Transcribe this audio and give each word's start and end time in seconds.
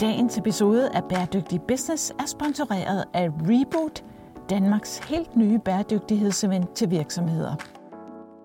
Dagens 0.00 0.38
episode 0.38 0.90
af 0.90 1.04
Bæredygtig 1.04 1.62
Business 1.62 2.10
er 2.10 2.26
sponsoreret 2.26 3.04
af 3.14 3.28
Reboot, 3.28 4.04
Danmarks 4.50 4.98
helt 4.98 5.36
nye 5.36 5.58
bæredygtighedsevent 5.58 6.74
til 6.74 6.90
virksomheder. 6.90 7.54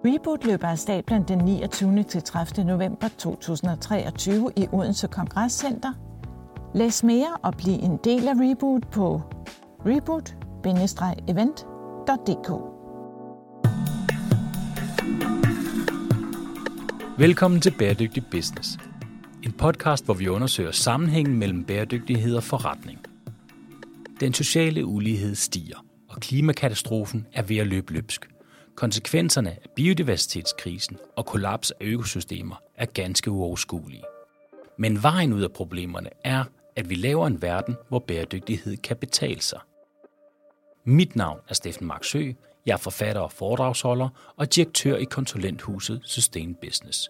Reboot 0.06 0.46
løber 0.46 0.68
af 0.68 0.80
stablen 0.80 1.24
den 1.24 1.38
29. 1.38 2.04
til 2.04 2.24
30. 2.24 2.66
november 2.66 3.08
2023 3.18 4.52
i 4.56 4.68
Odense 4.72 5.08
Kongresscenter. 5.08 5.94
Læs 6.74 7.04
mere 7.04 7.38
og 7.42 7.54
bliv 7.58 7.74
en 7.74 8.00
del 8.04 8.28
af 8.28 8.34
Reboot 8.34 8.88
på 8.92 9.22
reboot-event.dk. 9.86 12.52
Velkommen 17.18 17.62
til 17.62 17.74
Bæredygtig 17.80 18.24
Business. 18.32 18.89
En 19.44 19.52
podcast, 19.52 20.06
hvor 20.06 20.14
vi 20.14 20.28
undersøger 20.28 20.72
sammenhængen 20.72 21.38
mellem 21.38 21.64
bæredygtighed 21.64 22.36
og 22.36 22.44
forretning. 22.44 23.00
Den 24.20 24.34
sociale 24.34 24.86
ulighed 24.86 25.36
stiger, 25.36 25.86
og 26.10 26.20
klimakatastrofen 26.20 27.28
er 27.34 27.42
ved 27.42 27.58
at 27.58 27.68
løbe 27.68 27.94
løbsk. 27.94 28.30
Konsekvenserne 28.76 29.50
af 29.50 29.70
biodiversitetskrisen 29.76 30.98
og 31.16 31.26
kollaps 31.26 31.72
af 31.72 31.76
økosystemer 31.82 32.56
er 32.76 32.86
ganske 32.86 33.32
uoverskuelige. 33.32 34.04
Men 34.78 35.04
vejen 35.04 35.34
ud 35.34 35.42
af 35.42 35.52
problemerne 35.52 36.10
er, 36.24 36.44
at 36.76 36.90
vi 36.90 36.96
laver 36.96 37.28
en 37.28 37.42
verden, 37.42 37.76
hvor 37.90 38.00
bæredygtighed 38.00 38.78
kan 38.78 38.98
betale 38.98 39.42
sig. 39.42 39.60
Mit 40.86 41.16
navn 41.16 41.40
er 41.50 41.54
Steffen 41.54 41.88
Marksø. 41.88 42.32
Jeg 42.66 42.74
er 42.74 42.78
forfatter 42.78 43.22
og 43.22 43.32
foredragsholder 43.32 44.10
og 44.38 44.56
direktør 44.56 44.96
i 44.96 45.04
konsulenthuset 45.04 46.02
Sustain 46.04 46.56
Business. 46.56 47.10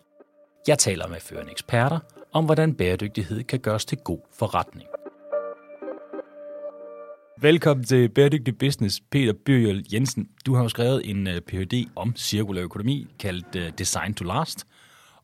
Jeg 0.67 0.79
taler 0.79 1.07
med 1.07 1.19
førende 1.19 1.51
eksperter 1.51 1.99
om, 2.33 2.45
hvordan 2.45 2.73
bæredygtighed 2.73 3.43
kan 3.43 3.59
gøres 3.59 3.85
til 3.85 3.97
god 3.97 4.19
forretning. 4.39 4.89
Velkommen 7.41 7.85
til 7.85 8.09
Bæredygtig 8.09 8.57
Business, 8.57 9.01
Peter 9.11 9.33
Byrjøl 9.45 9.85
Jensen. 9.93 10.29
Du 10.45 10.55
har 10.55 10.61
jo 10.63 10.69
skrevet 10.69 11.09
en 11.09 11.27
øh, 11.27 11.41
Ph.D. 11.41 11.87
om 11.95 12.15
cirkulær 12.15 12.63
økonomi, 12.63 13.07
kaldt 13.19 13.55
øh, 13.55 13.71
Design 13.77 14.13
to 14.13 14.25
Last. 14.25 14.67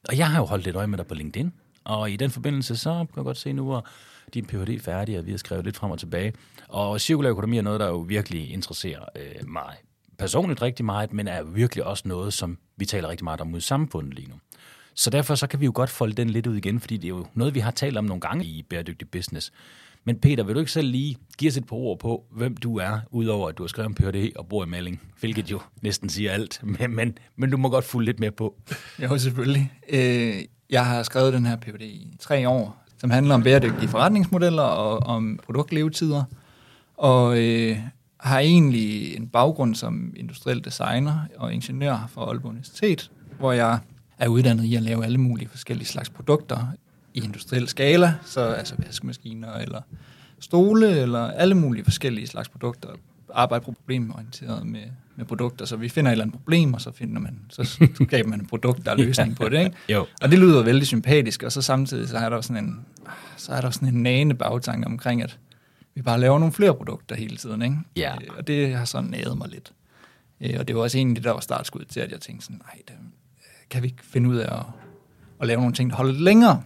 Og 0.09 0.17
jeg 0.17 0.29
har 0.29 0.39
jo 0.39 0.45
holdt 0.45 0.65
lidt 0.65 0.75
øje 0.75 0.87
med 0.87 0.97
dig 0.97 1.07
på 1.07 1.13
LinkedIn. 1.13 1.53
Og 1.83 2.11
i 2.11 2.15
den 2.15 2.31
forbindelse, 2.31 2.77
så 2.77 2.89
kan 2.89 3.07
jeg 3.15 3.23
godt 3.23 3.37
se 3.37 3.53
nu, 3.53 3.75
at 3.75 3.83
din 4.33 4.45
Ph.D. 4.45 4.69
er 4.69 4.79
færdig, 4.79 5.19
og 5.19 5.25
vi 5.25 5.31
har 5.31 5.37
skrevet 5.37 5.65
lidt 5.65 5.77
frem 5.77 5.91
og 5.91 5.99
tilbage. 5.99 6.33
Og 6.67 7.01
cirkulær 7.01 7.29
økonomi 7.29 7.57
er 7.57 7.61
noget, 7.61 7.79
der 7.79 7.87
jo 7.87 7.97
virkelig 7.97 8.51
interesserer 8.51 9.05
øh, 9.15 9.49
mig 9.49 9.75
personligt 10.17 10.61
rigtig 10.61 10.85
meget, 10.85 11.13
men 11.13 11.27
er 11.27 11.43
virkelig 11.43 11.85
også 11.85 12.07
noget, 12.07 12.33
som 12.33 12.57
vi 12.77 12.85
taler 12.85 13.09
rigtig 13.09 13.23
meget 13.23 13.41
om 13.41 13.55
i 13.55 13.59
samfundet 13.59 14.13
lige 14.13 14.29
nu. 14.29 14.35
Så 14.95 15.09
derfor 15.09 15.35
så 15.35 15.47
kan 15.47 15.59
vi 15.59 15.65
jo 15.65 15.71
godt 15.75 15.89
folde 15.89 16.13
den 16.13 16.29
lidt 16.29 16.47
ud 16.47 16.55
igen, 16.55 16.79
fordi 16.79 16.97
det 16.97 17.05
er 17.05 17.09
jo 17.09 17.25
noget, 17.33 17.55
vi 17.55 17.59
har 17.59 17.71
talt 17.71 17.97
om 17.97 18.05
nogle 18.05 18.21
gange 18.21 18.45
i 18.45 18.65
Bæredygtig 18.69 19.09
Business. 19.09 19.51
Men 20.03 20.19
Peter, 20.19 20.43
vil 20.43 20.55
du 20.55 20.59
ikke 20.59 20.71
selv 20.71 20.87
lige 20.87 21.17
give 21.37 21.49
os 21.49 21.57
et 21.57 21.67
par 21.67 21.75
ord 21.75 21.99
på, 21.99 22.25
hvem 22.31 22.57
du 22.57 22.77
er, 22.77 22.99
udover 23.11 23.49
at 23.49 23.57
du 23.57 23.63
har 23.63 23.67
skrevet 23.67 23.89
en 23.89 23.95
Ph.D. 23.95 24.31
og 24.35 24.47
bor 24.47 24.63
i 24.63 24.67
Malling, 24.67 25.01
hvilket 25.19 25.51
jo 25.51 25.61
næsten 25.81 26.09
siger 26.09 26.31
alt, 26.31 26.59
men, 26.63 26.95
men, 26.95 27.17
men 27.35 27.51
du 27.51 27.57
må 27.57 27.69
godt 27.69 27.85
fulde 27.85 28.05
lidt 28.05 28.19
mere 28.19 28.31
på. 28.31 28.55
Jo, 29.03 29.17
selvfølgelig. 29.17 29.71
Øh, 29.89 30.35
jeg 30.69 30.85
har 30.85 31.03
skrevet 31.03 31.33
den 31.33 31.45
her 31.45 31.55
Ph.D. 31.55 31.81
i 31.81 32.17
tre 32.19 32.49
år, 32.49 32.83
som 32.97 33.09
handler 33.09 33.35
om 33.35 33.43
bæredygtige 33.43 33.87
forretningsmodeller 33.87 34.63
og 34.63 34.99
om 34.99 35.39
produktlevetider, 35.45 36.23
og 36.97 37.43
øh, 37.43 37.77
har 38.19 38.39
egentlig 38.39 39.15
en 39.15 39.27
baggrund 39.27 39.75
som 39.75 40.13
industriel 40.15 40.65
designer 40.65 41.19
og 41.37 41.53
ingeniør 41.53 42.09
fra 42.13 42.21
Aalborg 42.21 42.49
Universitet, 42.49 43.11
hvor 43.39 43.51
jeg 43.51 43.79
er 44.19 44.27
uddannet 44.27 44.63
i 44.63 44.75
at 44.75 44.83
lave 44.83 45.03
alle 45.05 45.17
mulige 45.17 45.47
forskellige 45.49 45.87
slags 45.87 46.09
produkter 46.09 46.67
i 47.13 47.23
industriel 47.23 47.67
skala, 47.67 48.13
så 48.25 48.41
altså 48.41 48.75
vaskemaskiner 48.77 49.53
eller 49.53 49.81
stole 50.39 50.99
eller 50.99 51.19
alle 51.31 51.55
mulige 51.55 51.83
forskellige 51.83 52.27
slags 52.27 52.49
produkter. 52.49 52.89
Arbejde 53.33 53.63
problemorienteret 53.63 54.67
med, 54.67 54.81
med 55.15 55.25
produkter, 55.25 55.65
så 55.65 55.75
vi 55.75 55.89
finder 55.89 56.11
et 56.11 56.13
eller 56.13 56.23
andet 56.25 56.35
problem, 56.39 56.73
og 56.73 56.81
så 56.81 56.91
finder 56.91 57.21
man, 57.21 57.39
så 57.49 57.63
skaber 58.07 58.29
man 58.29 58.41
et 58.41 58.47
produkt, 58.47 58.85
der 58.85 58.91
er 58.91 58.95
løsning 58.97 59.35
på 59.35 59.49
det. 59.49 59.59
Ikke? 59.59 59.75
jo. 59.89 60.05
Og 60.21 60.31
det 60.31 60.39
lyder 60.39 60.63
vældig 60.63 60.87
sympatisk, 60.87 61.43
og 61.43 61.51
så 61.51 61.61
samtidig 61.61 62.09
så 62.09 62.17
er 62.17 62.29
der 62.29 62.41
sådan 62.41 62.63
en, 62.63 62.85
så 63.37 63.51
er 63.51 63.61
der 63.61 63.69
sådan 63.69 63.87
en 63.87 64.03
nane 64.03 64.33
bagtanke 64.33 64.87
omkring, 64.87 65.23
at 65.23 65.39
vi 65.95 66.01
bare 66.01 66.19
laver 66.19 66.39
nogle 66.39 66.53
flere 66.53 66.75
produkter 66.75 67.15
hele 67.15 67.37
tiden. 67.37 67.61
Ikke? 67.61 67.75
Ja. 67.95 68.13
Øh, 68.13 68.27
Og 68.37 68.47
det 68.47 68.75
har 68.75 68.85
sådan 68.85 69.09
næret 69.09 69.37
mig 69.37 69.49
lidt. 69.49 69.73
Øh, 70.41 70.55
Og 70.59 70.67
det 70.67 70.75
var 70.75 70.81
også 70.81 70.97
egentlig 70.97 71.15
det, 71.15 71.23
der 71.23 71.31
var 71.31 71.39
startskud 71.39 71.85
til, 71.85 71.99
at 71.99 72.11
jeg 72.11 72.21
tænkte 72.21 72.45
sådan, 72.45 72.61
nej, 72.65 72.81
det, 72.87 72.95
kan 73.69 73.83
vi 73.83 73.87
ikke 73.87 74.03
finde 74.03 74.29
ud 74.29 74.37
af 74.37 74.59
at, 74.59 74.65
at 75.41 75.47
lave 75.47 75.59
nogle 75.59 75.73
ting, 75.73 75.89
der 75.89 75.95
holder 75.95 76.11
lidt 76.11 76.23
længere? 76.23 76.63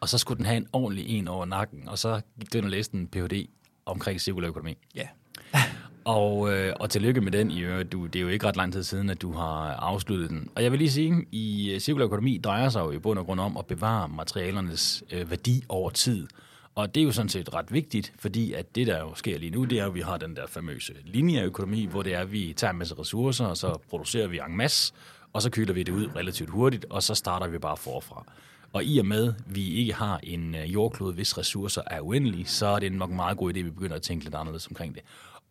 Og 0.00 0.08
så 0.08 0.18
skulle 0.18 0.38
den 0.38 0.46
have 0.46 0.56
en 0.56 0.66
ordentlig 0.72 1.08
en 1.08 1.28
over 1.28 1.44
nakken, 1.44 1.88
og 1.88 1.98
så 1.98 2.20
gik 2.40 2.54
ind 2.54 2.64
og 2.64 2.70
læste 2.70 2.96
en 2.96 3.08
Ph.D. 3.08 3.46
omkring 3.86 4.20
cirkulær 4.20 4.48
økonomi. 4.48 4.78
Ja. 4.94 5.08
Og, 6.04 6.52
øh, 6.52 6.74
og 6.80 6.90
tillykke 6.90 7.20
med 7.20 7.32
den 7.32 7.50
i 7.50 7.60
øvrigt. 7.60 7.92
Du, 7.92 8.06
det 8.06 8.16
er 8.16 8.22
jo 8.22 8.28
ikke 8.28 8.46
ret 8.46 8.56
lang 8.56 8.72
tid 8.72 8.82
siden, 8.82 9.10
at 9.10 9.22
du 9.22 9.32
har 9.32 9.72
afsluttet 9.74 10.30
den. 10.30 10.48
Og 10.54 10.62
jeg 10.62 10.72
vil 10.72 10.78
lige 10.78 10.90
sige, 10.90 11.12
at 11.12 11.24
i 11.32 11.70
øh, 11.70 11.80
cirkulær 11.80 12.06
økonomi 12.06 12.40
drejer 12.44 12.68
sig 12.68 12.80
jo 12.80 12.90
i 12.90 12.98
bund 12.98 13.18
og 13.18 13.26
grund 13.26 13.40
om 13.40 13.56
at 13.56 13.66
bevare 13.66 14.08
materialernes 14.08 15.04
øh, 15.10 15.30
værdi 15.30 15.64
over 15.68 15.90
tid. 15.90 16.26
Og 16.74 16.94
det 16.94 17.00
er 17.00 17.04
jo 17.04 17.12
sådan 17.12 17.28
set 17.28 17.54
ret 17.54 17.72
vigtigt, 17.72 18.12
fordi 18.18 18.52
at 18.52 18.74
det, 18.74 18.86
der 18.86 18.98
jo 18.98 19.14
sker 19.14 19.38
lige 19.38 19.50
nu, 19.50 19.64
det 19.64 19.78
er, 19.78 19.86
at 19.86 19.94
vi 19.94 20.00
har 20.00 20.16
den 20.16 20.36
der 20.36 20.46
famøse 20.46 20.94
linjeøkonomi, 21.04 21.86
hvor 21.86 22.02
det 22.02 22.14
er, 22.14 22.20
at 22.20 22.32
vi 22.32 22.54
tager 22.56 22.70
en 22.70 22.78
masse 22.78 22.94
ressourcer, 22.98 23.46
og 23.46 23.56
så 23.56 23.78
producerer 23.90 24.28
vi 24.28 24.40
en 24.48 24.56
masse, 24.56 24.92
og 25.32 25.42
så 25.42 25.50
køler 25.50 25.72
vi 25.72 25.82
det 25.82 25.92
ud 25.92 26.08
relativt 26.16 26.50
hurtigt, 26.50 26.86
og 26.90 27.02
så 27.02 27.14
starter 27.14 27.48
vi 27.48 27.58
bare 27.58 27.76
forfra. 27.76 28.24
Og 28.72 28.84
i 28.84 28.98
og 28.98 29.06
med, 29.06 29.28
at 29.28 29.34
vi 29.46 29.74
ikke 29.74 29.94
har 29.94 30.20
en 30.22 30.54
øh, 30.54 30.72
jordklode, 30.72 31.14
hvis 31.14 31.38
ressourcer 31.38 31.82
er 31.86 32.00
uendelige, 32.00 32.46
så 32.46 32.66
er 32.66 32.78
det 32.78 32.92
nok 32.92 33.10
en 33.10 33.16
meget 33.16 33.38
god 33.38 33.54
idé, 33.54 33.58
at 33.58 33.64
vi 33.64 33.70
begynder 33.70 33.96
at 33.96 34.02
tænke 34.02 34.24
lidt 34.24 34.34
anderledes 34.34 34.66
omkring 34.66 34.94
det. 34.94 35.02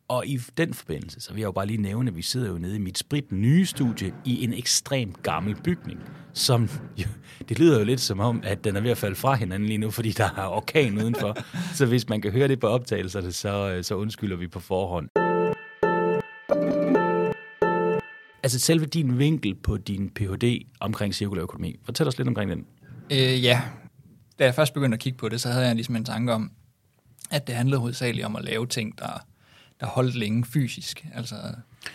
Og 0.08 0.28
i 0.28 0.38
den 0.58 0.74
forbindelse, 0.74 1.22
så 1.22 1.34
vil 1.34 1.40
jeg 1.40 1.46
jo 1.46 1.52
bare 1.52 1.66
lige 1.66 1.82
nævne, 1.82 2.10
at 2.10 2.16
vi 2.16 2.22
sidder 2.22 2.50
jo 2.50 2.58
nede 2.58 2.76
i 2.76 2.80
mit 2.80 2.98
sprit 2.98 3.32
nye 3.32 3.66
studie 3.66 4.14
i 4.26 4.44
en 4.44 4.54
ekstremt 4.54 5.24
gammel 5.24 5.56
bygning, 5.56 6.00
som 6.34 6.70
jo, 6.98 7.06
det 7.50 7.60
lyder 7.60 7.80
jo 7.80 7.86
lidt 7.86 8.02
som 8.02 8.20
om, 8.20 8.42
at 8.44 8.64
den 8.64 8.76
er 8.76 8.82
ved 8.82 8.92
at 8.92 8.98
falde 8.98 9.16
fra 9.16 9.36
hinanden 9.36 9.68
lige 9.68 9.78
nu, 9.78 9.92
fordi 9.92 10.12
der 10.12 10.30
er 10.38 10.48
orkan 10.48 10.98
udenfor. 10.98 11.38
så 11.78 11.86
hvis 11.86 12.10
man 12.10 12.22
kan 12.22 12.32
høre 12.32 12.48
det 12.48 12.60
på 12.60 12.68
optagelserne, 12.68 13.32
så, 13.32 13.72
øh, 13.72 13.84
så 13.84 13.96
undskylder 13.96 14.38
vi 14.38 14.48
på 14.48 14.60
forhånd. 14.60 15.10
Altså 18.44 18.60
selve 18.60 18.86
din 18.86 19.18
vinkel 19.20 19.56
på 19.56 19.78
din 19.78 20.10
Ph.D. 20.10 20.66
omkring 20.80 21.16
cirkulær 21.16 21.44
økonomi. 21.44 21.76
Fortæl 21.86 22.08
os 22.08 22.18
lidt 22.18 22.28
omkring 22.28 22.52
den. 22.52 22.66
Øh, 23.12 23.44
ja, 23.44 23.62
da 24.40 24.44
jeg 24.46 24.56
først 24.56 24.74
begyndte 24.74 24.96
at 24.96 25.00
kigge 25.00 25.18
på 25.18 25.30
det, 25.30 25.42
så 25.42 25.50
havde 25.50 25.66
jeg 25.68 25.76
ligesom 25.76 25.96
en 25.96 26.06
tanke 26.06 26.34
om, 26.34 26.52
at 27.32 27.48
det 27.48 27.56
handlede 27.56 27.80
hovedsageligt 27.80 28.26
om 28.26 28.36
at 28.36 28.44
lave 28.44 28.68
ting, 28.68 29.00
der, 29.00 29.26
der 29.80 29.86
holdt 29.86 30.16
længe 30.16 30.46
fysisk. 30.46 31.06
Altså 31.16 31.36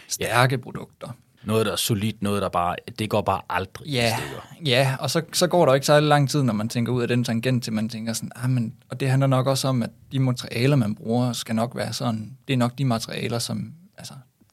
stærke 0.08 0.58
produkter. 0.58 1.08
Noget, 1.44 1.66
der 1.66 1.72
er 1.72 1.76
solidt, 1.76 2.22
noget, 2.22 2.42
der 2.42 2.48
bare, 2.48 2.76
det 2.98 3.10
går 3.10 3.22
bare 3.22 3.40
aldrig 3.50 3.88
i 3.88 3.92
Ja, 3.92 4.16
stykker. 4.16 4.42
ja 4.66 4.96
og 5.00 5.10
så, 5.10 5.22
så 5.32 5.46
går 5.46 5.66
der 5.66 5.74
ikke 5.74 5.86
så 5.86 6.00
lang 6.00 6.30
tid, 6.30 6.42
når 6.42 6.52
man 6.52 6.68
tænker 6.68 6.92
ud 6.92 7.02
af 7.02 7.08
den 7.08 7.24
tangent, 7.24 7.64
til 7.64 7.72
man 7.72 7.88
tænker 7.88 8.12
sådan, 8.12 8.30
ah, 8.36 8.50
men, 8.50 8.74
og 8.88 9.00
det 9.00 9.08
handler 9.10 9.26
nok 9.26 9.46
også 9.46 9.68
om, 9.68 9.82
at 9.82 9.90
de 10.12 10.18
materialer, 10.18 10.76
man 10.76 10.94
bruger, 10.94 11.32
skal 11.32 11.54
nok 11.54 11.76
være 11.76 11.92
sådan, 11.92 12.36
det 12.48 12.52
er 12.54 12.56
nok 12.58 12.78
de 12.78 12.84
materialer, 12.84 13.38
som, 13.38 13.72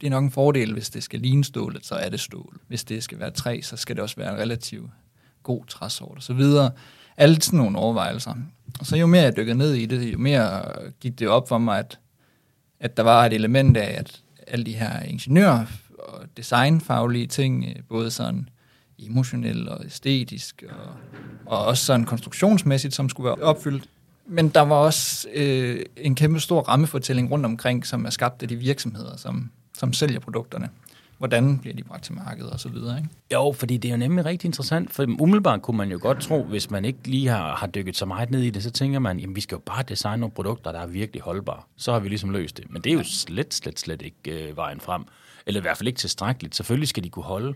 det 0.02 0.08
er 0.08 0.12
nok 0.12 0.24
en 0.24 0.32
fordel, 0.32 0.74
hvis 0.74 0.90
det 0.90 1.04
skal 1.04 1.20
ligne 1.20 1.44
stålet, 1.44 1.86
så 1.86 1.96
er 1.96 2.10
det 2.10 2.20
stål. 2.20 2.60
Hvis 2.68 2.84
det 2.84 3.04
skal 3.04 3.20
være 3.20 3.32
træ, 3.32 3.62
så 3.64 3.78
skal 3.78 3.96
det 3.96 4.04
også 4.04 4.16
være 4.16 4.34
en 4.34 4.40
relativt 4.40 4.90
god 5.44 5.66
træsort 5.66 6.18
og 6.18 6.24
så 6.24 6.34
videre. 6.34 6.72
Alle 7.18 7.42
sådan 7.42 7.58
nogle 7.58 7.78
overvejelser. 7.78 8.36
Og 8.80 8.86
så 8.86 8.98
jo 8.98 9.08
mere 9.08 9.22
jeg 9.22 9.38
dykkede 9.38 9.58
ned 9.58 9.74
i 9.74 9.86
det, 9.86 10.14
jo 10.14 10.18
mere 10.18 10.64
gik 11.00 11.20
det 11.20 11.28
op 11.28 11.48
for 11.48 11.58
mig, 11.58 11.80
at, 11.80 12.00
at 12.80 12.98
der 12.98 13.04
var 13.04 13.26
et 13.26 13.34
element 13.34 13.78
af, 13.78 14.00
at 14.00 14.22
alle 14.48 14.66
de 14.66 14.74
her 14.74 15.00
ingeniør- 15.02 15.66
og 16.00 16.26
designfaglige 16.38 17.28
ting, 17.28 17.66
øh, 17.66 17.76
både 17.90 18.12
sådan 18.12 18.50
emotionelt 19.00 19.70
og 19.70 19.86
æstetisk, 19.86 20.64
og, 20.70 20.94
og 21.46 21.66
også 21.66 21.86
sådan 21.86 22.06
konstruktionsmæssigt, 22.06 22.96
som 22.96 23.10
skulle 23.10 23.26
være 23.26 23.36
opfyldt. 23.36 23.90
Men 24.26 24.50
der 24.50 24.62
var 24.62 24.76
også 24.76 25.28
øh, 25.34 25.86
en 25.98 26.16
kæmpe 26.16 26.40
stor 26.40 26.62
rammefortælling 26.62 27.32
rundt 27.32 27.46
omkring, 27.46 27.86
som 27.86 28.06
er 28.06 28.10
skabt 28.10 28.42
af 28.42 28.48
de 28.48 28.56
virksomheder, 28.56 29.18
som, 29.18 29.52
som 29.78 29.94
sælger 29.94 30.20
produkterne. 30.20 30.70
Hvordan 31.18 31.60
bliver 31.60 31.76
de 31.76 31.84
bragt 31.84 32.04
til 32.04 32.14
markedet 32.14 32.54
osv.? 32.54 32.74
så? 32.74 33.04
Jo, 33.34 33.56
fordi 33.58 33.78
det 33.78 33.90
er 33.90 33.94
jo 33.94 33.98
nemlig 33.98 34.26
rigtig 34.26 34.48
interessant, 34.48 34.94
for 34.94 35.04
umiddelbart 35.04 35.62
kunne 35.62 35.78
man 35.78 35.92
jo 35.92 36.00
godt 36.02 36.22
tro, 36.22 36.44
hvis 36.44 36.70
man 36.72 36.86
ikke 36.86 37.00
lige 37.06 37.28
har, 37.28 37.56
har 37.56 37.68
dykket 37.68 37.98
så 37.98 38.06
meget 38.06 38.32
ned 38.32 38.42
i 38.42 38.50
det, 38.50 38.64
så 38.64 38.72
tænker 38.72 39.00
man, 39.00 39.20
jamen 39.20 39.36
vi 39.36 39.42
skal 39.42 39.56
jo 39.56 39.62
bare 39.66 39.84
designe 39.84 40.20
nogle 40.20 40.34
produkter, 40.34 40.72
der 40.72 40.80
er 40.80 40.88
virkelig 40.88 41.22
holdbare. 41.22 41.62
Så 41.78 41.92
har 41.92 42.00
vi 42.00 42.10
ligesom 42.10 42.30
løst 42.30 42.58
det. 42.58 42.72
Men 42.72 42.82
det 42.82 42.90
er 42.90 42.94
jo 42.94 43.04
slet, 43.04 43.54
slet, 43.54 43.80
slet 43.80 44.02
ikke 44.02 44.50
øh, 44.50 44.58
vejen 44.58 44.80
frem. 44.80 45.04
Eller 45.46 45.60
i 45.60 45.62
hvert 45.62 45.78
fald 45.78 45.88
ikke 45.88 46.00
tilstrækkeligt. 46.00 46.56
Selvfølgelig 46.56 46.88
skal 46.88 47.04
de 47.04 47.10
kunne 47.10 47.26
holde. 47.26 47.54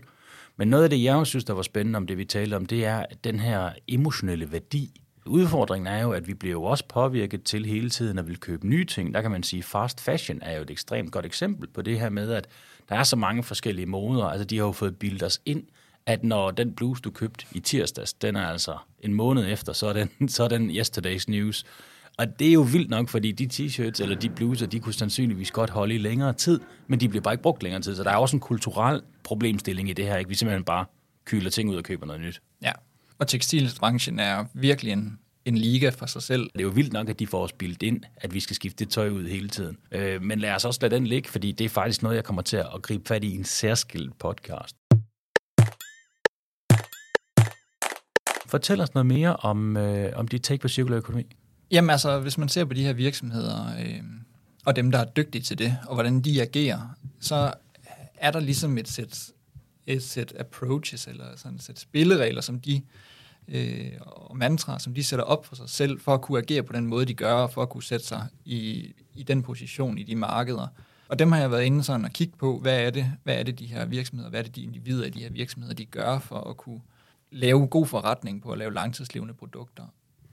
Men 0.56 0.68
noget 0.68 0.84
af 0.84 0.90
det, 0.90 1.02
jeg 1.02 1.16
også 1.16 1.30
synes, 1.30 1.44
der 1.44 1.54
var 1.54 1.62
spændende 1.62 1.96
om 1.96 2.06
det, 2.06 2.18
vi 2.18 2.24
talte 2.24 2.54
om, 2.54 2.66
det 2.66 2.84
er 2.84 3.04
den 3.24 3.40
her 3.40 3.70
emotionelle 3.88 4.52
værdi. 4.52 5.00
Udfordringen 5.26 5.86
er 5.86 6.02
jo, 6.02 6.12
at 6.12 6.28
vi 6.28 6.34
bliver 6.34 6.52
jo 6.52 6.62
også 6.62 6.84
påvirket 6.88 7.42
til 7.42 7.66
hele 7.66 7.90
tiden 7.90 8.18
at 8.18 8.26
vil 8.26 8.40
købe 8.40 8.66
nye 8.66 8.84
ting. 8.84 9.14
Der 9.14 9.22
kan 9.22 9.30
man 9.30 9.42
sige, 9.42 9.62
fast 9.62 10.00
fashion 10.00 10.38
er 10.42 10.56
jo 10.56 10.62
et 10.62 10.70
ekstremt 10.70 11.12
godt 11.12 11.26
eksempel 11.26 11.68
på 11.68 11.82
det 11.82 12.00
her 12.00 12.08
med, 12.08 12.32
at 12.32 12.48
der 12.88 12.96
er 12.96 13.02
så 13.02 13.16
mange 13.16 13.42
forskellige 13.42 13.86
moder. 13.86 14.24
Altså, 14.24 14.44
de 14.44 14.56
har 14.56 14.64
jo 14.64 14.72
fået 14.72 14.96
bildet 14.96 15.22
os 15.22 15.40
ind, 15.44 15.64
at 16.06 16.24
når 16.24 16.50
den 16.50 16.72
bluse, 16.72 17.02
du 17.02 17.10
købte 17.10 17.46
i 17.52 17.60
tirsdags, 17.60 18.12
den 18.12 18.36
er 18.36 18.46
altså 18.46 18.78
en 19.00 19.14
måned 19.14 19.52
efter, 19.52 19.72
så 19.72 19.86
er 19.86 19.92
den, 19.92 20.28
så 20.28 20.44
er 20.44 20.48
den 20.48 20.70
yesterday's 20.70 21.24
news. 21.28 21.64
Og 22.18 22.38
det 22.38 22.48
er 22.48 22.52
jo 22.52 22.66
vildt 22.72 22.90
nok, 22.90 23.08
fordi 23.08 23.32
de 23.32 23.48
t-shirts 23.52 24.02
eller 24.02 24.16
de 24.16 24.28
bluser, 24.30 24.66
de 24.66 24.80
kunne 24.80 24.92
sandsynligvis 24.92 25.50
godt 25.50 25.70
holde 25.70 25.94
i 25.94 25.98
længere 25.98 26.32
tid, 26.32 26.60
men 26.86 27.00
de 27.00 27.08
bliver 27.08 27.22
bare 27.22 27.34
ikke 27.34 27.42
brugt 27.42 27.62
længere 27.62 27.82
tid. 27.82 27.96
Så 27.96 28.04
der 28.04 28.10
er 28.10 28.16
også 28.16 28.36
en 28.36 28.40
kulturel 28.40 29.02
problemstilling 29.24 29.90
i 29.90 29.92
det 29.92 30.04
her. 30.04 30.16
Ikke? 30.16 30.28
Vi 30.28 30.34
simpelthen 30.34 30.64
bare 30.64 30.84
kyler 31.24 31.50
ting 31.50 31.70
ud 31.70 31.76
og 31.76 31.84
køber 31.84 32.06
noget 32.06 32.22
nyt. 32.22 32.40
Ja, 32.62 32.72
og 33.18 33.28
tekstilbranchen 33.28 34.18
er 34.18 34.44
virkelig 34.54 34.92
en, 34.92 35.18
en 35.44 35.58
liga 35.58 35.88
for 35.88 36.06
sig 36.06 36.22
selv. 36.22 36.42
Det 36.52 36.60
er 36.60 36.62
jo 36.62 36.68
vildt 36.68 36.92
nok, 36.92 37.08
at 37.08 37.18
de 37.18 37.26
får 37.26 37.42
os 37.42 37.52
bildt 37.52 37.82
ind, 37.82 38.00
at 38.16 38.34
vi 38.34 38.40
skal 38.40 38.56
skifte 38.56 38.84
det 38.84 38.92
tøj 38.92 39.08
ud 39.08 39.28
hele 39.28 39.48
tiden. 39.48 39.76
Øh, 39.92 40.22
men 40.22 40.38
lad 40.38 40.54
os 40.54 40.64
også 40.64 40.78
lade 40.82 40.94
den 40.94 41.06
ligge, 41.06 41.28
fordi 41.28 41.52
det 41.52 41.64
er 41.64 41.68
faktisk 41.68 42.02
noget, 42.02 42.16
jeg 42.16 42.24
kommer 42.24 42.42
til 42.42 42.56
at 42.56 42.82
gribe 42.82 43.04
fat 43.08 43.24
i 43.24 43.34
en 43.34 43.44
særskilt 43.44 44.18
podcast. 44.18 44.76
Fortæl 48.46 48.80
os 48.80 48.94
noget 48.94 49.06
mere 49.06 49.36
om, 49.36 49.76
øh, 49.76 50.12
om 50.16 50.28
dit 50.28 50.42
take 50.42 50.60
på 50.60 50.68
cirkulær 50.68 50.96
økonomi. 50.96 51.36
Jamen 51.70 51.90
altså, 51.90 52.20
hvis 52.20 52.38
man 52.38 52.48
ser 52.48 52.64
på 52.64 52.74
de 52.74 52.82
her 52.82 52.92
virksomheder, 52.92 53.78
øh, 53.78 54.02
og 54.64 54.76
dem, 54.76 54.90
der 54.90 54.98
er 54.98 55.04
dygtige 55.04 55.42
til 55.42 55.58
det, 55.58 55.78
og 55.86 55.94
hvordan 55.94 56.20
de 56.20 56.42
agerer, 56.42 56.80
så 57.20 57.52
er 58.16 58.30
der 58.30 58.40
ligesom 58.40 58.78
et 58.78 58.88
sæt, 58.88 59.30
et 59.86 60.02
sæt 60.02 60.32
approaches, 60.38 61.06
eller 61.06 61.24
sådan 61.36 61.56
et 61.56 61.62
sæt 61.62 61.78
spilleregler, 61.78 62.40
som 62.40 62.60
de 62.60 62.82
øh, 63.48 63.92
og 64.00 64.36
mantra, 64.36 64.78
som 64.78 64.94
de 64.94 65.04
sætter 65.04 65.24
op 65.24 65.46
for 65.46 65.56
sig 65.56 65.68
selv, 65.68 66.00
for 66.00 66.14
at 66.14 66.20
kunne 66.20 66.38
agere 66.38 66.62
på 66.62 66.72
den 66.72 66.86
måde, 66.86 67.06
de 67.06 67.14
gør, 67.14 67.32
og 67.32 67.52
for 67.52 67.62
at 67.62 67.68
kunne 67.68 67.82
sætte 67.82 68.06
sig 68.06 68.26
i, 68.44 68.92
i 69.14 69.22
den 69.22 69.42
position 69.42 69.98
i 69.98 70.02
de 70.02 70.16
markeder. 70.16 70.66
Og 71.08 71.18
dem 71.18 71.32
har 71.32 71.40
jeg 71.40 71.50
været 71.50 71.64
inde 71.64 71.84
sådan 71.84 72.04
og 72.04 72.10
kigge 72.10 72.36
på, 72.38 72.58
hvad 72.58 72.80
er 72.80 72.90
det, 72.90 73.12
hvad 73.22 73.34
er 73.38 73.42
det 73.42 73.58
de 73.58 73.66
her 73.66 73.84
virksomheder, 73.84 74.30
hvad 74.30 74.40
er 74.40 74.44
det 74.44 74.56
de 74.56 74.62
individer 74.62 75.06
i 75.06 75.10
de 75.10 75.20
her 75.20 75.30
virksomheder, 75.30 75.74
de 75.74 75.84
gør 75.84 76.18
for 76.18 76.40
at 76.40 76.56
kunne 76.56 76.80
lave 77.30 77.66
god 77.66 77.86
forretning 77.86 78.42
på 78.42 78.50
at 78.50 78.58
lave 78.58 78.74
langtidslevende 78.74 79.34
produkter. 79.34 79.84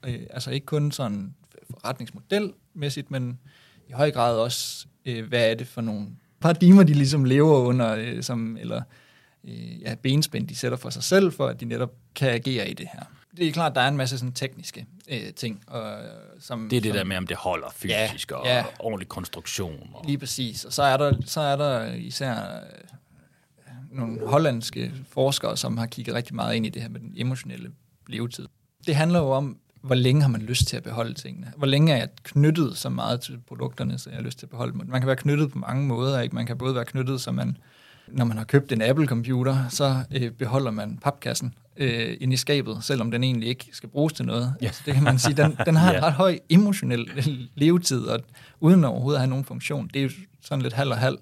Øh, 0.06 0.20
altså 0.30 0.50
ikke 0.50 0.66
kun 0.66 0.92
sådan 0.92 1.34
forretningsmodelmæssigt, 1.70 3.10
men 3.10 3.38
i 3.88 3.92
høj 3.92 4.10
grad 4.10 4.36
også, 4.36 4.86
øh, 5.04 5.28
hvad 5.28 5.50
er 5.50 5.54
det 5.54 5.66
for 5.66 5.80
nogle 5.80 6.06
paradigmer, 6.40 6.82
de 6.82 6.94
ligesom 6.94 7.24
lever 7.24 7.58
under, 7.58 7.94
øh, 7.94 8.22
som, 8.22 8.56
eller 8.60 8.82
øh, 9.48 9.82
ja, 9.82 9.94
benspænd, 9.94 10.48
de 10.48 10.56
sætter 10.56 10.78
for 10.78 10.90
sig 10.90 11.02
selv, 11.02 11.32
for 11.32 11.46
at 11.46 11.60
de 11.60 11.64
netop 11.64 11.92
kan 12.14 12.30
agere 12.30 12.70
i 12.70 12.74
det 12.74 12.88
her. 12.92 13.02
Det 13.36 13.48
er 13.48 13.52
klart, 13.52 13.74
der 13.74 13.80
er 13.80 13.88
en 13.88 13.96
masse 13.96 14.18
sådan 14.18 14.32
tekniske 14.32 14.86
øh, 15.08 15.32
ting. 15.36 15.62
Og, 15.66 15.96
som, 16.40 16.68
Det 16.68 16.76
er 16.76 16.80
det 16.80 16.90
som, 16.90 16.96
der 16.96 17.04
med, 17.04 17.16
om 17.16 17.26
det 17.26 17.36
holder 17.36 17.66
fysisk 17.76 18.30
Ja, 18.30 18.36
og 18.36 18.46
ja. 18.46 18.64
ordentlig 18.78 19.08
konstruktion. 19.08 19.90
Og... 19.94 20.04
Lige 20.06 20.18
præcis. 20.18 20.64
Og 20.64 20.72
så 20.72 20.82
er 20.82 20.96
der, 20.96 21.12
så 21.26 21.40
er 21.40 21.56
der 21.56 21.92
især 21.94 22.34
øh, 22.34 23.70
nogle 23.90 24.28
hollandske 24.28 24.92
forskere, 25.10 25.56
som 25.56 25.78
har 25.78 25.86
kigget 25.86 26.14
rigtig 26.14 26.34
meget 26.34 26.54
ind 26.54 26.66
i 26.66 26.68
det 26.68 26.82
her 26.82 26.88
med 26.88 27.00
den 27.00 27.12
emotionelle 27.16 27.70
levetid. 28.08 28.48
Det 28.86 28.96
handler 28.96 29.18
jo 29.18 29.30
om, 29.30 29.58
hvor 29.82 29.94
længe 29.94 30.22
har 30.22 30.28
man 30.28 30.42
lyst 30.42 30.66
til 30.66 30.76
at 30.76 30.82
beholde 30.82 31.14
tingene? 31.14 31.52
Hvor 31.56 31.66
længe 31.66 31.92
er 31.92 31.96
jeg 31.96 32.08
knyttet 32.22 32.76
så 32.76 32.88
meget 32.88 33.20
til 33.20 33.40
produkterne, 33.48 33.98
så 33.98 34.10
jeg 34.10 34.16
har 34.16 34.22
lyst 34.24 34.38
til 34.38 34.46
at 34.46 34.50
beholde 34.50 34.72
dem? 34.72 34.82
Man 34.86 35.00
kan 35.00 35.06
være 35.06 35.16
knyttet 35.16 35.52
på 35.52 35.58
mange 35.58 35.86
måder. 35.86 36.20
Ikke? 36.20 36.34
Man 36.34 36.46
kan 36.46 36.58
både 36.58 36.74
være 36.74 36.84
knyttet, 36.84 37.20
så 37.20 37.32
man, 37.32 37.56
når 38.08 38.24
man 38.24 38.36
har 38.36 38.44
købt 38.44 38.72
en 38.72 38.82
Apple-computer, 38.82 39.68
så 39.68 39.96
øh, 40.14 40.30
beholder 40.30 40.70
man 40.70 40.98
papkassen 41.02 41.54
øh, 41.76 42.16
inde 42.20 42.34
i 42.34 42.36
skabet, 42.36 42.78
selvom 42.84 43.10
den 43.10 43.24
egentlig 43.24 43.48
ikke 43.48 43.68
skal 43.72 43.88
bruges 43.88 44.12
til 44.12 44.24
noget. 44.24 44.54
Ja. 44.60 44.66
Altså, 44.66 44.82
det 44.86 44.94
kan 44.94 45.02
man 45.02 45.18
sige, 45.18 45.34
den, 45.34 45.56
den 45.66 45.76
har 45.76 45.92
en 45.94 46.02
ret 46.02 46.12
høj 46.12 46.38
emotionel 46.48 47.08
levetid, 47.54 48.00
og 48.06 48.20
uden 48.60 48.84
overhovedet 48.84 49.16
at 49.16 49.20
have 49.20 49.30
nogen 49.30 49.44
funktion. 49.44 49.90
Det 49.94 49.98
er 49.98 50.02
jo 50.04 50.10
sådan 50.40 50.62
lidt 50.62 50.74
halv 50.74 50.90
og 50.90 50.98
halv. 50.98 51.18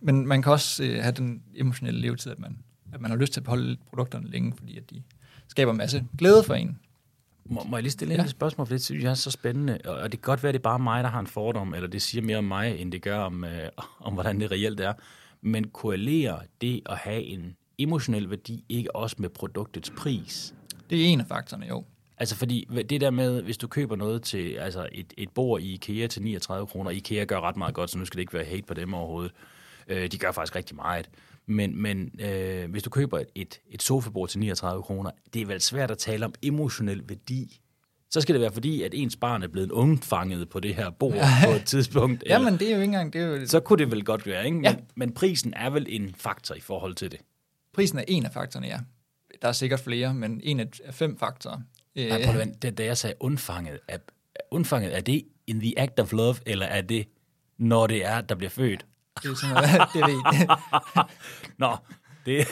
Men 0.00 0.26
man 0.26 0.42
kan 0.42 0.52
også 0.52 0.84
øh, 0.84 1.02
have 1.02 1.12
den 1.12 1.42
emotionelle 1.56 2.00
levetid, 2.00 2.32
at 2.32 2.38
man, 2.38 2.58
at 2.92 3.00
man 3.00 3.10
har 3.10 3.18
lyst 3.18 3.32
til 3.32 3.40
at 3.40 3.44
beholde 3.44 3.76
produkterne 3.88 4.30
længe, 4.30 4.52
fordi 4.58 4.76
at 4.78 4.90
de 4.90 5.02
skaber 5.48 5.72
en 5.72 5.78
masse 5.78 6.04
glæde 6.18 6.42
for 6.46 6.54
en. 6.54 6.78
Må, 7.46 7.64
må 7.68 7.76
jeg 7.76 7.82
lige 7.82 7.92
stille 7.92 8.14
Ja. 8.14 8.22
et 8.24 8.30
spørgsmål, 8.30 8.66
for 8.66 8.74
det 8.74 8.84
synes 8.84 9.04
jeg 9.04 9.10
er 9.10 9.14
så 9.14 9.30
spændende. 9.30 9.78
Og 9.84 9.94
og 9.96 10.12
det 10.12 10.20
kan 10.22 10.26
godt 10.30 10.42
være, 10.42 10.48
at 10.48 10.54
det 10.54 10.58
er 10.58 10.62
bare 10.62 10.78
mig, 10.78 11.04
der 11.04 11.10
har 11.10 11.20
en 11.20 11.26
fordom, 11.26 11.74
eller 11.74 11.88
det 11.88 12.02
siger 12.02 12.22
mere 12.22 12.36
om 12.38 12.44
mig, 12.44 12.80
end 12.80 12.92
det 12.92 13.02
gør 13.02 13.18
om, 13.18 13.44
øh, 13.44 13.50
om 14.00 14.12
hvordan 14.12 14.40
det 14.40 14.50
reelt 14.50 14.80
er. 14.80 14.92
Men 15.44 15.64
korrelerer 15.64 16.38
det 16.60 16.82
at 16.86 16.96
have 16.96 17.22
en 17.22 17.56
emotionel 17.78 18.30
værdi 18.30 18.64
ikke 18.68 18.96
også 18.96 19.16
med 19.18 19.28
produktets 19.28 19.92
pris? 19.96 20.54
Det 20.90 21.00
er 21.02 21.06
en 21.06 21.20
af 21.20 21.26
faktorerne, 21.26 21.66
jo. 21.66 21.84
Altså 22.18 22.36
fordi 22.36 22.68
det 22.88 23.00
der 23.00 23.10
med, 23.10 23.42
hvis 23.42 23.56
du 23.56 23.68
køber 23.68 23.96
noget 23.96 24.22
til 24.22 24.52
altså 24.52 24.88
et, 24.92 25.14
et 25.16 25.30
bord 25.30 25.60
i 25.60 25.74
IKEA 25.74 26.06
til 26.06 26.22
39 26.22 26.66
kroner, 26.66 26.90
IKEA 26.90 27.24
gør 27.24 27.40
ret 27.40 27.56
meget 27.56 27.74
godt, 27.74 27.90
så 27.90 27.98
nu 27.98 28.04
skal 28.04 28.16
det 28.16 28.20
ikke 28.22 28.34
være 28.34 28.44
hate 28.44 28.62
på 28.62 28.74
dem 28.74 28.94
overhovedet. 28.94 29.32
Øh, 29.88 30.12
de 30.12 30.18
gør 30.18 30.32
faktisk 30.32 30.56
rigtig 30.56 30.76
meget. 30.76 31.10
Men, 31.46 31.82
men 31.82 32.20
øh, 32.20 32.70
hvis 32.70 32.82
du 32.82 32.90
køber 32.90 33.22
et, 33.34 33.60
et, 33.70 33.82
sofabord 33.82 34.28
til 34.28 34.40
39 34.40 34.82
kroner, 34.82 35.10
det 35.34 35.42
er 35.42 35.46
vel 35.46 35.60
svært 35.60 35.90
at 35.90 35.98
tale 35.98 36.24
om 36.24 36.34
emotionel 36.42 37.08
værdi. 37.08 37.60
Så 38.14 38.20
skal 38.20 38.32
det 38.34 38.42
være 38.42 38.52
fordi, 38.52 38.82
at 38.82 38.90
ens 38.94 39.16
barn 39.16 39.42
er 39.42 39.48
blevet 39.48 39.70
undfanget 39.70 40.48
på 40.48 40.60
det 40.60 40.74
her 40.74 40.90
bord 40.90 41.14
på 41.44 41.50
et 41.50 41.64
tidspunkt. 41.64 42.22
eller- 42.22 42.36
Jamen, 42.38 42.58
det 42.58 42.62
er 42.62 42.70
jo 42.70 42.76
ikke 42.76 42.84
engang... 42.84 43.12
Det 43.12 43.20
er 43.20 43.26
jo, 43.26 43.46
så 43.46 43.60
kunne 43.60 43.78
det 43.78 43.90
vel 43.90 44.04
godt 44.04 44.26
være, 44.26 44.44
ikke? 44.44 44.54
Men, 44.56 44.64
Ja. 44.64 44.74
men 44.94 45.12
prisen 45.14 45.54
er 45.56 45.70
vel 45.70 45.86
en 45.88 46.14
faktor 46.18 46.54
i 46.54 46.60
forhold 46.60 46.94
til 46.94 47.10
det. 47.12 47.20
prisen 47.74 47.98
er 47.98 48.04
en 48.08 48.26
af 48.26 48.32
faktorerne, 48.32 48.66
ja. 48.66 48.78
Der 49.42 49.48
er 49.48 49.52
sikkert 49.52 49.80
flere, 49.80 50.14
men 50.14 50.40
en 50.44 50.60
af 50.60 50.66
fem 50.90 51.18
faktorer. 51.18 51.60
Nej, 51.96 52.24
prøv 52.26 52.40
at 52.40 52.62
det, 52.62 52.78
da 52.78 52.84
jeg 52.84 52.96
sagde 52.96 53.14
undfanget, 53.20 53.78
er, 53.88 53.98
undfanget, 54.50 54.96
er 54.96 55.00
det 55.00 55.22
in 55.46 55.60
the 55.60 55.78
act 55.78 56.00
of 56.00 56.12
love, 56.12 56.34
eller 56.46 56.66
er 56.66 56.80
det, 56.82 57.06
når 57.58 57.86
det 57.86 58.04
er, 58.06 58.20
der 58.20 58.34
bliver 58.34 58.50
født? 58.50 58.86
det 59.22 59.30
er 59.30 59.34
sådan 59.34 59.54
noget, 59.54 59.70
det 59.94 60.02
ved. 60.02 60.46
Nå, 61.58 61.76
det, 62.26 62.46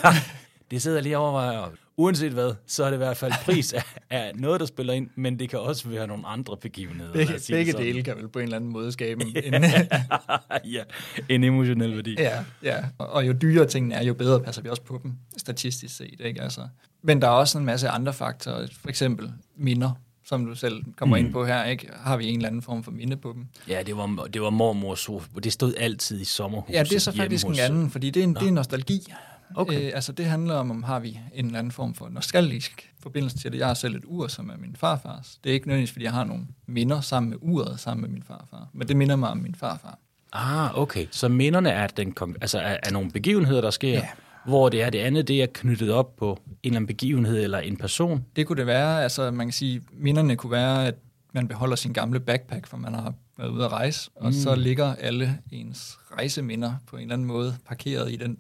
det 0.70 0.82
sidder 0.82 0.96
jeg 0.96 1.02
lige 1.02 1.18
og 1.18 1.22
overvejer. 1.24 1.70
Uanset 1.96 2.32
hvad, 2.32 2.54
så 2.66 2.84
er 2.84 2.88
det 2.88 2.96
i 2.96 2.98
hvert 2.98 3.16
fald 3.16 3.32
pris 3.44 3.72
er, 3.72 3.80
er 4.10 4.32
noget, 4.34 4.60
der 4.60 4.66
spiller 4.66 4.92
ind, 4.92 5.10
men 5.14 5.38
det 5.38 5.48
kan 5.48 5.58
også 5.58 5.88
være 5.88 6.06
nogle 6.06 6.26
andre 6.26 6.56
begivenheder. 6.56 7.12
Begge, 7.12 7.34
begge 7.50 7.72
dele 7.72 8.02
kan 8.02 8.16
vel 8.16 8.28
på 8.28 8.38
en 8.38 8.42
eller 8.42 8.56
anden 8.56 8.70
måde 8.70 8.92
skabe 8.92 9.24
en... 9.24 9.34
ja, 10.74 10.82
en 11.28 11.44
emotionel 11.44 11.94
værdi. 11.96 12.14
ja, 12.18 12.44
ja. 12.62 12.78
Og, 12.98 13.06
og 13.06 13.26
jo 13.26 13.32
dyrere 13.32 13.66
tingene 13.66 13.94
er, 13.94 14.04
jo 14.04 14.14
bedre 14.14 14.40
passer 14.40 14.62
vi 14.62 14.68
også 14.68 14.82
på 14.82 15.00
dem, 15.02 15.12
statistisk 15.36 15.96
set. 15.96 16.20
Ikke? 16.20 16.42
Altså. 16.42 16.68
Men 17.02 17.22
der 17.22 17.28
er 17.28 17.32
også 17.32 17.58
en 17.58 17.64
masse 17.64 17.88
andre 17.88 18.12
faktorer, 18.12 18.66
for 18.80 18.88
eksempel 18.88 19.32
minder, 19.56 19.90
som 20.24 20.46
du 20.46 20.54
selv 20.54 20.84
kommer 20.96 21.18
mm. 21.18 21.24
ind 21.24 21.32
på 21.32 21.46
her. 21.46 21.64
Ikke? 21.64 21.88
Har 21.94 22.16
vi 22.16 22.28
en 22.28 22.36
eller 22.36 22.48
anden 22.48 22.62
form 22.62 22.84
for 22.84 22.90
minde 22.90 23.16
på 23.16 23.32
dem? 23.32 23.46
Ja, 23.68 23.82
det 23.82 23.96
var, 23.96 24.28
det 24.32 24.42
var 24.42 24.50
mormors 24.50 25.00
sofa. 25.00 25.28
Det 25.44 25.52
stod 25.52 25.74
altid 25.78 26.20
i 26.20 26.24
sommerhuset. 26.24 26.74
Ja, 26.74 26.82
det 26.82 26.92
er 26.92 26.98
så 26.98 27.16
faktisk 27.16 27.46
en 27.46 27.58
anden, 27.58 27.90
fordi 27.90 28.10
det 28.10 28.20
er, 28.20 28.24
en, 28.24 28.34
det 28.34 28.48
er 28.48 28.52
nostalgi. 28.52 29.12
Okay. 29.54 29.86
Øh, 29.86 29.92
altså 29.94 30.12
det 30.12 30.26
handler 30.26 30.54
om, 30.54 30.70
om 30.70 30.82
har 30.82 30.98
vi 31.00 31.18
en 31.34 31.46
eller 31.46 31.58
anden 31.58 31.70
form 31.70 31.94
for 31.94 32.08
nostalgisk 32.08 32.92
forbindelse 33.02 33.38
til 33.38 33.52
det. 33.52 33.58
Jeg 33.58 33.66
har 33.66 33.74
selv 33.74 33.96
et 33.96 34.02
ur, 34.06 34.26
som 34.28 34.50
er 34.50 34.56
min 34.56 34.76
farfars. 34.76 35.38
Det 35.44 35.50
er 35.50 35.54
ikke 35.54 35.66
nødvendigvis, 35.66 35.92
fordi 35.92 36.04
jeg 36.04 36.12
har 36.12 36.24
nogle 36.24 36.46
minder 36.66 37.00
sammen 37.00 37.30
med 37.30 37.38
uret, 37.40 37.80
sammen 37.80 38.02
med 38.02 38.10
min 38.10 38.22
farfar. 38.22 38.68
Men 38.72 38.88
det 38.88 38.96
minder 38.96 39.16
mig 39.16 39.30
om 39.30 39.36
min 39.38 39.54
farfar. 39.54 39.98
Ah, 40.32 40.78
okay. 40.78 41.06
Så 41.10 41.28
minderne 41.28 41.70
er, 41.70 41.86
den, 41.86 42.14
altså 42.40 42.58
er, 42.58 42.76
er 42.82 42.90
nogle 42.92 43.10
begivenheder, 43.10 43.60
der 43.60 43.70
sker, 43.70 43.92
Ja. 43.92 44.08
hvor 44.46 44.68
det 44.68 44.82
er 44.82 44.90
det 44.90 44.98
andet, 44.98 45.28
det 45.28 45.42
er 45.42 45.46
knyttet 45.54 45.90
op 45.92 46.16
på 46.16 46.32
en 46.46 46.56
eller 46.64 46.76
anden 46.76 46.86
begivenhed 46.86 47.42
eller 47.44 47.58
en 47.58 47.76
person. 47.76 48.24
Det 48.36 48.46
kunne 48.46 48.56
det 48.56 48.66
være, 48.66 49.02
altså 49.02 49.30
man 49.30 49.46
kan 49.46 49.52
sige, 49.52 49.82
minderne 49.92 50.36
kunne 50.36 50.50
være, 50.52 50.86
at 50.86 50.94
man 51.34 51.48
beholder 51.48 51.76
sin 51.76 51.92
gamle 51.92 52.20
backpack, 52.20 52.66
for 52.66 52.76
man 52.76 52.94
har 52.94 53.14
været 53.38 53.48
ude 53.50 53.64
at 53.64 53.72
rejse, 53.72 54.10
og 54.16 54.26
Mm. 54.26 54.32
så 54.32 54.54
ligger 54.54 54.94
alle 54.94 55.38
ens 55.50 55.98
rejseminder 56.18 56.74
på 56.86 56.96
en 56.96 57.02
eller 57.02 57.12
anden 57.14 57.26
måde 57.28 57.56
parkeret 57.68 58.12
i 58.12 58.16
den, 58.16 58.38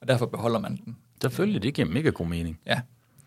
og 0.00 0.08
derfor 0.08 0.26
beholder 0.26 0.58
man 0.58 0.76
den. 0.84 0.96
Selvfølgelig, 1.22 1.62
det 1.62 1.74
giver 1.74 1.88
mega 1.88 2.08
god 2.10 2.26
mening. 2.26 2.60
Ja, 2.66 2.80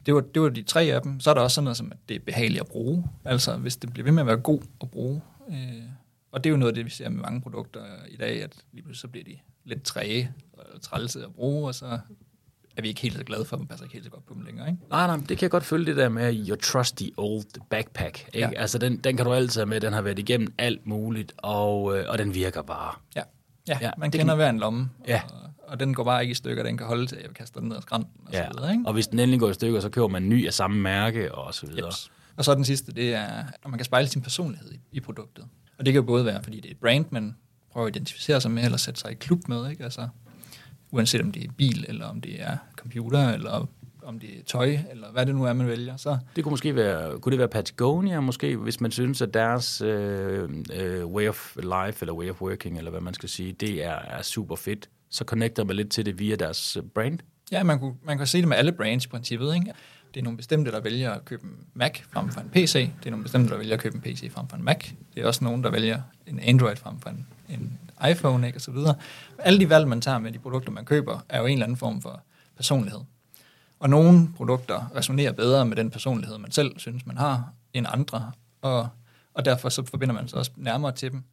det 0.06 0.13
var, 0.13 0.22
det 0.22 0.42
var 0.42 0.50
de 0.50 0.63
tre 0.63 0.82
af 0.84 1.01
dem. 1.01 1.20
Så 1.20 1.30
er 1.30 1.34
der 1.34 1.42
også 1.42 1.56
sådan 1.56 1.63
noget 1.63 1.77
som, 1.77 1.92
at 1.92 1.98
det 2.10 2.15
er 2.15 2.20
behageligt 2.25 2.62
at 2.62 2.68
bruge. 2.68 3.06
Altså, 3.25 3.58
hvis 3.58 3.75
det 3.77 3.94
bliver 3.94 4.03
ved 4.03 4.12
med 4.12 4.22
at 4.24 4.27
være 4.27 4.38
god 4.38 4.62
at 4.82 4.92
bruge. 4.92 5.22
Øh, 5.50 5.56
og 6.32 6.44
det 6.44 6.50
er 6.50 6.51
jo 6.51 6.58
noget 6.58 6.72
af 6.72 6.75
det, 6.75 6.86
vi 6.86 6.89
ser 6.89 7.10
med 7.10 7.22
mange 7.22 7.42
produkter 7.42 7.82
i 8.10 8.15
dag, 8.18 8.44
at 8.44 8.51
lige 8.72 8.84
pludselig 8.84 9.01
så 9.01 9.08
bliver 9.08 9.24
de 9.24 9.38
lidt 9.65 9.84
træge 9.84 10.32
og 10.53 10.82
trælse 10.82 11.24
at 11.24 11.34
bruge, 11.36 11.68
og 11.68 11.75
så 11.75 12.00
er 12.77 12.82
vi 12.82 12.88
ikke 12.88 13.01
helt 13.01 13.18
så 13.18 13.24
glade 13.24 13.46
for 13.46 13.58
dem, 13.58 13.68
passer 13.68 13.86
ikke 13.86 13.94
helt 13.94 14.06
så 14.06 14.12
godt 14.12 14.25
på 14.25 14.34
dem 14.34 14.42
længere. 14.42 14.68
Ikke? 14.70 14.80
Nej, 14.89 15.08
nej, 15.08 15.15
det 15.18 15.27
kan 15.27 15.42
jeg 15.42 15.51
godt 15.51 15.63
følge 15.63 15.86
det 15.86 15.96
der 15.98 16.10
med 16.10 16.48
your 16.50 16.56
trusty 16.56 17.03
old 17.18 17.62
backpack. 17.70 18.30
Ikke? 18.34 18.48
Ja. 18.48 18.60
Altså, 18.62 18.77
den, 18.77 18.98
den 18.98 19.18
kan 19.18 19.25
du 19.25 19.34
altid 19.34 19.62
have 19.62 19.65
med, 19.70 19.82
den 19.82 19.94
har 19.94 20.01
været 20.01 20.20
igennem 20.20 20.53
alt 20.58 20.88
muligt, 20.88 21.34
og, 21.38 21.98
øh, 21.98 22.06
og 22.10 22.18
den 22.18 22.34
virker 22.34 22.62
bare. 22.62 22.96
Ja, 23.15 23.22
ja, 23.68 23.77
ja 23.82 23.92
man 23.98 24.12
kender 24.12 24.25
kan- 24.25 24.36
hver 24.36 24.50
en 24.50 24.60
lomme, 24.60 24.89
Ja. 25.08 25.22
og, 25.34 25.39
og 25.74 25.80
den 25.80 25.94
går 25.94 26.03
bare 26.03 26.22
ikke 26.22 26.32
i 26.32 26.36
stykker, 26.36 26.63
den 26.63 26.77
kan 26.77 26.88
holde 26.88 27.06
til, 27.06 27.15
at 27.15 27.24
jeg 27.24 27.32
kaster 27.34 27.60
den 27.60 27.70
ned 27.70 27.77
ad 27.77 27.82
skrænten, 27.82 28.12
og 28.25 28.34
Ja. 28.34 28.46
så 28.46 28.51
videre. 28.58 28.72
Ikke? 28.72 28.84
Og 28.88 28.94
hvis 28.94 29.08
den 29.08 29.20
endelig 29.20 29.39
går 29.39 29.50
i 29.50 29.53
stykker, 29.53 29.80
så 29.80 29.89
køber 29.89 30.08
man 30.08 30.24
en 30.24 30.30
ny 30.30 30.48
af 30.48 30.53
samme 30.53 30.77
mærke, 30.82 31.36
og 31.36 31.53
så 31.53 31.65
videre. 31.68 31.88
Yes. 31.88 32.12
Og 32.38 32.46
så 32.46 32.56
den 32.56 32.65
sidste, 32.65 32.92
det 32.92 33.13
er, 33.13 33.25
at 33.63 33.68
man 33.70 33.77
kan 33.77 33.86
spejle 33.86 34.08
sin 34.08 34.22
personlighed 34.22 34.72
i, 34.72 34.80
i 34.92 35.00
produktet. 35.00 35.46
Og 35.77 35.86
det 35.86 35.94
kan 35.94 36.01
jo 36.01 36.06
både 36.06 36.25
være, 36.25 36.44
fordi 36.44 36.58
det 36.60 36.65
er 36.65 36.72
et 36.72 36.77
brand, 36.80 37.06
man 37.10 37.36
prøver 37.72 37.88
at 37.88 37.96
identificere 37.96 38.42
sig 38.42 38.51
med, 38.51 38.63
eller 38.63 38.77
sætte 38.77 39.00
sig 39.00 39.12
i 39.12 39.15
klub 39.15 39.48
med, 39.48 39.70
ikke? 39.70 39.84
Altså, 39.84 40.08
uanset 40.92 41.22
om 41.22 41.32
det 41.32 41.44
er 41.44 41.51
bil, 41.58 41.86
eller 41.88 42.06
om 42.06 42.22
det 42.22 42.42
er 42.42 42.58
computer, 42.75 43.30
eller 43.30 43.68
om 44.06 44.20
det 44.20 44.30
er 44.30 44.44
tøj, 44.48 44.77
eller 44.92 45.12
hvad 45.12 45.25
det 45.25 45.36
nu 45.36 45.44
er, 45.44 45.53
man 45.53 45.68
vælger. 45.68 45.98
Så 45.98 46.18
Det 46.36 46.44
kunne 46.44 46.51
måske 46.51 46.75
være, 46.75 47.20
kunne 47.20 47.32
det 47.32 47.39
være 47.39 47.48
Patagonia 47.48 48.20
måske, 48.20 48.56
hvis 48.58 48.82
man 48.82 48.92
synes, 48.92 49.22
at 49.22 49.34
deres 49.34 49.82
øh, 49.82 50.50
øh, 50.74 51.06
way 51.06 51.27
of 51.30 51.56
life, 51.56 51.98
eller 52.01 52.13
way 52.13 52.30
of 52.30 52.42
working, 52.42 52.77
eller 52.77 52.92
hvad 52.92 53.01
man 53.01 53.13
skal 53.13 53.30
sige, 53.30 53.51
det 53.53 53.84
er, 53.86 53.94
er 53.96 54.22
super 54.22 54.56
fedt. 54.56 54.89
Så 55.13 55.24
connecter 55.25 55.63
man 55.63 55.75
lidt 55.75 55.91
til 55.91 56.05
det 56.05 56.20
via 56.20 56.36
deres 56.36 56.77
øh, 56.77 56.84
brand. 56.84 57.20
ja, 57.51 57.63
man 57.63 57.79
kunne, 57.79 57.96
man 58.03 58.17
kan 58.17 58.27
se 58.27 58.38
det 58.38 58.48
med 58.48 58.58
alle 58.58 58.72
brands 58.72 59.05
i 59.05 59.08
princippet, 59.08 59.55
ikke? 59.55 59.74
det 60.13 60.20
er 60.20 60.24
nogle 60.24 60.38
bestemte, 60.38 60.72
der 60.72 60.79
vælger 60.79 61.12
at 61.12 61.25
købe 61.25 61.43
en 61.43 61.58
Mac 61.74 62.00
frem 62.12 62.29
for 62.29 62.41
en 62.41 62.50
PC. 62.50 62.74
Det 62.74 63.05
er 63.05 63.10
nogle 63.10 63.24
bestemte, 63.24 63.50
der 63.50 63.58
vælger 63.58 63.74
at 63.74 63.79
købe 63.79 63.96
en 63.96 64.01
PC 64.01 64.32
frem 64.32 64.48
for 64.48 64.58
en 64.58 64.63
Mac. 64.63 64.89
Det 65.15 65.24
er 65.24 65.27
også 65.27 65.43
nogen, 65.43 65.63
der 65.63 65.70
vælger 65.70 66.01
en 66.27 66.39
Android 66.39 66.75
frem 66.75 67.00
for 67.00 67.10
en, 67.10 67.27
en 67.50 67.79
iPhone, 68.10 68.48
ikke, 68.48 68.58
og 68.58 68.62
så 68.62 68.72
videre. 68.72 68.96
Alle 69.38 69.60
de 69.60 69.70
valg, 69.70 69.88
man 69.88 70.01
tager 70.01 70.20
med 70.20 70.32
de 70.32 70.39
produkter, 70.39 70.72
man 70.72 70.86
køber, 70.86 71.25
er 71.29 71.39
jo 71.39 71.46
en 71.46 71.53
eller 71.53 71.65
anden 71.65 71.77
form 71.77 72.01
for 72.01 72.24
personlighed. 72.55 73.00
Og 73.79 73.89
nogle 73.89 74.29
produkter 74.36 74.91
resonerer 74.96 75.32
bedre 75.32 75.65
med 75.65 75.75
den 75.75 75.89
personlighed, 75.89 76.38
man 76.38 76.51
selv 76.51 76.79
synes, 76.79 77.05
man 77.05 77.17
har, 77.17 77.53
end 77.74 77.86
andre, 77.89 78.32
og, 78.62 78.88
og 79.34 79.46
derfor 79.46 79.70
så 79.70 79.86
forbinder 79.86 80.15
man 80.15 80.27
sig 80.27 80.39
også 80.39 80.51
nærmere 80.55 80.91
til 80.91 81.12
dem. 81.12 81.24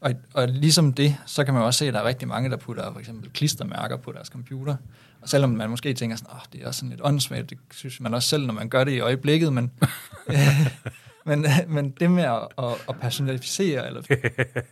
Og, 0.00 0.12
og 0.34 0.48
ligesom 0.48 0.92
det, 0.92 1.16
så 1.26 1.44
kan 1.44 1.54
man 1.54 1.62
også 1.62 1.78
se, 1.78 1.88
at 1.88 1.94
der 1.94 2.00
er 2.00 2.04
rigtig 2.04 2.28
mange, 2.28 2.50
der 2.50 2.56
putter 2.56 2.92
for 2.92 3.00
eksempel 3.00 3.30
klistermærker 3.30 3.96
på 3.96 4.12
deres 4.12 4.28
computer. 4.28 4.76
Og 5.22 5.28
selvom 5.28 5.50
man 5.50 5.70
måske 5.70 5.94
tænker 5.94 6.16
sådan, 6.16 6.32
oh, 6.34 6.40
det 6.52 6.62
er 6.62 6.66
også 6.66 6.78
sådan 6.78 6.90
lidt 6.90 7.00
åndssvagt, 7.04 7.50
det 7.50 7.58
synes 7.70 8.00
man 8.00 8.14
også 8.14 8.28
selv, 8.28 8.46
når 8.46 8.54
man 8.54 8.68
gør 8.68 8.84
det 8.84 8.92
i 8.92 9.00
øjeblikket, 9.00 9.52
men, 9.52 9.70
men, 11.26 11.46
men 11.68 11.90
det 11.90 12.10
med 12.10 12.22
at, 12.22 12.48
at, 12.58 12.72
at 12.88 13.00
personalisere 13.00 13.86
eller 13.86 14.02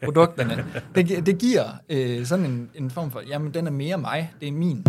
produkterne, 0.05 0.65
det, 0.95 1.27
det 1.27 1.39
giver 1.39 1.65
øh, 1.89 2.27
sådan 2.27 2.45
en, 2.45 2.71
en 2.75 2.91
form 2.91 3.11
for, 3.11 3.23
jamen 3.29 3.55
den 3.55 3.67
er 3.67 3.71
mere 3.71 3.99
mig, 3.99 4.33
det 4.41 4.49
er 4.49 4.53
min. 4.53 4.85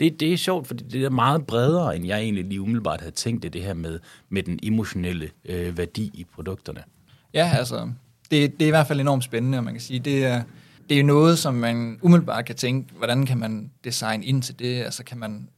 Det, 0.00 0.20
det 0.20 0.32
er 0.32 0.36
sjovt, 0.36 0.66
fordi 0.66 0.84
det 0.84 1.04
er 1.04 1.10
meget 1.10 1.46
bredere, 1.46 1.96
end 1.96 2.06
jeg 2.06 2.20
egentlig 2.20 2.44
lige 2.44 2.60
umiddelbart 2.60 3.00
havde 3.00 3.14
tænkt 3.14 3.42
det, 3.42 3.52
det 3.52 3.62
her 3.62 3.74
med, 3.74 3.98
med 4.28 4.42
den 4.42 4.58
emotionelle 4.62 5.30
øh, 5.44 5.78
værdi 5.78 6.10
i 6.14 6.26
produkterne. 6.34 6.82
Ja, 7.34 7.52
altså, 7.58 7.90
det, 8.30 8.52
det 8.52 8.62
er 8.62 8.66
i 8.66 8.70
hvert 8.70 8.86
fald 8.86 9.00
enormt 9.00 9.24
spændende, 9.24 9.58
og 9.58 9.64
man 9.64 9.74
kan 9.74 9.80
sige, 9.80 10.00
det 10.00 10.24
er, 10.24 10.42
det 10.88 11.00
er 11.00 11.04
noget, 11.04 11.38
som 11.38 11.54
man 11.54 11.98
umiddelbart 12.02 12.44
kan 12.44 12.56
tænke, 12.56 12.94
hvordan 12.94 13.26
kan 13.26 13.38
man 13.38 13.70
designe 13.84 14.24
ind 14.24 14.42
til 14.42 14.58
det? 14.58 14.82
Altså 14.82 15.04
kan 15.04 15.18
man, 15.18 15.48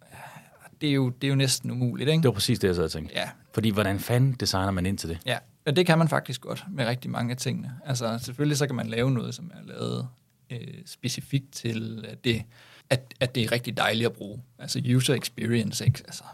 det 0.81 0.89
er 0.89 0.93
jo, 0.93 1.09
det 1.09 1.25
er 1.27 1.29
jo 1.29 1.35
næsten 1.35 1.71
umuligt, 1.71 2.11
ikke? 2.11 2.23
Det 2.23 2.29
var 2.29 2.35
præcis 2.35 2.59
det, 2.59 2.69
jeg 2.69 2.75
sad 2.77 2.85
og 2.85 2.91
tænkte. 2.91 3.15
Ja. 3.17 3.29
Fordi 3.55 3.71
hvordan 3.71 3.99
fanden 3.99 4.33
designer 4.33 4.71
man 4.71 4.87
ind 4.87 4.99
til 4.99 5.09
det? 5.09 5.19
Ja, 5.27 5.39
og 5.67 5.77
det 5.77 5.87
kan 5.87 5.99
man 5.99 6.09
faktisk 6.09 6.41
godt 6.41 6.65
med 6.71 6.87
rigtig 6.87 7.11
mange 7.11 7.31
af 7.31 7.37
tingene. 7.37 7.73
Altså 7.87 8.19
selvfølgelig 8.23 8.59
så 8.59 8.67
kan 8.67 8.77
man 8.77 8.87
lave 8.87 9.11
noget, 9.11 9.35
som 9.35 9.51
er 9.55 9.67
lavet 9.67 10.09
øh, 10.51 10.59
specifikt 10.87 11.53
til 11.53 12.05
at 12.09 12.25
det, 12.25 12.43
at, 12.91 13.15
at 13.21 13.35
det 13.35 13.43
er 13.43 13.53
rigtig 13.53 13.77
dejligt 13.77 14.07
at 14.07 14.13
bruge. 14.13 14.43
Altså 14.59 14.83
user 14.97 15.15
experience, 15.15 15.85
ikke? 15.87 16.03
Altså, 16.07 16.25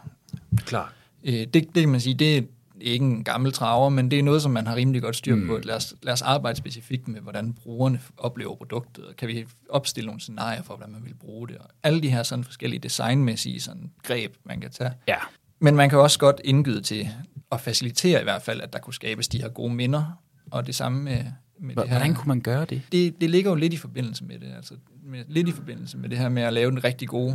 Klar. 0.57 0.93
øh, 1.25 1.33
det, 1.33 1.55
det 1.55 1.75
kan 1.75 1.89
man 1.89 2.01
sige, 2.01 2.15
det 2.15 2.37
er 2.39 2.43
ikke 2.81 3.05
en 3.05 3.25
gammel 3.25 3.53
traver, 3.53 3.89
men 3.89 4.11
det 4.11 4.19
er 4.19 4.23
noget, 4.23 4.43
som 4.43 4.51
man 4.51 4.67
har 4.67 4.77
rimelig 4.77 5.03
godt 5.03 5.17
styr 5.17 5.47
på. 5.47 5.57
Mm. 5.57 5.63
Lad, 5.65 5.75
os, 5.75 5.95
lad 6.03 6.13
os 6.13 6.23
arbejde 6.23 6.57
specifikt 6.59 7.09
med, 7.09 7.21
hvordan 7.21 7.53
brugerne 7.53 8.01
oplever 8.17 8.55
produktet, 8.55 9.05
og 9.05 9.17
kan 9.17 9.29
vi 9.29 9.47
opstille 9.69 10.07
nogle 10.07 10.21
scenarier 10.21 10.63
for, 10.63 10.77
hvordan 10.77 10.93
man 10.93 11.05
vil 11.05 11.15
bruge 11.15 11.49
det, 11.49 11.59
og 11.59 11.69
alle 11.83 12.03
de 12.03 12.11
her 12.11 12.23
sådan 12.23 12.45
forskellige 12.45 12.81
designmæssige 12.81 13.61
sådan 13.61 13.91
greb, 14.03 14.35
man 14.45 14.61
kan 14.61 14.71
tage. 14.71 14.93
Ja. 15.09 15.17
Men 15.59 15.77
man 15.77 15.91
kan 15.91 15.99
også 15.99 16.19
godt 16.19 16.41
indgyde 16.45 16.81
til 16.81 17.09
at 17.53 17.61
facilitere 17.61 18.21
i 18.21 18.25
hvert 18.25 18.43
fald, 18.43 18.61
at 18.61 18.73
der 18.73 18.79
kunne 18.79 18.95
skabes 18.95 19.29
de 19.29 19.43
her 19.43 19.49
gode 19.49 19.75
minder, 19.75 20.23
og 20.51 20.67
det 20.67 20.75
samme 20.75 21.03
med, 21.03 21.25
med 21.59 21.77
det 21.77 21.89
her. 21.89 21.99
Hvordan 21.99 22.15
kunne 22.15 22.29
man 22.29 22.41
gøre 22.41 22.65
det? 22.65 22.83
Det, 22.93 23.21
det 23.21 23.31
ligger 23.31 23.51
jo 23.51 23.55
lidt 23.55 23.73
i 23.73 23.77
forbindelse 23.77 24.25
med 24.25 24.39
det, 24.39 24.53
altså 24.57 24.75
med, 25.05 25.25
lidt 25.29 25.49
i 25.49 25.53
forbindelse 25.53 25.99
med 25.99 26.09
det 26.09 26.19
her 26.19 26.29
med 26.29 26.43
at 26.43 26.53
lave 26.53 26.73
en 26.73 26.85
rigtig 26.85 27.09
god, 27.09 27.35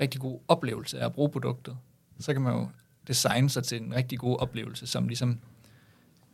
rigtig 0.00 0.20
god 0.20 0.40
oplevelse 0.48 1.00
af 1.00 1.04
at 1.04 1.12
bruge 1.12 1.30
produktet. 1.30 1.76
Så 2.20 2.32
kan 2.32 2.42
man 2.42 2.52
jo 2.52 2.68
designe 3.08 3.50
sig 3.50 3.64
til 3.64 3.82
en 3.82 3.94
rigtig 3.94 4.18
god 4.18 4.38
oplevelse, 4.38 4.86
som 4.86 5.08
ligesom 5.08 5.38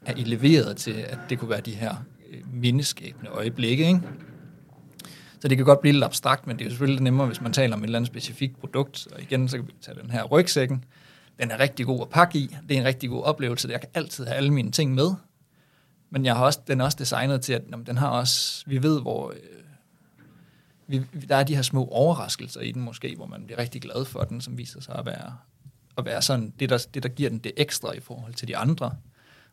er 0.07 0.13
eleveret 0.13 0.77
til, 0.77 0.91
at 0.93 1.19
det 1.31 1.39
kunne 1.39 1.51
være 1.51 1.61
de 1.61 1.75
her 1.75 1.95
øh, 2.31 2.55
mindeskabende 2.55 3.31
øjeblikke, 3.31 3.87
ikke? 3.87 4.01
Så 5.41 5.49
det 5.49 5.57
kan 5.57 5.67
godt 5.67 5.81
blive 5.81 5.93
lidt 5.93 6.05
abstrakt, 6.05 6.47
men 6.47 6.57
det 6.57 6.63
er 6.63 6.67
jo 6.67 6.71
selvfølgelig 6.71 7.03
nemmere, 7.03 7.27
hvis 7.27 7.41
man 7.41 7.53
taler 7.53 7.77
om 7.77 7.81
et 7.81 7.85
eller 7.85 7.99
andet 7.99 8.07
specifikt 8.07 8.61
produkt. 8.61 9.09
Og 9.13 9.23
igen, 9.23 9.49
så 9.49 9.57
kan 9.57 9.67
vi 9.67 9.73
tage 9.81 10.01
den 10.03 10.11
her 10.11 10.25
rygsækken. 10.25 10.85
Den 11.41 11.51
er 11.51 11.61
rigtig 11.61 11.87
god 11.87 12.01
at 12.01 12.09
pakke 12.09 12.39
i. 12.39 12.57
Det 12.69 12.77
er 12.77 12.81
en 12.81 12.87
rigtig 12.87 13.11
god 13.11 13.23
oplevelse. 13.23 13.69
Jeg 13.69 13.81
kan 13.81 13.89
altid 13.95 14.25
have 14.25 14.37
alle 14.37 14.53
mine 14.53 14.71
ting 14.71 14.95
med. 14.95 15.11
Men 16.11 16.25
jeg 16.25 16.37
har 16.37 16.45
også, 16.45 16.61
den 16.67 16.81
er 16.81 16.85
også 16.85 16.97
designet 17.01 17.41
til, 17.41 17.53
at 17.53 17.63
jamen, 17.71 17.87
den 17.87 17.99
har 17.99 18.09
også, 18.09 18.65
vi 18.67 18.83
ved, 18.83 19.01
hvor 19.01 19.31
øh, 19.31 19.59
vi, 20.87 20.99
der 21.29 21.37
er 21.37 21.45
de 21.45 21.55
her 21.55 21.63
små 21.63 21.89
overraskelser 21.89 22.61
i 22.61 22.73
den 22.73 22.83
måske, 22.83 23.17
hvor 23.17 23.27
man 23.27 23.45
bliver 23.45 23.59
rigtig 23.59 23.83
glad 23.83 24.05
for 24.05 24.21
den, 24.21 24.41
som 24.41 24.59
viser 24.59 24.81
sig 24.81 24.95
at 24.95 25.07
være, 25.07 25.37
at 25.99 26.05
være 26.05 26.23
sådan, 26.23 26.53
det 26.61 26.71
der, 26.71 26.87
det 26.95 27.03
der 27.03 27.09
giver 27.09 27.31
den 27.31 27.39
det 27.39 27.53
ekstra 27.57 27.93
i 27.93 28.01
forhold 28.01 28.35
til 28.35 28.49
de 28.49 28.57
andre. 28.57 28.97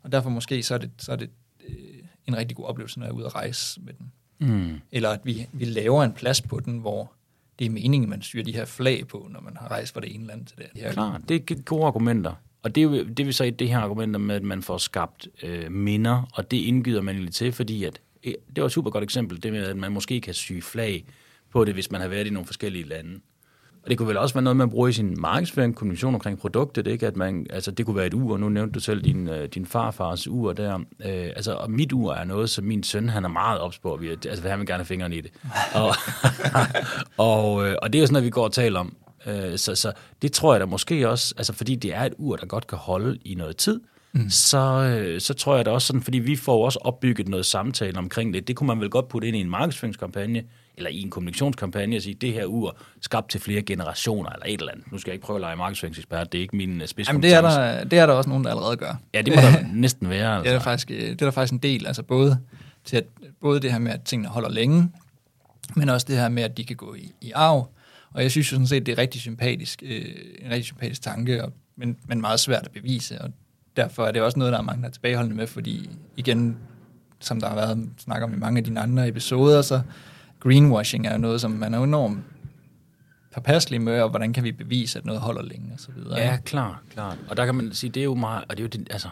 Og 0.04 0.12
derfor 0.12 0.30
måske 0.30 0.64
så 0.64 0.74
er 0.74 0.78
det, 0.78 0.92
så 0.98 1.12
er 1.12 1.16
det 1.16 1.30
øh, 1.70 1.76
en 2.26 2.38
rigtig 2.38 2.58
god 2.58 2.66
oplevelse, 2.66 3.00
når 3.00 3.06
jeg 3.06 3.12
er 3.12 3.16
ude 3.16 3.26
at 3.26 3.36
rejse 3.36 3.82
med 3.82 3.94
den. 3.94 4.12
Mm. 4.40 4.82
Eller 4.92 5.10
at 5.10 5.20
vi, 5.24 5.48
vi 5.54 5.66
laver 5.66 6.04
en 6.04 6.14
plads 6.14 6.42
på 6.42 6.60
den, 6.60 6.78
hvor 6.78 7.14
det 7.60 7.66
er 7.66 7.70
meningen, 7.70 8.10
man 8.10 8.22
styrer 8.22 8.44
de 8.44 8.54
her 8.54 8.66
flag 8.66 9.08
på, 9.08 9.28
når 9.32 9.42
man 9.42 9.58
har 9.58 9.68
rejst 9.68 9.94
fra 9.94 10.02
det 10.02 10.16
ene 10.16 10.28
land 10.28 10.46
til 10.46 10.58
det 10.58 10.68
her. 10.76 10.92
Klar, 10.92 11.22
det 11.30 11.52
er 11.52 11.62
gode 11.62 11.86
argumenter. 11.86 12.34
Og 12.66 12.76
det 12.76 12.82
er 12.82 12.84
jo 12.84 13.04
det 13.04 13.26
vil 13.26 13.34
så 13.34 13.54
det 13.60 13.70
her 13.70 13.80
argumenter 13.80 14.20
med, 14.20 14.36
at 14.36 14.44
man 14.44 14.62
får 14.62 14.78
skabt 14.78 15.28
øh, 15.44 15.72
minder, 15.72 16.30
og 16.34 16.52
det 16.52 16.58
indgyder 16.58 17.02
man 17.02 17.16
egentlig 17.16 17.34
til, 17.34 17.52
fordi 17.52 17.84
at, 17.84 18.02
øh, 18.24 18.34
det 18.56 18.62
var 18.62 18.66
et 18.66 18.72
super 18.72 18.90
godt 18.90 19.04
eksempel, 19.04 19.44
det 19.44 19.54
med, 19.54 19.64
at 19.64 19.78
man 19.78 19.92
måske 19.92 20.22
kan 20.22 20.34
sy 20.34 20.52
flag 20.62 21.06
på 21.52 21.66
det, 21.66 21.74
hvis 21.74 21.92
man 21.92 22.02
har 22.02 22.08
været 22.08 22.28
i 22.28 22.30
nogle 22.30 22.46
forskellige 22.46 22.88
lande. 22.88 23.20
Og 23.84 23.90
det 23.90 23.98
kunne 23.98 24.08
vel 24.08 24.18
også 24.18 24.36
være 24.36 24.44
noget, 24.44 24.58
man 24.58 24.70
bruger 24.70 24.88
i 24.88 24.94
sin 24.94 25.22
markedsføring, 25.22 25.76
kommunikation 25.76 26.14
omkring 26.14 26.40
produktet, 26.40 26.88
ikke? 26.88 27.08
At 27.08 27.16
man, 27.16 27.48
altså 27.50 27.72
det 27.72 27.86
kunne 27.86 27.96
være 27.96 28.08
et 28.08 28.14
ur, 28.14 28.38
nu 28.38 28.50
nævnte 28.50 28.74
du 28.74 28.80
selv 28.80 29.02
din, 29.02 29.28
øh, 29.28 29.50
din 29.50 29.66
farfars 29.66 30.28
ur 30.28 30.54
der. 30.54 30.76
Øh, 30.76 31.26
altså, 31.36 31.54
og 31.54 31.72
mit 31.72 31.94
ur 31.94 32.14
er 32.14 32.24
noget, 32.24 32.50
som 32.50 32.66
min 32.66 32.84
søn, 32.84 33.10
han 33.10 33.26
er 33.26 33.30
meget 33.30 33.60
ops 33.60 33.80
på, 33.80 33.98
vi, 34.02 34.10
altså 34.10 34.50
han 34.50 34.60
vil 34.60 34.68
gerne 34.68 34.80
have 34.80 34.86
fingrene 34.86 35.16
i 35.16 35.22
det. 35.22 35.32
og, 35.74 35.96
og, 37.32 37.68
øh, 37.68 37.76
og 37.82 37.94
det 37.94 38.00
er 38.00 38.02
jo 38.02 38.06
sådan 38.06 38.14
noget, 38.14 38.26
vi 38.26 38.30
går 38.30 38.44
og 38.44 38.54
taler 38.54 38.80
om. 38.80 38.96
Øh, 39.26 39.58
så, 39.58 39.76
så 39.76 39.92
det 40.22 40.32
tror 40.32 40.54
jeg 40.54 40.60
da 40.60 40.66
måske 40.66 41.10
også, 41.10 41.34
altså 41.38 41.54
fordi 41.54 41.76
det 41.76 41.94
er 41.94 42.02
et 42.02 42.14
ur, 42.18 42.36
der 42.36 42.46
godt 42.46 42.68
kan 42.68 42.78
holde 42.78 43.18
i 43.26 43.36
noget 43.36 43.58
tid, 43.58 43.82
mm. 44.14 44.30
så, 44.30 44.58
øh, 44.58 45.22
så 45.22 45.34
tror 45.34 45.56
jeg 45.56 45.66
da 45.66 45.72
også 45.72 45.88
sådan, 45.88 46.02
fordi 46.02 46.20
vi 46.20 46.36
får 46.36 46.66
også 46.66 46.80
opbygget 46.82 47.28
noget 47.28 47.46
samtale 47.46 47.98
omkring 47.98 48.34
det. 48.34 48.48
Det 48.48 48.56
kunne 48.56 48.68
man 48.68 48.80
vel 48.80 48.90
godt 48.90 49.08
putte 49.08 49.28
ind 49.28 49.38
i 49.38 49.40
en 49.40 49.50
markedsføringskampagne, 49.50 50.44
eller 50.78 50.90
i 50.90 51.02
en 51.02 51.10
kommunikationskampagne 51.10 51.96
og 51.96 52.02
sige, 52.02 52.14
det 52.14 52.34
her 52.34 52.46
ur 52.46 52.78
skabt 53.02 53.30
til 53.30 53.42
flere 53.42 53.62
generationer, 53.62 54.30
eller 54.30 54.46
et 54.46 54.60
eller 54.60 54.72
andet. 54.72 54.92
Nu 54.92 54.98
skal 54.98 55.12
jeg 55.12 55.16
ikke 55.16 55.26
prøve 55.26 55.38
at 55.38 55.42
lege 55.42 55.56
markedsføringsekspert, 55.56 56.32
det 56.32 56.38
er 56.38 56.42
ikke 56.42 56.56
min 56.56 56.82
uh, 56.82 57.08
Jamen, 57.08 57.24
det 57.24 57.34
er, 57.34 57.42
der, 57.42 57.84
det 57.84 58.00
er 58.00 58.06
der 58.06 58.14
også 58.14 58.30
nogen, 58.30 58.44
der 58.44 58.50
allerede 58.50 58.78
gør. 58.78 58.96
Ja, 59.14 59.22
det 59.22 59.36
må 59.36 59.42
der 59.42 59.66
næsten 59.74 60.10
være. 60.10 60.36
Altså. 60.36 60.44
Det, 60.44 60.50
er 60.50 60.58
der 60.58 60.64
faktisk, 60.64 60.88
det 60.88 61.12
er 61.12 61.16
der 61.16 61.32
faktisk 61.32 61.54
en 61.54 61.60
del, 61.60 61.88
altså 61.88 62.04
både, 62.04 62.40
til 62.86 62.98
at, 62.98 63.04
både 63.42 63.60
det 63.60 63.72
her 63.72 63.80
med, 63.80 63.92
at 63.92 64.02
tingene 64.04 64.30
holder 64.30 64.50
længe, 64.50 64.92
men 65.76 65.90
også 65.90 66.06
det 66.10 66.18
her 66.18 66.30
med, 66.30 66.44
at 66.44 66.58
de 66.58 66.64
kan 66.64 66.76
gå 66.76 66.94
i, 66.94 67.12
i 67.22 67.32
arv. 67.32 67.70
Og 68.16 68.22
jeg 68.24 68.32
synes 68.32 68.52
jo 68.52 68.56
sådan 68.56 68.68
set, 68.68 68.86
det 68.86 68.92
er 68.92 68.98
rigtig 68.98 69.22
sympatisk, 69.22 69.84
øh, 69.86 70.06
en 70.40 70.52
rigtig 70.52 70.66
sympatisk 70.66 71.02
tanke, 71.02 71.44
og, 71.44 71.54
men, 71.76 71.98
men 72.08 72.22
meget 72.22 72.40
svært 72.40 72.66
at 72.66 72.72
bevise, 72.72 73.22
og 73.22 73.30
derfor 73.76 74.06
er 74.06 74.12
det 74.12 74.22
også 74.22 74.40
noget, 74.40 74.52
der 74.52 74.60
er 74.60 74.64
mange, 74.64 74.82
der 74.82 74.88
er 74.88 74.92
tilbageholdende 74.92 75.36
med, 75.36 75.48
fordi 75.48 75.90
igen, 76.18 76.58
som 77.20 77.40
der 77.40 77.48
har 77.48 77.56
været 77.56 77.90
snak 77.98 78.24
om 78.24 78.34
i 78.34 78.38
mange 78.38 78.58
af 78.58 78.64
dine 78.64 78.80
andre 78.80 79.08
episoder, 79.08 79.62
så 79.62 79.82
greenwashing 80.40 81.08
er 81.08 81.18
noget, 81.18 81.42
som 81.42 81.52
man 81.52 81.74
er 81.74 81.84
enormt 81.84 82.20
påpasselig 83.34 83.82
med, 83.82 84.02
og 84.02 84.10
hvordan 84.10 84.34
kan 84.34 84.44
vi 84.44 84.52
bevise, 84.52 85.00
at 85.00 85.06
noget 85.06 85.22
holder 85.22 85.42
længe 85.42 85.74
og 85.74 85.80
så 85.80 85.92
videre. 85.92 86.20
Ja, 86.20 86.38
klar, 86.38 86.82
klar. 86.90 87.18
Og 87.30 87.38
der 87.38 87.46
kan 87.46 87.56
man 87.56 87.74
sige, 87.74 87.90
det 87.90 88.00
er 88.00 88.04
jo 88.04 88.16
meget, 88.16 88.44
og 88.50 88.58
det 88.58 88.60
er 88.60 88.64
jo 88.64 88.68
det, 88.68 88.88
altså, 88.92 89.10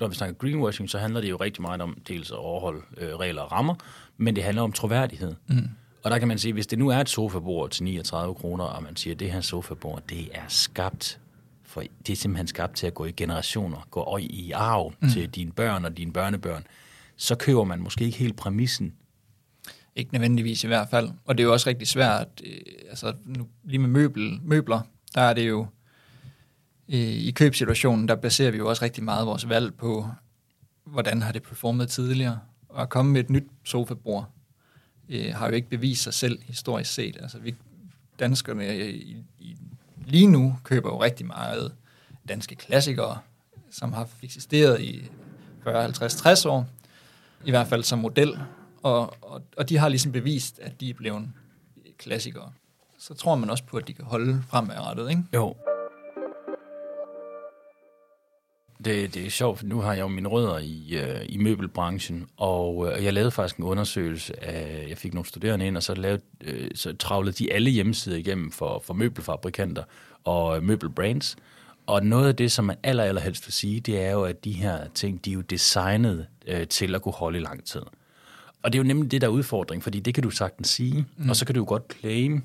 når 0.00 0.08
vi 0.08 0.14
snakker 0.14 0.34
greenwashing, 0.34 0.90
så 0.90 0.98
handler 0.98 1.20
det 1.20 1.30
jo 1.30 1.36
rigtig 1.36 1.62
meget 1.62 1.80
om 1.80 1.98
dels 2.08 2.30
at 2.30 2.36
overholde 2.36 2.80
øh, 2.96 3.16
regler 3.16 3.42
og 3.42 3.52
rammer, 3.52 3.74
men 4.16 4.36
det 4.36 4.44
handler 4.44 4.62
om 4.62 4.72
troværdighed. 4.72 5.34
Mm. 5.48 5.68
Og 6.04 6.10
der 6.10 6.18
kan 6.18 6.28
man 6.28 6.38
sige, 6.38 6.52
hvis 6.52 6.66
det 6.66 6.78
nu 6.78 6.88
er 6.88 6.96
et 6.96 7.08
sofabord 7.08 7.70
til 7.70 7.84
39 7.84 8.34
kroner, 8.34 8.64
og 8.64 8.82
man 8.82 8.96
siger, 8.96 9.14
at 9.14 9.20
det 9.20 9.32
her 9.32 9.40
sofabord, 9.40 10.02
det 10.08 10.28
er 10.32 10.44
skabt 10.48 11.20
for 11.72 11.82
det 12.06 12.12
er 12.12 12.16
simpelthen 12.16 12.46
skabt 12.46 12.76
til 12.76 12.86
at 12.86 12.94
gå 12.94 13.04
i 13.04 13.12
generationer, 13.12 13.86
gå 13.90 14.18
i 14.20 14.52
arv 14.52 14.92
mm. 15.00 15.08
til 15.08 15.30
dine 15.30 15.52
børn 15.52 15.84
og 15.84 15.96
dine 15.96 16.12
børnebørn, 16.12 16.66
så 17.16 17.34
køber 17.34 17.64
man 17.64 17.80
måske 17.80 18.04
ikke 18.04 18.18
helt 18.18 18.36
præmissen. 18.36 18.94
Ikke 19.96 20.12
nødvendigvis 20.12 20.64
i 20.64 20.66
hvert 20.66 20.88
fald. 20.90 21.10
Og 21.24 21.38
det 21.38 21.42
er 21.42 21.46
jo 21.46 21.52
også 21.52 21.68
rigtig 21.68 21.88
svært, 21.88 22.28
øh, 22.44 22.60
altså 22.90 23.14
nu, 23.24 23.46
lige 23.64 23.78
med 23.78 23.88
møbel, 23.88 24.38
møbler, 24.42 24.80
der 25.14 25.20
er 25.20 25.34
det 25.34 25.48
jo, 25.48 25.66
øh, 26.88 26.98
i 26.98 27.30
købsituationen, 27.30 28.08
der 28.08 28.14
baserer 28.14 28.50
vi 28.50 28.58
jo 28.58 28.68
også 28.68 28.84
rigtig 28.84 29.04
meget 29.04 29.26
vores 29.26 29.48
valg 29.48 29.74
på, 29.74 30.08
hvordan 30.84 31.22
har 31.22 31.32
det 31.32 31.42
performet 31.42 31.88
tidligere. 31.88 32.38
Og 32.68 32.82
at 32.82 32.88
komme 32.88 33.12
med 33.12 33.20
et 33.20 33.30
nyt 33.30 33.46
sofabord, 33.64 34.30
øh, 35.08 35.34
har 35.34 35.48
jo 35.48 35.54
ikke 35.54 35.68
bevist 35.68 36.02
sig 36.02 36.14
selv 36.14 36.42
historisk 36.42 36.94
set. 36.94 37.16
Altså 37.20 37.38
vi 37.38 37.54
danskerne 38.18 38.66
øh, 38.66 38.88
i, 38.88 39.16
i 39.38 39.56
lige 40.06 40.26
nu 40.26 40.56
køber 40.64 40.88
jo 40.88 41.02
rigtig 41.02 41.26
meget 41.26 41.72
danske 42.28 42.54
klassikere, 42.54 43.18
som 43.70 43.92
har 43.92 44.08
eksisteret 44.22 44.80
i 44.80 45.10
40, 45.64 45.82
50, 45.82 46.14
60 46.14 46.46
år, 46.46 46.66
i 47.44 47.50
hvert 47.50 47.66
fald 47.66 47.82
som 47.82 47.98
model, 47.98 48.38
og, 48.82 49.16
og, 49.24 49.42
og 49.56 49.68
de 49.68 49.78
har 49.78 49.88
ligesom 49.88 50.12
bevist, 50.12 50.58
at 50.58 50.80
de 50.80 50.90
er 50.90 50.94
blevet 50.94 51.28
klassikere. 51.98 52.52
Så 52.98 53.14
tror 53.14 53.34
man 53.34 53.50
også 53.50 53.64
på, 53.64 53.76
at 53.76 53.88
de 53.88 53.92
kan 53.92 54.04
holde 54.04 54.42
fremadrettet, 54.48 55.10
ikke? 55.10 55.22
Jo. 55.34 55.56
Det, 58.84 59.14
det 59.14 59.26
er 59.26 59.30
sjovt, 59.30 59.58
for 59.58 59.66
nu 59.66 59.80
har 59.80 59.92
jeg 59.92 60.00
jo 60.00 60.08
mine 60.08 60.28
rødder 60.28 60.58
i, 60.58 60.96
øh, 60.96 61.20
i 61.28 61.36
møbelbranchen, 61.36 62.26
og 62.36 62.92
øh, 62.92 63.04
jeg 63.04 63.12
lavede 63.12 63.30
faktisk 63.30 63.56
en 63.56 63.64
undersøgelse 63.64 64.44
af, 64.44 64.86
jeg 64.88 64.98
fik 64.98 65.14
nogle 65.14 65.26
studerende 65.26 65.66
ind, 65.66 65.76
og 65.76 65.82
så, 65.82 65.94
lavede, 65.94 66.22
øh, 66.44 66.70
så 66.74 66.96
travlede 66.96 67.44
de 67.44 67.52
alle 67.52 67.70
hjemmesider 67.70 68.16
igennem 68.16 68.50
for, 68.50 68.82
for 68.84 68.94
møbelfabrikanter 68.94 69.82
og 70.24 70.56
øh, 70.56 70.62
møbelbrands. 70.62 71.36
Og 71.86 72.06
noget 72.06 72.28
af 72.28 72.36
det, 72.36 72.52
som 72.52 72.64
man 72.64 72.76
aller, 72.82 73.04
aller 73.04 73.22
helst 73.22 73.46
vil 73.46 73.52
sige, 73.52 73.80
det 73.80 74.00
er 74.00 74.10
jo, 74.10 74.24
at 74.24 74.44
de 74.44 74.52
her 74.52 74.88
ting, 74.94 75.24
de 75.24 75.30
er 75.30 75.34
jo 75.34 75.40
designet 75.40 76.26
øh, 76.46 76.66
til 76.66 76.94
at 76.94 77.02
kunne 77.02 77.12
holde 77.12 77.38
i 77.38 77.42
lang 77.42 77.64
tid. 77.64 77.82
Og 78.62 78.72
det 78.72 78.78
er 78.78 78.82
jo 78.82 78.88
nemlig 78.88 79.10
det, 79.10 79.20
der 79.20 79.26
er 79.26 79.30
udfordring, 79.32 79.82
fordi 79.82 80.00
det 80.00 80.14
kan 80.14 80.22
du 80.22 80.30
sagtens 80.30 80.68
sige, 80.68 81.06
mm. 81.16 81.30
og 81.30 81.36
så 81.36 81.46
kan 81.46 81.54
du 81.54 81.60
jo 81.60 81.64
godt 81.68 81.94
claim 82.00 82.42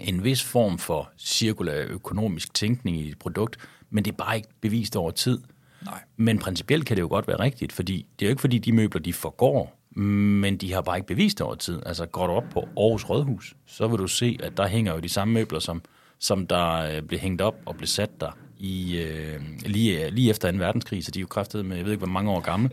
en 0.00 0.24
vis 0.24 0.42
form 0.44 0.78
for 0.78 1.10
cirkulær 1.18 1.84
økonomisk 1.88 2.54
tænkning 2.54 3.00
i 3.00 3.02
dit 3.02 3.18
produkt, 3.18 3.58
men 3.90 4.04
det 4.04 4.12
er 4.12 4.16
bare 4.16 4.36
ikke 4.36 4.48
bevist 4.60 4.96
over 4.96 5.10
tid. 5.10 5.38
Nej. 5.84 6.00
Men 6.16 6.38
principielt 6.38 6.86
kan 6.86 6.96
det 6.96 7.02
jo 7.02 7.08
godt 7.08 7.28
være 7.28 7.40
rigtigt, 7.40 7.72
fordi 7.72 8.06
det 8.18 8.26
er 8.26 8.28
jo 8.28 8.30
ikke 8.30 8.40
fordi, 8.40 8.58
de 8.58 8.72
møbler, 8.72 9.00
de 9.00 9.12
forgår, 9.12 9.78
men 10.00 10.56
de 10.56 10.72
har 10.72 10.80
bare 10.80 10.96
ikke 10.96 11.06
bevist 11.06 11.40
over 11.40 11.54
tid. 11.54 11.82
Altså 11.86 12.06
går 12.06 12.26
du 12.26 12.32
op 12.32 12.44
på 12.50 12.60
Aarhus 12.60 13.04
Rådhus, 13.04 13.54
så 13.66 13.88
vil 13.88 13.98
du 13.98 14.06
se, 14.06 14.38
at 14.42 14.56
der 14.56 14.66
hænger 14.66 14.94
jo 14.94 15.00
de 15.00 15.08
samme 15.08 15.34
møbler, 15.34 15.58
som, 15.58 15.82
som 16.18 16.46
der 16.46 16.72
øh, 16.72 17.02
blev 17.02 17.20
hængt 17.20 17.42
op 17.42 17.56
og 17.66 17.76
blev 17.76 17.86
sat 17.86 18.20
der 18.20 18.38
i, 18.58 18.98
øh, 18.98 19.40
lige, 19.66 20.10
lige 20.10 20.30
efter 20.30 20.52
2. 20.52 20.58
verdenskrig, 20.58 21.04
så 21.04 21.10
de 21.10 21.18
er 21.18 21.20
jo 21.20 21.26
kraftet 21.26 21.66
med, 21.66 21.76
jeg 21.76 21.84
ved 21.84 21.92
ikke, 21.92 22.04
hvor 22.04 22.12
mange 22.12 22.30
år 22.30 22.40
gamle. 22.40 22.70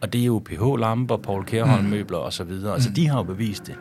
Og 0.00 0.12
det 0.12 0.20
er 0.20 0.24
jo 0.24 0.42
PH-lamper, 0.44 1.16
Paul 1.16 1.44
Kærholm-møbler 1.44 2.18
mm. 2.18 2.24
osv. 2.24 2.50
Altså, 2.50 2.90
de 2.96 3.08
har 3.08 3.16
jo 3.16 3.22
bevist 3.22 3.66
det. 3.66 3.74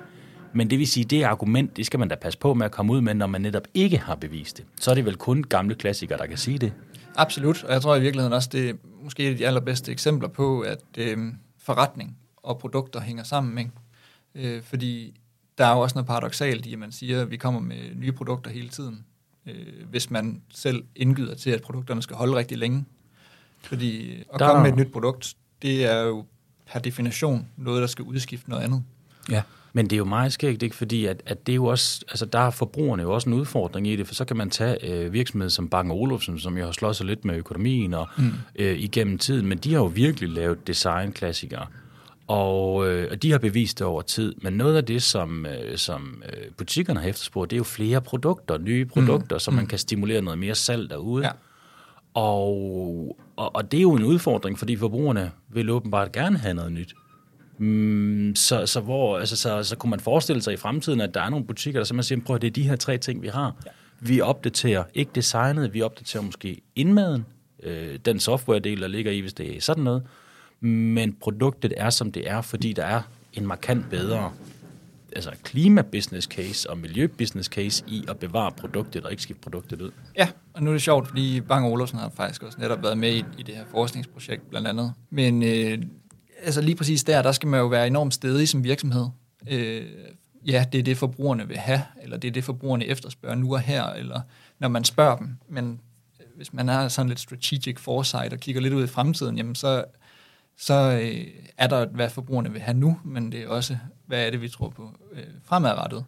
Men 0.55 0.69
det 0.69 0.79
vil 0.79 0.87
sige, 0.87 1.03
det 1.03 1.23
argument, 1.23 1.77
det 1.77 1.85
skal 1.85 1.99
man 1.99 2.07
da 2.07 2.15
passe 2.15 2.39
på 2.39 2.53
med 2.53 2.65
at 2.65 2.71
komme 2.71 2.93
ud 2.93 3.01
med, 3.01 3.13
når 3.13 3.27
man 3.27 3.41
netop 3.41 3.67
ikke 3.73 3.97
har 3.97 4.15
bevist 4.15 4.57
det. 4.57 4.65
Så 4.79 4.91
er 4.91 4.95
det 4.95 5.05
vel 5.05 5.15
kun 5.15 5.43
gamle 5.43 5.75
klassikere, 5.75 6.17
der 6.17 6.25
kan 6.25 6.37
sige 6.37 6.57
det. 6.57 6.73
Absolut, 7.15 7.63
og 7.63 7.73
jeg 7.73 7.81
tror 7.81 7.95
i 7.95 8.01
virkeligheden 8.01 8.33
også, 8.33 8.49
det 8.51 8.69
er 8.69 8.73
måske 9.03 9.23
et 9.23 9.31
af 9.31 9.37
de 9.37 9.47
allerbedste 9.47 9.91
eksempler 9.91 10.27
på, 10.29 10.61
at 10.61 10.79
øh, 10.97 11.17
forretning 11.57 12.17
og 12.37 12.59
produkter 12.59 13.01
hænger 13.01 13.23
sammen. 13.23 13.57
Ikke? 13.57 13.71
Øh, 14.35 14.63
fordi 14.63 15.19
der 15.57 15.65
er 15.65 15.73
jo 15.73 15.79
også 15.79 15.95
noget 15.95 16.07
paradoxalt 16.07 16.65
i, 16.65 16.73
at 16.73 16.79
man 16.79 16.91
siger, 16.91 17.21
at 17.21 17.31
vi 17.31 17.37
kommer 17.37 17.59
med 17.59 17.95
nye 17.95 18.11
produkter 18.11 18.51
hele 18.51 18.69
tiden, 18.69 19.05
øh, 19.45 19.89
hvis 19.89 20.11
man 20.11 20.41
selv 20.53 20.83
indgyder 20.95 21.35
til, 21.35 21.49
at 21.49 21.61
produkterne 21.61 22.01
skal 22.01 22.15
holde 22.15 22.35
rigtig 22.35 22.57
længe. 22.57 22.85
Fordi 23.61 24.11
at 24.33 24.39
der... 24.39 24.47
komme 24.47 24.63
med 24.63 24.71
et 24.71 24.77
nyt 24.77 24.91
produkt, 24.91 25.35
det 25.61 25.85
er 25.85 26.01
jo 26.01 26.25
per 26.65 26.79
definition 26.79 27.47
noget, 27.57 27.81
der 27.81 27.87
skal 27.87 28.03
udskifte 28.05 28.49
noget 28.49 28.63
andet. 28.63 28.83
Ja. 29.29 29.41
Men 29.75 29.85
det 29.85 29.93
er 29.93 29.97
jo 29.97 30.05
meget 30.05 30.33
skægt, 30.33 30.63
ikke? 30.63 30.75
fordi 30.75 31.05
at, 31.05 31.23
at 31.25 31.47
det 31.47 31.53
er 31.53 31.55
jo 31.55 31.65
også, 31.65 32.05
altså 32.09 32.25
der 32.25 32.39
har 32.39 32.49
forbrugerne 32.49 33.03
jo 33.03 33.13
også 33.13 33.29
en 33.29 33.35
udfordring 33.35 33.87
i 33.87 33.95
det, 33.95 34.07
for 34.07 34.15
så 34.15 34.25
kan 34.25 34.37
man 34.37 34.49
tage 34.49 34.91
øh, 34.91 35.13
virksomheder 35.13 35.49
som 35.49 35.69
Bang 35.69 35.91
Olufsen, 35.91 36.39
som 36.39 36.57
jo 36.57 36.65
har 36.65 36.71
slået 36.71 36.95
sig 36.95 37.05
lidt 37.05 37.25
med 37.25 37.35
økonomien 37.35 37.93
og 37.93 38.07
mm. 38.17 38.31
øh, 38.55 38.79
igennem 38.79 39.17
tiden, 39.17 39.47
men 39.47 39.57
de 39.57 39.73
har 39.73 39.79
jo 39.79 39.85
virkelig 39.85 40.29
lavet 40.29 40.67
designklassikere. 40.67 41.67
Og, 42.27 42.87
øh, 42.87 43.07
og 43.11 43.23
de 43.23 43.31
har 43.31 43.37
bevist 43.37 43.79
det 43.79 43.87
over 43.87 44.01
tid. 44.01 44.35
Men 44.41 44.53
noget 44.53 44.77
af 44.77 44.85
det, 44.85 45.03
som, 45.03 45.45
øh, 45.45 45.77
som 45.77 46.23
øh, 46.25 46.51
butikkerne 46.57 46.99
har 46.99 47.09
efterspurgt, 47.09 47.51
det 47.51 47.55
er 47.55 47.59
jo 47.59 47.63
flere 47.63 48.01
produkter, 48.01 48.57
nye 48.57 48.85
produkter, 48.85 49.35
mm. 49.35 49.39
så 49.39 49.51
man 49.51 49.63
mm. 49.63 49.67
kan 49.67 49.79
stimulere 49.79 50.21
noget 50.21 50.39
mere 50.39 50.55
salg 50.55 50.89
derude. 50.89 51.25
Ja. 51.25 51.31
Og, 52.13 53.17
og, 53.35 53.55
og 53.55 53.71
det 53.71 53.77
er 53.77 53.81
jo 53.81 53.93
en 53.93 54.03
udfordring, 54.03 54.59
fordi 54.59 54.75
forbrugerne 54.75 55.31
vil 55.49 55.69
åbenbart 55.69 56.11
gerne 56.11 56.37
have 56.37 56.53
noget 56.53 56.71
nyt. 56.71 56.95
Mm, 57.57 58.35
så, 58.35 58.65
så, 58.65 58.79
hvor, 58.79 59.17
altså, 59.17 59.37
så, 59.37 59.63
så 59.63 59.75
kunne 59.75 59.89
man 59.89 59.99
forestille 59.99 60.41
sig 60.41 60.53
i 60.53 60.57
fremtiden, 60.57 61.01
at 61.01 61.13
der 61.13 61.21
er 61.21 61.29
nogle 61.29 61.45
butikker, 61.45 61.79
der 61.79 61.85
simpelthen 61.85 62.17
siger, 62.17 62.25
prøv 62.25 62.39
det 62.39 62.47
er 62.47 62.51
de 62.51 62.63
her 62.63 62.75
tre 62.75 62.97
ting, 62.97 63.21
vi 63.21 63.27
har. 63.27 63.55
Ja. 63.65 63.71
Vi 63.99 64.21
opdaterer 64.21 64.83
ikke 64.93 65.11
designet, 65.15 65.73
vi 65.73 65.81
opdaterer 65.81 66.23
måske 66.23 66.61
indmaden, 66.75 67.25
øh, 67.63 67.99
den 68.05 68.19
software-del, 68.19 68.81
der 68.81 68.87
ligger 68.87 69.11
i, 69.11 69.19
hvis 69.19 69.33
det 69.33 69.57
er 69.57 69.61
sådan 69.61 69.83
noget. 69.83 70.03
Men 70.59 71.13
produktet 71.13 71.73
er, 71.77 71.89
som 71.89 72.11
det 72.11 72.29
er, 72.29 72.41
fordi 72.41 72.73
der 72.73 72.85
er 72.85 73.01
en 73.33 73.47
markant 73.47 73.89
bedre 73.89 74.31
altså 75.15 75.31
klima-business 75.43 76.27
case 76.27 76.69
og 76.69 76.77
miljø-business 76.77 77.49
case 77.49 77.83
i 77.87 78.05
at 78.07 78.17
bevare 78.17 78.51
produktet 78.51 79.03
og 79.05 79.11
ikke 79.11 79.23
skifte 79.23 79.41
produktet 79.41 79.81
ud. 79.81 79.91
Ja, 80.17 80.27
og 80.53 80.63
nu 80.63 80.69
er 80.69 80.73
det 80.73 80.81
sjovt, 80.81 81.07
fordi 81.07 81.41
Bang 81.41 81.65
Olufsen 81.65 81.99
har 81.99 82.09
faktisk 82.15 82.43
også 82.43 82.57
netop 82.61 82.83
været 82.83 82.97
med 82.97 83.13
i, 83.13 83.25
i 83.37 83.43
det 83.43 83.55
her 83.55 83.63
forskningsprojekt 83.71 84.49
blandt 84.49 84.67
andet. 84.67 84.93
Men 85.09 85.43
øh, 85.43 85.77
altså 86.43 86.61
lige 86.61 86.75
præcis 86.75 87.03
der, 87.03 87.21
der 87.21 87.31
skal 87.31 87.49
man 87.49 87.59
jo 87.59 87.67
være 87.67 87.87
enormt 87.87 88.13
stedig 88.13 88.49
som 88.49 88.63
virksomhed. 88.63 89.07
Øh, 89.47 89.85
ja, 90.45 90.65
det 90.71 90.79
er 90.79 90.83
det, 90.83 90.97
forbrugerne 90.97 91.47
vil 91.47 91.57
have, 91.57 91.81
eller 92.01 92.17
det 92.17 92.27
er 92.27 92.31
det, 92.31 92.43
forbrugerne 92.43 92.85
efterspørger 92.85 93.35
nu 93.35 93.53
og 93.53 93.59
her, 93.59 93.85
eller 93.85 94.21
når 94.59 94.67
man 94.67 94.83
spørger 94.83 95.17
dem. 95.17 95.37
Men 95.49 95.79
øh, 96.19 96.25
hvis 96.35 96.53
man 96.53 96.69
er 96.69 96.87
sådan 96.87 97.09
lidt 97.09 97.19
strategic 97.19 97.79
foresight 97.79 98.33
og 98.33 98.39
kigger 98.39 98.61
lidt 98.61 98.73
ud 98.73 98.83
i 98.83 98.87
fremtiden, 98.87 99.37
jamen 99.37 99.55
så, 99.55 99.85
så 100.57 100.99
øh, 101.01 101.27
er 101.57 101.67
der, 101.67 101.85
hvad 101.87 102.09
forbrugerne 102.09 102.51
vil 102.51 102.61
have 102.61 102.77
nu, 102.77 102.99
men 103.03 103.31
det 103.31 103.41
er 103.41 103.47
også, 103.47 103.77
hvad 104.05 104.25
er 104.25 104.29
det, 104.29 104.41
vi 104.41 104.49
tror 104.49 104.69
på 104.69 104.89
øh, 105.11 105.23
fremadrettet. 105.43 106.05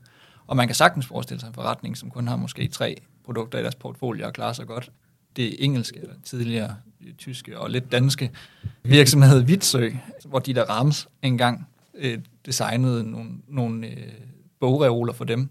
Og 0.47 0.57
man 0.57 0.67
kan 0.67 0.75
sagtens 0.75 1.05
forestille 1.05 1.39
sig 1.39 1.47
en 1.47 1.53
forretning, 1.53 1.97
som 1.97 2.11
kun 2.11 2.27
har 2.27 2.35
måske 2.35 2.67
tre 2.67 2.95
produkter 3.25 3.59
i 3.59 3.61
deres 3.61 3.75
portfolio 3.75 4.25
og 4.25 4.33
klarer 4.33 4.53
sig 4.53 4.67
godt. 4.67 4.91
Det 5.35 5.45
er 5.47 5.55
engelske, 5.59 5.99
eller 5.99 6.13
tidligere 6.23 6.75
tyske 7.17 7.59
og 7.59 7.69
lidt 7.69 7.91
danske 7.91 8.31
virksomhed 8.83 9.41
Vitsø, 9.41 9.89
hvor 10.25 10.39
de 10.39 10.53
der 10.53 10.63
Rams 10.63 11.07
engang 11.21 11.67
øh, 11.97 12.19
designede 12.45 13.11
nogle, 13.11 13.29
nogle 13.47 13.87
øh, 13.87 14.13
bogreoler 14.59 15.13
for 15.13 15.25
dem. 15.25 15.49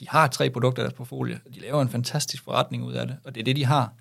De 0.00 0.08
har 0.08 0.26
tre 0.26 0.50
produkter 0.50 0.82
i 0.82 0.84
deres 0.84 0.94
portfolio, 0.94 1.36
og 1.46 1.54
de 1.54 1.60
laver 1.60 1.82
en 1.82 1.88
fantastisk 1.88 2.44
forretning 2.44 2.84
ud 2.84 2.92
af 2.92 3.06
det, 3.06 3.16
og 3.24 3.34
det 3.34 3.40
er 3.40 3.44
det, 3.44 3.56
de 3.56 3.64
har. 3.64 3.92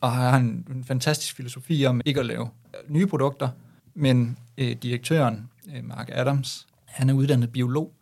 Og 0.00 0.12
har 0.12 0.36
en, 0.36 0.66
en 0.70 0.84
fantastisk 0.84 1.36
filosofi 1.36 1.86
om 1.86 2.00
ikke 2.04 2.20
at 2.20 2.26
lave 2.26 2.48
øh, 2.74 2.94
nye 2.94 3.06
produkter, 3.06 3.48
men 3.94 4.38
øh, 4.58 4.72
direktøren, 4.72 5.48
øh, 5.76 5.84
Mark 5.84 6.10
Adams, 6.12 6.66
han 6.84 7.10
er 7.10 7.14
uddannet 7.14 7.52
biolog, 7.52 7.92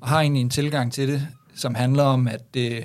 og 0.00 0.08
har 0.08 0.20
egentlig 0.20 0.40
en 0.40 0.50
tilgang 0.50 0.92
til 0.92 1.08
det, 1.08 1.28
som 1.54 1.74
handler 1.74 2.02
om, 2.02 2.28
at 2.28 2.56
øh, 2.56 2.82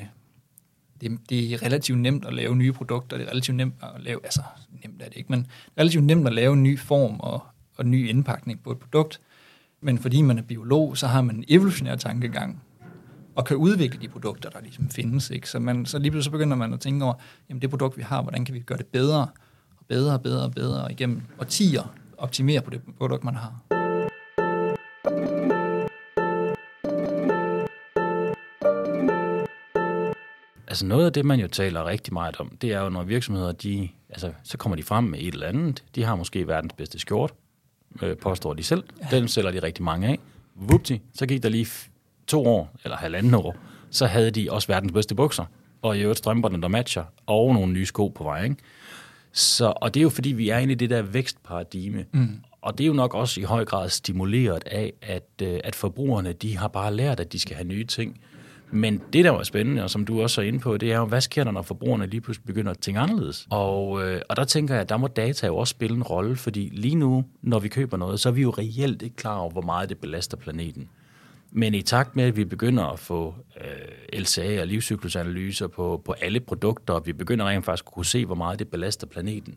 det, 1.01 1.19
det 1.29 1.53
er 1.53 1.63
relativt 1.63 1.99
nemt 1.99 2.25
at 2.25 2.33
lave 2.33 2.55
nye 2.55 2.73
produkter, 2.73 3.17
det 3.17 3.25
er 3.25 3.31
relativt 3.31 3.57
nemt 3.57 3.75
at 3.81 4.03
lave, 4.03 4.19
altså 4.23 4.41
nemt 4.83 5.01
er 5.01 5.05
det 5.05 5.17
ikke, 5.17 5.29
men 5.29 5.47
relativt 5.79 6.03
nemt 6.03 6.27
at 6.27 6.33
lave 6.33 6.53
en 6.53 6.63
ny 6.63 6.79
form 6.79 7.19
og, 7.19 7.43
og 7.77 7.85
ny 7.85 8.09
indpakning 8.09 8.63
på 8.63 8.71
et 8.71 8.77
produkt, 8.77 9.21
men 9.81 9.97
fordi 9.97 10.21
man 10.21 10.37
er 10.37 10.41
biolog, 10.41 10.97
så 10.97 11.07
har 11.07 11.21
man 11.21 11.35
en 11.35 11.45
evolutionær 11.47 11.95
tankegang, 11.95 12.61
og 13.35 13.45
kan 13.45 13.57
udvikle 13.57 14.01
de 14.01 14.07
produkter, 14.07 14.49
der 14.49 14.61
ligesom 14.61 14.89
findes. 14.89 15.29
Ikke? 15.29 15.49
Så, 15.49 15.59
man, 15.59 15.85
så 15.85 15.99
lige 15.99 16.11
pludselig 16.11 16.25
så 16.25 16.31
begynder 16.31 16.57
man 16.57 16.73
at 16.73 16.79
tænke 16.79 17.05
over, 17.05 17.13
jamen 17.49 17.61
det 17.61 17.69
produkt, 17.69 17.97
vi 17.97 18.01
har, 18.01 18.21
hvordan 18.21 18.45
kan 18.45 18.55
vi 18.55 18.59
gøre 18.59 18.77
det 18.77 18.85
bedre, 18.85 19.27
og 19.77 19.85
bedre 19.87 20.13
og 20.13 20.21
bedre 20.21 20.43
og 20.43 20.51
bedre 20.51 20.91
igennem 20.91 21.21
årtier, 21.39 21.93
optimere 22.17 22.61
på 22.61 22.69
det 22.69 22.81
produkt, 22.97 23.23
man 23.23 23.35
har. 23.35 23.84
Altså 30.75 30.85
noget 30.85 31.05
af 31.05 31.13
det, 31.13 31.25
man 31.25 31.39
jo 31.39 31.47
taler 31.47 31.85
rigtig 31.85 32.13
meget 32.13 32.39
om, 32.39 32.57
det 32.61 32.73
er 32.73 32.81
jo, 32.81 32.89
når 32.89 33.03
virksomheder, 33.03 33.51
de, 33.51 33.89
altså, 34.09 34.31
så 34.43 34.57
kommer 34.57 34.75
de 34.75 34.83
frem 34.83 35.03
med 35.03 35.19
et 35.19 35.33
eller 35.33 35.47
andet. 35.47 35.83
De 35.95 36.03
har 36.03 36.15
måske 36.15 36.47
verdens 36.47 36.73
bedste 36.73 36.99
skjort, 36.99 37.33
øh, 38.01 38.17
påstår 38.17 38.53
de 38.53 38.63
selv. 38.63 38.83
Ja. 39.01 39.17
Den 39.17 39.27
sælger 39.27 39.51
de 39.51 39.59
rigtig 39.59 39.83
mange 39.83 40.07
af. 40.07 40.19
Vupti, 40.55 41.01
så 41.13 41.25
gik 41.25 41.43
der 41.43 41.49
lige 41.49 41.67
to 42.27 42.45
år, 42.45 42.75
eller 42.83 42.97
halvanden 42.97 43.33
år, 43.33 43.55
så 43.89 44.05
havde 44.05 44.31
de 44.31 44.47
også 44.51 44.67
verdens 44.67 44.91
bedste 44.91 45.15
bukser. 45.15 45.45
Og 45.81 45.97
i 45.97 46.01
øvrigt 46.01 46.17
strømperne, 46.17 46.61
der 46.61 46.67
matcher, 46.67 47.03
og 47.25 47.53
nogle 47.53 47.73
nye 47.73 47.85
sko 47.85 48.07
på 48.07 48.23
vej. 48.23 48.43
Ikke? 48.43 48.55
Så, 49.31 49.73
og 49.75 49.93
det 49.93 49.99
er 49.99 50.03
jo 50.03 50.09
fordi, 50.09 50.29
vi 50.29 50.49
er 50.49 50.57
inde 50.57 50.71
i 50.71 50.75
det 50.75 50.89
der 50.89 51.01
vækstparadigme. 51.01 52.05
Mm. 52.11 52.39
Og 52.61 52.77
det 52.77 52.83
er 52.83 52.87
jo 52.87 52.93
nok 52.93 53.13
også 53.13 53.41
i 53.41 53.43
høj 53.43 53.65
grad 53.65 53.89
stimuleret 53.89 54.63
af, 54.65 54.93
at, 55.01 55.29
øh, 55.41 55.59
at 55.63 55.75
forbrugerne 55.75 56.33
de 56.33 56.57
har 56.57 56.67
bare 56.67 56.93
lært, 56.95 57.19
at 57.19 57.33
de 57.33 57.39
skal 57.39 57.55
have 57.55 57.67
nye 57.67 57.85
ting. 57.85 58.21
Men 58.71 59.01
det, 59.13 59.25
der 59.25 59.31
var 59.31 59.43
spændende, 59.43 59.83
og 59.83 59.89
som 59.89 60.05
du 60.05 60.21
også 60.21 60.41
er 60.41 60.45
inde 60.45 60.59
på, 60.59 60.77
det 60.77 60.91
er 60.91 60.97
jo, 60.97 61.05
hvad 61.05 61.21
sker 61.21 61.43
der, 61.43 61.51
når 61.51 61.61
forbrugerne 61.61 62.07
lige 62.07 62.21
pludselig 62.21 62.45
begynder 62.45 62.71
at 62.71 62.79
tænke 62.79 62.99
anderledes? 62.99 63.47
Og, 63.49 64.03
øh, 64.03 64.21
og 64.29 64.35
der 64.35 64.43
tænker 64.43 64.73
jeg, 64.73 64.81
at 64.81 64.89
der 64.89 64.97
må 64.97 65.07
data 65.07 65.47
jo 65.47 65.57
også 65.57 65.71
spille 65.71 65.95
en 65.95 66.03
rolle, 66.03 66.35
fordi 66.35 66.69
lige 66.73 66.95
nu, 66.95 67.25
når 67.41 67.59
vi 67.59 67.67
køber 67.67 67.97
noget, 67.97 68.19
så 68.19 68.29
er 68.29 68.33
vi 68.33 68.41
jo 68.41 68.49
reelt 68.49 69.01
ikke 69.01 69.15
klar 69.15 69.37
over, 69.37 69.51
hvor 69.51 69.61
meget 69.61 69.89
det 69.89 69.97
belaster 69.97 70.37
planeten. 70.37 70.89
Men 71.51 71.73
i 71.73 71.81
takt 71.81 72.15
med, 72.15 72.23
at 72.23 72.37
vi 72.37 72.45
begynder 72.45 72.83
at 72.83 72.99
få 72.99 73.35
øh, 73.61 74.19
LCA 74.19 74.61
og 74.61 74.67
livscyklusanalyser 74.67 75.67
på, 75.67 76.01
på 76.05 76.11
alle 76.21 76.39
produkter, 76.39 76.93
og 76.93 77.05
vi 77.05 77.13
begynder 77.13 77.45
rent 77.45 77.65
faktisk 77.65 77.85
at 77.87 77.93
kunne 77.93 78.05
se, 78.05 78.25
hvor 78.25 78.35
meget 78.35 78.59
det 78.59 78.67
belaster 78.67 79.07
planeten. 79.07 79.55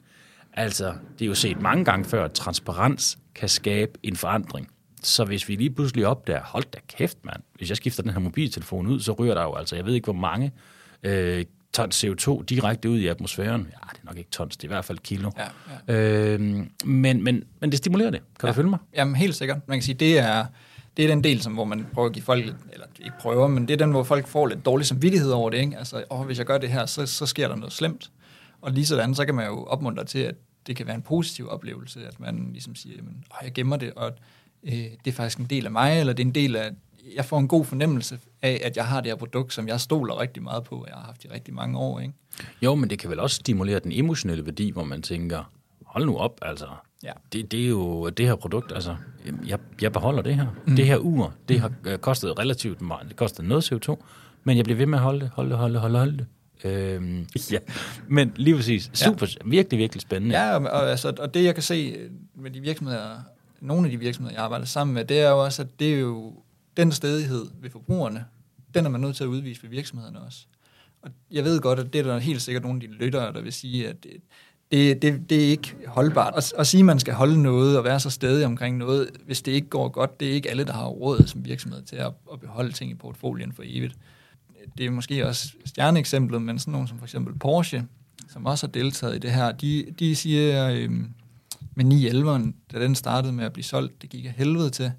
Altså, 0.52 0.94
det 1.18 1.24
er 1.24 1.26
jo 1.26 1.34
set 1.34 1.62
mange 1.62 1.84
gange 1.84 2.04
før, 2.04 2.24
at 2.24 2.32
transparens 2.32 3.18
kan 3.34 3.48
skabe 3.48 3.92
en 4.02 4.16
forandring. 4.16 4.68
Så 5.02 5.24
hvis 5.24 5.48
vi 5.48 5.54
lige 5.54 5.70
pludselig 5.70 6.06
opdager, 6.06 6.42
hold 6.44 6.64
da 6.64 6.78
kæft 6.88 7.18
mand, 7.22 7.42
hvis 7.54 7.68
jeg 7.68 7.76
skifter 7.76 8.02
den 8.02 8.12
her 8.12 8.18
mobiltelefon 8.18 8.87
ud, 8.87 9.00
så 9.00 9.12
ryger 9.12 9.34
der 9.34 9.42
jo 9.42 9.54
altså, 9.54 9.76
jeg 9.76 9.87
ved 9.87 9.94
ikke 9.94 10.04
hvor 10.04 10.12
mange 10.12 10.52
øh, 11.02 11.44
tons 11.72 12.04
CO2 12.04 12.44
direkte 12.44 12.90
ud 12.90 12.98
i 12.98 13.06
atmosfæren. 13.06 13.61
Ja, 13.61 13.88
det 13.92 14.00
er 14.00 14.04
nok 14.04 14.18
ikke 14.18 14.30
tons, 14.30 14.56
det 14.56 14.64
er 14.64 14.68
i 14.68 14.74
hvert 14.74 14.84
fald 14.84 14.98
kilo. 14.98 15.30
Ja, 15.38 15.48
ja. 15.88 16.34
Øh, 16.34 16.40
men, 16.84 17.24
men, 17.24 17.44
men 17.61 17.70
det 17.70 17.78
stimulerer 17.78 18.11
det. 18.11 18.20
Kan 18.40 18.46
ja. 18.46 18.48
du 18.48 18.54
følge 18.54 18.70
mig? 18.70 18.78
Jamen 18.94 19.16
helt 19.16 19.34
sikkert. 19.34 19.68
Man 19.68 19.78
kan 19.78 19.82
sige, 19.82 19.94
det 19.94 20.18
er, 20.18 20.46
det 20.96 21.04
er 21.04 21.08
den 21.08 21.24
del, 21.24 21.42
som, 21.42 21.52
hvor 21.52 21.64
man 21.64 21.87
prøver 21.92 22.08
at 22.08 22.14
give 22.14 22.22
folk, 22.22 22.44
eller 22.72 22.87
ikke 23.00 23.16
prøver, 23.20 23.48
men 23.48 23.68
det 23.68 23.74
er 23.74 23.78
den, 23.78 23.90
hvor 23.90 24.02
folk 24.02 24.26
får 24.26 24.46
lidt 24.46 24.64
dårlig 24.64 24.87
samvittighed 24.87 25.30
over 25.30 25.50
det. 25.50 25.58
Ikke? 25.58 25.78
Altså, 25.78 26.04
åh, 26.11 26.26
hvis 26.26 26.38
jeg 26.38 26.46
gør 26.46 26.58
det 26.58 26.68
her, 26.68 26.87
så, 26.87 27.06
så 27.06 27.26
sker 27.26 27.48
der 27.48 27.56
noget 27.56 27.72
slemt. 27.72 28.11
Og 28.61 28.72
lige 28.72 28.87
sådan, 28.87 29.14
så 29.14 29.24
kan 29.24 29.34
man 29.34 29.46
jo 29.46 29.64
opmuntre 29.64 30.04
til, 30.04 30.18
at 30.18 30.34
det 30.66 30.76
kan 30.76 30.87
være 30.87 30.96
en 30.96 31.02
positiv 31.02 31.48
oplevelse, 31.48 32.06
at 32.06 32.20
man 32.20 32.48
ligesom 32.52 32.74
siger, 32.74 32.96
jamen, 32.96 33.24
åh, 33.30 33.44
jeg 33.44 33.52
gemmer 33.52 33.76
det, 33.76 33.92
og 33.96 34.12
øh, 34.64 34.72
det 34.72 35.06
er 35.06 35.12
faktisk 35.12 35.38
en 35.38 35.44
del 35.44 35.66
af 35.66 35.72
mig, 35.72 36.00
eller 36.00 36.12
det 36.12 36.22
er 36.22 36.26
en 36.26 36.34
del 36.34 36.56
af, 36.56 36.70
jeg 37.16 37.24
får 37.24 37.38
en 37.38 37.48
god 37.48 37.64
fornemmelse 37.64 38.18
af, 38.42 38.60
at 38.64 38.76
jeg 38.76 38.86
har 38.86 39.00
det 39.00 39.10
her 39.10 39.16
produkt, 39.16 39.52
som 39.52 39.68
jeg 39.68 39.80
stoler 39.80 40.20
rigtig 40.20 40.42
meget 40.42 40.64
på, 40.64 40.74
og 40.74 40.86
jeg 40.88 40.96
har 40.96 41.04
haft 41.04 41.24
i 41.24 41.28
rigtig 41.28 41.54
mange 41.54 41.78
år. 41.78 42.00
Ikke? 42.00 42.14
Jo, 42.62 42.74
men 42.74 42.90
det 42.90 42.98
kan 42.98 43.10
vel 43.10 43.20
også 43.20 43.36
stimulere 43.36 43.78
den 43.78 43.92
emotionelle 43.92 44.44
værdi, 44.44 44.70
hvor 44.70 44.84
man 44.84 45.02
tænker, 45.02 45.52
hold 45.86 46.06
nu 46.06 46.16
op, 46.16 46.38
altså. 46.42 46.66
Ja. 47.02 47.12
Det, 47.32 47.52
det 47.52 47.64
er 47.64 47.68
jo 47.68 48.08
det 48.08 48.26
her 48.26 48.34
produkt, 48.34 48.72
altså, 48.72 48.96
jeg, 49.46 49.58
jeg 49.82 49.92
beholder 49.92 50.22
det 50.22 50.34
her. 50.34 50.46
Mm. 50.66 50.76
Det 50.76 50.86
her 50.86 50.96
ur, 50.96 51.34
det 51.48 51.60
har 51.60 51.72
øh, 51.84 51.98
kostet 51.98 52.38
relativt 52.38 52.80
meget, 52.80 53.08
det 53.08 53.16
kostede 53.16 53.48
noget 53.48 53.72
CO2, 53.72 53.96
men 54.44 54.56
jeg 54.56 54.64
bliver 54.64 54.76
ved 54.76 54.86
med 54.86 54.98
at 54.98 55.02
holde 55.02 55.20
det, 55.20 55.30
holde 55.34 55.50
det, 55.50 55.58
holde 55.58 55.74
det, 55.74 55.80
holde. 55.80 55.98
Holde 55.98 56.16
det. 56.18 56.26
Øhm, 56.64 57.26
ja, 57.52 57.58
men 58.08 58.32
lige 58.36 58.56
præcis, 58.56 58.90
super, 58.94 59.26
ja. 59.26 59.50
virkelig, 59.50 59.78
virkelig 59.78 60.02
spændende. 60.02 60.38
Ja, 60.38 60.56
og, 60.56 60.62
og, 60.62 60.90
altså, 60.90 61.12
og 61.18 61.34
det 61.34 61.44
jeg 61.44 61.54
kan 61.54 61.62
se 61.62 61.96
med 62.34 62.50
de 62.50 62.60
virksomheder, 62.60 63.20
nogle 63.60 63.84
af 63.84 63.90
de 63.90 63.98
virksomheder, 63.98 64.36
jeg 64.36 64.44
arbejder 64.44 64.66
sammen 64.66 64.94
med, 64.94 65.04
det 65.04 65.20
er 65.20 65.30
jo 65.30 65.44
også, 65.44 65.62
at 65.62 65.68
det 65.80 65.94
er 65.94 65.98
jo 65.98 66.42
den 66.76 66.92
stedighed 66.92 67.46
ved 67.60 67.70
forbrugerne, 67.70 68.24
den 68.74 68.86
er 68.86 68.90
man 68.90 69.00
nødt 69.00 69.16
til 69.16 69.24
at 69.24 69.28
udvise 69.28 69.62
ved 69.62 69.70
virksomhederne 69.70 70.20
også. 70.20 70.46
Og 71.02 71.10
jeg 71.30 71.44
ved 71.44 71.60
godt, 71.60 71.78
at 71.78 71.92
det 71.92 71.98
er 71.98 72.02
der 72.02 72.18
helt 72.18 72.42
sikkert 72.42 72.62
nogle 72.62 72.82
af 72.82 72.88
de 72.88 72.94
lyttere, 72.94 73.32
der 73.32 73.40
vil 73.40 73.52
sige, 73.52 73.88
at 73.88 73.96
det, 74.04 74.12
det, 74.72 75.02
det, 75.02 75.30
det 75.30 75.44
er 75.44 75.48
ikke 75.48 75.74
holdbart. 75.86 76.34
At, 76.36 76.52
at 76.58 76.66
sige, 76.66 76.80
at 76.80 76.84
man 76.84 76.98
skal 76.98 77.14
holde 77.14 77.42
noget 77.42 77.78
og 77.78 77.84
være 77.84 78.00
så 78.00 78.10
stedig 78.10 78.46
omkring 78.46 78.76
noget, 78.76 79.10
hvis 79.26 79.42
det 79.42 79.52
ikke 79.52 79.68
går 79.68 79.88
godt, 79.88 80.20
det 80.20 80.28
er 80.28 80.32
ikke 80.32 80.50
alle, 80.50 80.64
der 80.64 80.72
har 80.72 80.86
råd 80.86 81.26
som 81.26 81.44
virksomhed 81.44 81.82
til 81.82 81.96
at, 81.96 82.12
at 82.32 82.40
beholde 82.40 82.72
ting 82.72 82.90
i 82.90 82.94
portfolien 82.94 83.52
for 83.52 83.62
evigt. 83.66 83.94
Det 84.78 84.86
er 84.86 84.90
måske 84.90 85.26
også 85.26 85.52
stjerneeksemplet, 85.64 86.42
men 86.42 86.58
sådan 86.58 86.72
nogle 86.72 86.88
som 86.88 86.98
for 86.98 87.06
eksempel 87.06 87.38
Porsche, 87.38 87.86
som 88.28 88.46
også 88.46 88.66
har 88.66 88.72
deltaget 88.72 89.16
i 89.16 89.18
det 89.18 89.30
her, 89.30 89.52
de, 89.52 89.86
de 89.98 90.16
siger 90.16 90.70
øh, 90.70 90.90
med 91.78 91.84
911, 91.84 92.52
da 92.72 92.80
den 92.80 92.94
startede 92.94 93.32
med 93.32 93.44
at 93.44 93.52
blive 93.52 93.64
solgt, 93.64 94.02
det 94.02 94.10
gik 94.10 94.24
af 94.24 94.32
helvede 94.36 94.70
til. 94.70 94.92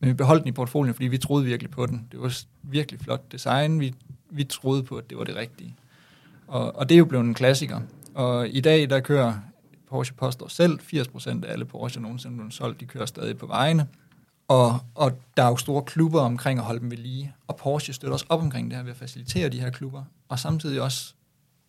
Men 0.00 0.08
vi 0.08 0.14
beholdt 0.14 0.42
den 0.42 0.48
i 0.48 0.52
portfolien, 0.52 0.94
fordi 0.94 1.08
vi 1.08 1.18
troede 1.18 1.44
virkelig 1.44 1.70
på 1.70 1.86
den. 1.86 2.08
Det 2.12 2.20
var 2.20 2.38
virkelig 2.62 3.00
flot 3.00 3.32
design. 3.32 3.80
Vi, 3.80 3.94
vi 4.30 4.44
troede 4.44 4.82
på, 4.82 4.96
at 4.96 5.10
det 5.10 5.18
var 5.18 5.24
det 5.24 5.36
rigtige. 5.36 5.76
Og, 6.46 6.76
og 6.76 6.88
det 6.88 6.94
er 6.94 6.98
jo 6.98 7.04
blevet 7.04 7.24
en 7.24 7.34
klassiker. 7.34 7.80
Og 8.14 8.48
i 8.48 8.60
dag, 8.60 8.90
der 8.90 9.00
kører 9.00 9.34
Porsche 9.88 10.14
påstår 10.14 10.48
selv, 10.48 10.80
80% 10.80 11.44
af 11.46 11.52
alle 11.52 11.64
Porsche 11.64 12.00
nogensinde 12.00 12.36
blevet 12.36 12.54
solgt, 12.54 12.80
de 12.80 12.86
kører 12.86 13.06
stadig 13.06 13.38
på 13.38 13.46
vejene. 13.46 13.86
Og, 14.48 14.78
og 14.94 15.12
der 15.36 15.42
er 15.42 15.48
jo 15.48 15.56
store 15.56 15.82
klubber 15.82 16.20
omkring 16.20 16.58
at 16.58 16.64
holde 16.64 16.80
dem 16.80 16.90
ved 16.90 16.98
lige. 16.98 17.34
Og 17.46 17.56
Porsche 17.56 17.92
støtter 17.92 18.12
også 18.12 18.26
op 18.28 18.40
omkring 18.40 18.70
det 18.70 18.76
her 18.76 18.82
ved 18.82 18.90
at 18.90 18.96
facilitere 18.96 19.48
de 19.48 19.60
her 19.60 19.70
klubber. 19.70 20.04
Og 20.28 20.38
samtidig 20.38 20.82
også 20.82 21.14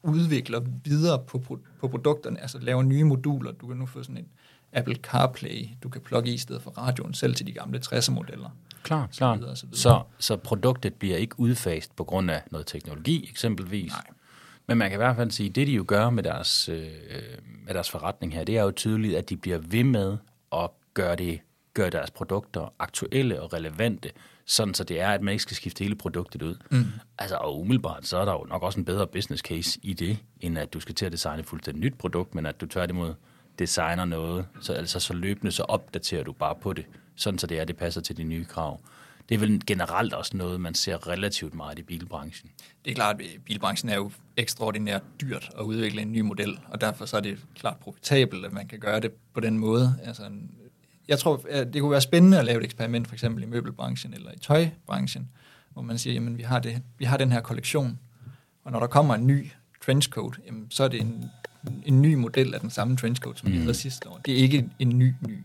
udvikler 0.04 0.62
videre 0.84 1.20
på, 1.28 1.60
på 1.80 1.88
produkterne, 1.88 2.42
altså 2.42 2.60
laver 2.60 2.84
nye 2.84 3.04
moduler. 3.04 3.52
Du 3.52 3.68
kan 3.68 3.78
nu 3.78 3.86
få 3.86 4.04
sådan 4.04 4.18
en 4.18 4.28
Apple 4.74 4.96
CarPlay, 4.96 5.68
du 5.84 5.90
kan 5.90 6.02
plukke 6.02 6.34
i 6.34 6.38
stedet 6.38 6.62
for 6.62 6.72
radioen 6.72 7.14
selv 7.14 7.36
til 7.36 7.48
de 7.48 7.52
gamle 7.52 7.82
60'er-modeller. 7.86 8.50
Klar, 8.84 9.08
klar. 9.08 9.38
Så, 9.38 9.56
så, 9.56 9.68
så, 9.74 10.02
så 10.20 10.38
produktet 10.38 10.94
bliver 10.94 11.18
ikke 11.18 11.40
udfast 11.40 11.96
på 11.96 12.04
grund 12.04 12.32
af 12.32 12.42
noget 12.52 12.68
teknologi 12.68 13.30
eksempelvis? 13.30 13.92
Nej. 13.92 14.06
Men 14.68 14.78
man 14.78 14.90
kan 14.90 14.96
i 14.96 15.04
hvert 15.04 15.16
fald 15.16 15.32
sige, 15.32 15.50
at 15.50 15.56
det 15.56 15.68
de 15.68 15.72
jo 15.72 15.86
gør 15.88 16.10
med 16.10 16.24
deres, 16.24 16.70
øh, 16.70 16.88
med 17.66 17.74
deres 17.74 17.90
forretning 17.90 18.34
her, 18.34 18.44
det 18.44 18.58
er 18.58 18.64
jo 18.64 18.72
tydeligt, 18.72 19.18
at 19.18 19.30
de 19.30 19.38
bliver 19.38 19.58
ved 19.58 19.84
med 19.84 20.18
at 20.54 20.70
gøre, 20.94 21.16
det, 21.16 21.40
gøre 21.74 21.90
deres 21.90 22.12
produkter 22.12 22.74
aktuelle 22.80 23.42
og 23.42 23.54
relevante, 23.54 24.10
sådan 24.46 24.74
så 24.74 24.84
det 24.84 25.00
er, 25.00 25.08
at 25.08 25.22
man 25.22 25.32
ikke 25.32 25.42
skal 25.42 25.56
skifte 25.56 25.84
hele 25.84 25.96
produktet 25.96 26.42
ud. 26.42 26.56
Mm. 26.72 26.86
Altså, 27.18 27.36
og 27.36 27.60
umiddelbart, 27.60 28.08
så 28.08 28.18
er 28.18 28.26
der 28.26 28.32
jo 28.32 28.46
nok 28.50 28.64
også 28.64 28.80
en 28.80 28.86
bedre 28.86 29.08
business 29.08 29.44
case 29.44 29.80
i 29.84 29.94
det, 29.94 30.18
end 30.40 30.58
at 30.58 30.74
du 30.74 30.80
skal 30.80 30.96
til 30.96 31.06
at 31.06 31.12
designe 31.12 31.44
fuldstændig 31.44 31.84
nyt 31.84 31.98
produkt, 31.98 32.36
men 32.36 32.46
at 32.46 32.62
du 32.62 32.66
tværtimod 32.66 33.14
designer 33.60 34.06
noget, 34.06 34.46
så, 34.62 34.74
altså 34.74 35.00
så 35.00 35.14
løbende, 35.14 35.52
så 35.52 35.64
opdaterer 35.64 36.24
du 36.24 36.32
bare 36.32 36.56
på 36.56 36.74
det, 36.74 36.86
sådan 37.16 37.40
så 37.40 37.48
det 37.48 37.60
er, 37.60 37.66
det 37.66 37.78
passer 37.78 38.02
til 38.02 38.18
de 38.18 38.24
nye 38.24 38.46
krav. 38.46 38.80
Det 39.30 39.36
er 39.36 39.40
vel 39.40 39.66
generelt 39.68 40.14
også 40.14 40.38
noget, 40.38 40.62
man 40.62 40.74
ser 40.74 41.08
relativt 41.08 41.56
meget 41.56 41.80
i 41.80 41.82
bilbranchen. 41.82 42.52
Det 42.86 42.92
er 42.92 42.96
klart, 42.96 43.22
at 43.22 43.28
bilbranchen 43.46 43.90
er 43.90 43.96
jo 43.96 44.12
ekstraordinært 44.38 45.02
dyrt 45.22 45.50
at 45.60 45.64
udvikle 45.64 46.02
en 46.02 46.12
ny 46.12 46.20
model, 46.20 46.60
og 46.68 46.82
derfor 46.82 47.06
så 47.06 47.18
er 47.18 47.22
det 47.22 47.40
klart 47.56 47.78
profitabelt, 47.78 48.46
at 48.46 48.54
man 48.54 48.68
kan 48.68 48.80
gøre 48.80 49.00
det 49.00 49.12
på 49.34 49.40
den 49.40 49.58
måde. 49.58 49.96
Altså, 50.04 50.24
jeg 51.08 51.20
tror, 51.20 51.38
det 51.74 51.82
kunne 51.82 51.92
være 51.92 52.02
spændende 52.02 52.40
at 52.40 52.46
lave 52.46 52.58
et 52.58 52.64
eksperiment, 52.64 53.08
for 53.08 53.16
eksempel 53.16 53.44
i 53.44 53.46
møbelbranchen 53.46 54.14
eller 54.14 54.32
i 54.32 54.40
tøjbranchen, 54.40 55.32
hvor 55.74 55.82
man 55.82 55.98
siger, 55.98 56.14
jamen 56.14 56.38
vi 56.38 56.44
har, 56.44 56.60
det, 56.60 56.82
vi 56.98 57.06
har 57.06 57.18
den 57.18 57.32
her 57.32 57.42
kollektion, 57.42 58.00
og 58.64 58.72
når 58.72 58.80
der 58.80 58.88
kommer 58.88 59.16
en 59.16 59.28
ny 59.28 59.52
trenchcoat, 59.86 60.40
jamen, 60.46 60.68
så 60.72 60.84
er 60.84 60.88
det 60.88 61.02
en, 61.02 61.26
en 61.86 62.02
ny 62.02 62.14
model 62.14 62.54
af 62.54 62.60
den 62.60 62.70
samme 62.70 62.98
trenchcoat, 62.98 63.40
som 63.40 63.52
vi 63.52 63.56
mm. 63.56 63.62
havde 63.62 63.74
sidste 63.74 64.10
år. 64.10 64.22
Det 64.26 64.34
er 64.34 64.38
ikke 64.38 64.70
en 64.80 65.00
ny, 65.00 65.14
ny. 65.28 65.38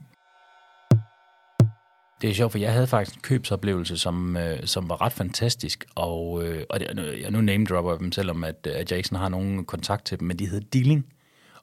Det 2.21 2.31
er 2.31 2.35
sjovt, 2.35 2.53
for 2.53 2.59
jeg 2.59 2.73
havde 2.73 2.87
faktisk 2.87 3.17
en 3.17 3.23
købsoplevelse, 3.23 3.99
som, 3.99 4.37
øh, 4.37 4.67
som 4.67 4.89
var 4.89 5.01
ret 5.01 5.13
fantastisk, 5.13 5.85
og, 5.95 6.45
øh, 6.45 6.65
og 6.71 6.81
det, 6.81 7.21
jeg 7.21 7.31
nu 7.31 7.41
name-dropper 7.41 7.99
dem, 7.99 8.13
selvom 8.13 8.45
at, 8.45 8.67
at 8.67 8.91
jeg 8.91 8.99
ikke 8.99 9.17
har 9.17 9.29
nogen 9.29 9.65
kontakt 9.65 10.05
til 10.05 10.21
dem, 10.21 10.29
men 10.29 10.39
de 10.39 10.49
hedder 10.49 10.67
Dilling, 10.73 11.07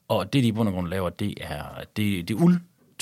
og 0.08 0.34
det, 0.34 0.44
de 0.44 0.48
i 0.48 0.52
bund 0.52 0.70
og 0.70 0.74
grund 0.74 0.88
laver, 0.88 1.10
det 1.10 1.34
er, 1.42 1.64
det, 1.98 2.28
det 2.28 2.34
er 2.34 2.38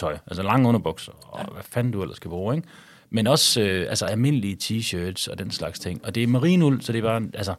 uldtøj, 0.03 0.17
altså 0.27 0.43
lange 0.43 0.67
underbukser, 0.67 1.11
og 1.21 1.39
ja. 1.39 1.53
hvad 1.53 1.63
fanden 1.63 1.93
du 1.93 2.01
ellers 2.01 2.17
skal 2.17 2.29
bruge, 2.29 2.55
ikke? 2.55 2.67
Men 3.09 3.27
også 3.27 3.61
øh, 3.61 3.89
altså 3.89 4.05
almindelige 4.05 4.57
t-shirts 4.63 5.31
og 5.31 5.39
den 5.39 5.51
slags 5.51 5.79
ting. 5.79 6.05
Og 6.05 6.15
det 6.15 6.23
er 6.23 6.27
marinuld, 6.27 6.81
så 6.81 6.91
det 6.91 6.99
er 6.99 7.03
bare, 7.03 7.21
altså, 7.33 7.55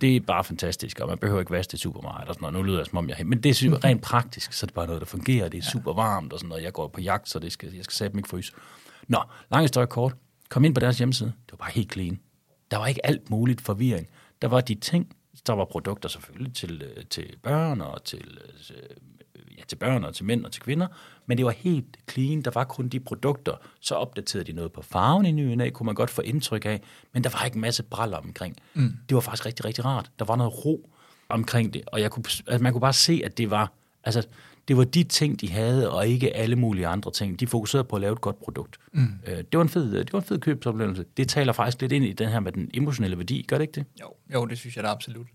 det 0.00 0.16
er 0.16 0.20
bare 0.20 0.44
fantastisk, 0.44 1.00
og 1.00 1.08
man 1.08 1.18
behøver 1.18 1.40
ikke 1.40 1.52
vaske 1.52 1.70
det 1.70 1.80
super 1.80 2.00
meget, 2.00 2.28
og 2.28 2.34
sådan 2.34 2.52
noget. 2.52 2.54
Nu 2.54 2.62
lyder 2.62 2.78
det 2.78 2.86
som 2.86 2.98
om 2.98 3.08
jeg 3.08 3.16
men 3.26 3.42
det 3.42 3.50
er 3.50 3.54
super, 3.54 3.84
rent 3.84 4.02
praktisk, 4.02 4.52
så 4.52 4.66
det 4.66 4.72
er 4.72 4.74
bare 4.74 4.86
noget, 4.86 5.00
der 5.00 5.06
fungerer, 5.06 5.48
det 5.48 5.58
er 5.58 5.62
super 5.62 5.92
varmt 5.92 6.32
og 6.32 6.38
sådan 6.38 6.48
noget. 6.48 6.64
Jeg 6.64 6.72
går 6.72 6.88
på 6.88 7.00
jagt, 7.00 7.28
så 7.28 7.38
det 7.38 7.52
skal, 7.52 7.74
jeg 7.74 7.84
skal 7.84 7.94
sætte 7.94 8.16
ikke 8.16 8.28
fryse. 8.28 8.52
Nå, 9.08 9.18
lang 9.50 9.64
historie 9.64 9.86
kort. 9.86 10.14
Kom 10.48 10.64
ind 10.64 10.74
på 10.74 10.80
deres 10.80 10.98
hjemmeside. 10.98 11.32
Det 11.46 11.52
var 11.52 11.56
bare 11.56 11.70
helt 11.74 11.92
clean. 11.92 12.20
Der 12.70 12.76
var 12.76 12.86
ikke 12.86 13.06
alt 13.06 13.30
muligt 13.30 13.60
forvirring. 13.60 14.06
Der 14.42 14.48
var 14.48 14.60
de 14.60 14.74
ting, 14.74 15.16
der 15.46 15.52
var 15.52 15.64
produkter 15.64 16.08
selvfølgelig 16.08 16.54
til, 16.54 16.82
øh, 16.82 17.04
til 17.04 17.36
børn 17.42 17.80
og 17.80 18.04
til, 18.04 18.38
øh, 18.70 18.96
ja, 19.58 19.62
til 19.68 19.76
børn 19.76 20.04
og 20.04 20.14
til 20.14 20.24
mænd 20.24 20.44
og 20.44 20.52
til 20.52 20.62
kvinder, 20.62 20.86
men 21.26 21.38
det 21.38 21.46
var 21.46 21.52
helt 21.52 21.96
clean. 22.10 22.42
Der 22.42 22.50
var 22.50 22.64
kun 22.64 22.88
de 22.88 23.00
produkter. 23.00 23.52
Så 23.80 23.94
opdaterede 23.94 24.44
de 24.44 24.52
noget 24.52 24.72
på 24.72 24.82
farven 24.82 25.26
i 25.26 25.32
ny 25.32 25.60
af, 25.60 25.72
kunne 25.72 25.84
man 25.84 25.94
godt 25.94 26.10
få 26.10 26.22
indtryk 26.22 26.64
af, 26.64 26.80
men 27.12 27.24
der 27.24 27.30
var 27.30 27.44
ikke 27.44 27.54
en 27.54 27.60
masse 27.60 27.82
braller 27.82 28.16
omkring. 28.16 28.56
Mm. 28.74 28.92
Det 29.08 29.14
var 29.14 29.20
faktisk 29.20 29.46
rigtig, 29.46 29.64
rigtig 29.64 29.84
rart. 29.84 30.10
Der 30.18 30.24
var 30.24 30.36
noget 30.36 30.64
ro 30.64 30.90
omkring 31.28 31.74
det, 31.74 31.82
og 31.86 32.00
jeg 32.00 32.10
kunne, 32.10 32.24
altså 32.46 32.62
man 32.62 32.72
kunne 32.72 32.80
bare 32.80 32.92
se, 32.92 33.22
at 33.24 33.38
det 33.38 33.50
var, 33.50 33.72
altså, 34.04 34.26
det 34.68 34.76
var 34.76 34.84
de 34.84 35.04
ting, 35.04 35.40
de 35.40 35.50
havde, 35.50 35.90
og 35.90 36.08
ikke 36.08 36.36
alle 36.36 36.56
mulige 36.56 36.86
andre 36.86 37.10
ting. 37.10 37.40
De 37.40 37.46
fokuserede 37.46 37.84
på 37.84 37.96
at 37.96 38.02
lave 38.02 38.12
et 38.12 38.20
godt 38.20 38.38
produkt. 38.40 38.76
Mm. 38.92 39.08
Øh, 39.26 39.36
det, 39.36 39.46
var 39.52 39.62
en 39.62 39.68
fed, 39.68 39.92
det 39.92 40.12
var 40.12 40.18
en 40.18 40.24
fed 40.24 40.38
købsoplevelse. 40.38 41.04
Det 41.16 41.28
taler 41.28 41.52
faktisk 41.52 41.80
lidt 41.80 41.92
ind 41.92 42.04
i 42.04 42.12
den 42.12 42.28
her 42.28 42.40
med 42.40 42.52
den 42.52 42.70
emotionelle 42.74 43.18
værdi. 43.18 43.44
Gør 43.48 43.58
det 43.58 43.62
ikke 43.62 43.74
det? 43.74 43.84
Jo, 44.00 44.14
jo 44.34 44.46
det 44.46 44.58
synes 44.58 44.76
jeg 44.76 44.84
da 44.84 44.88
absolut. 44.88 45.26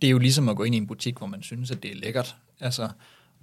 Det 0.00 0.06
er 0.06 0.10
jo 0.10 0.18
ligesom 0.18 0.48
at 0.48 0.56
gå 0.56 0.64
ind 0.64 0.74
i 0.74 0.78
en 0.78 0.86
butik, 0.86 1.18
hvor 1.18 1.26
man 1.26 1.42
synes, 1.42 1.70
at 1.70 1.82
det 1.82 1.90
er 1.90 1.96
lækkert. 1.96 2.36
Altså, 2.60 2.88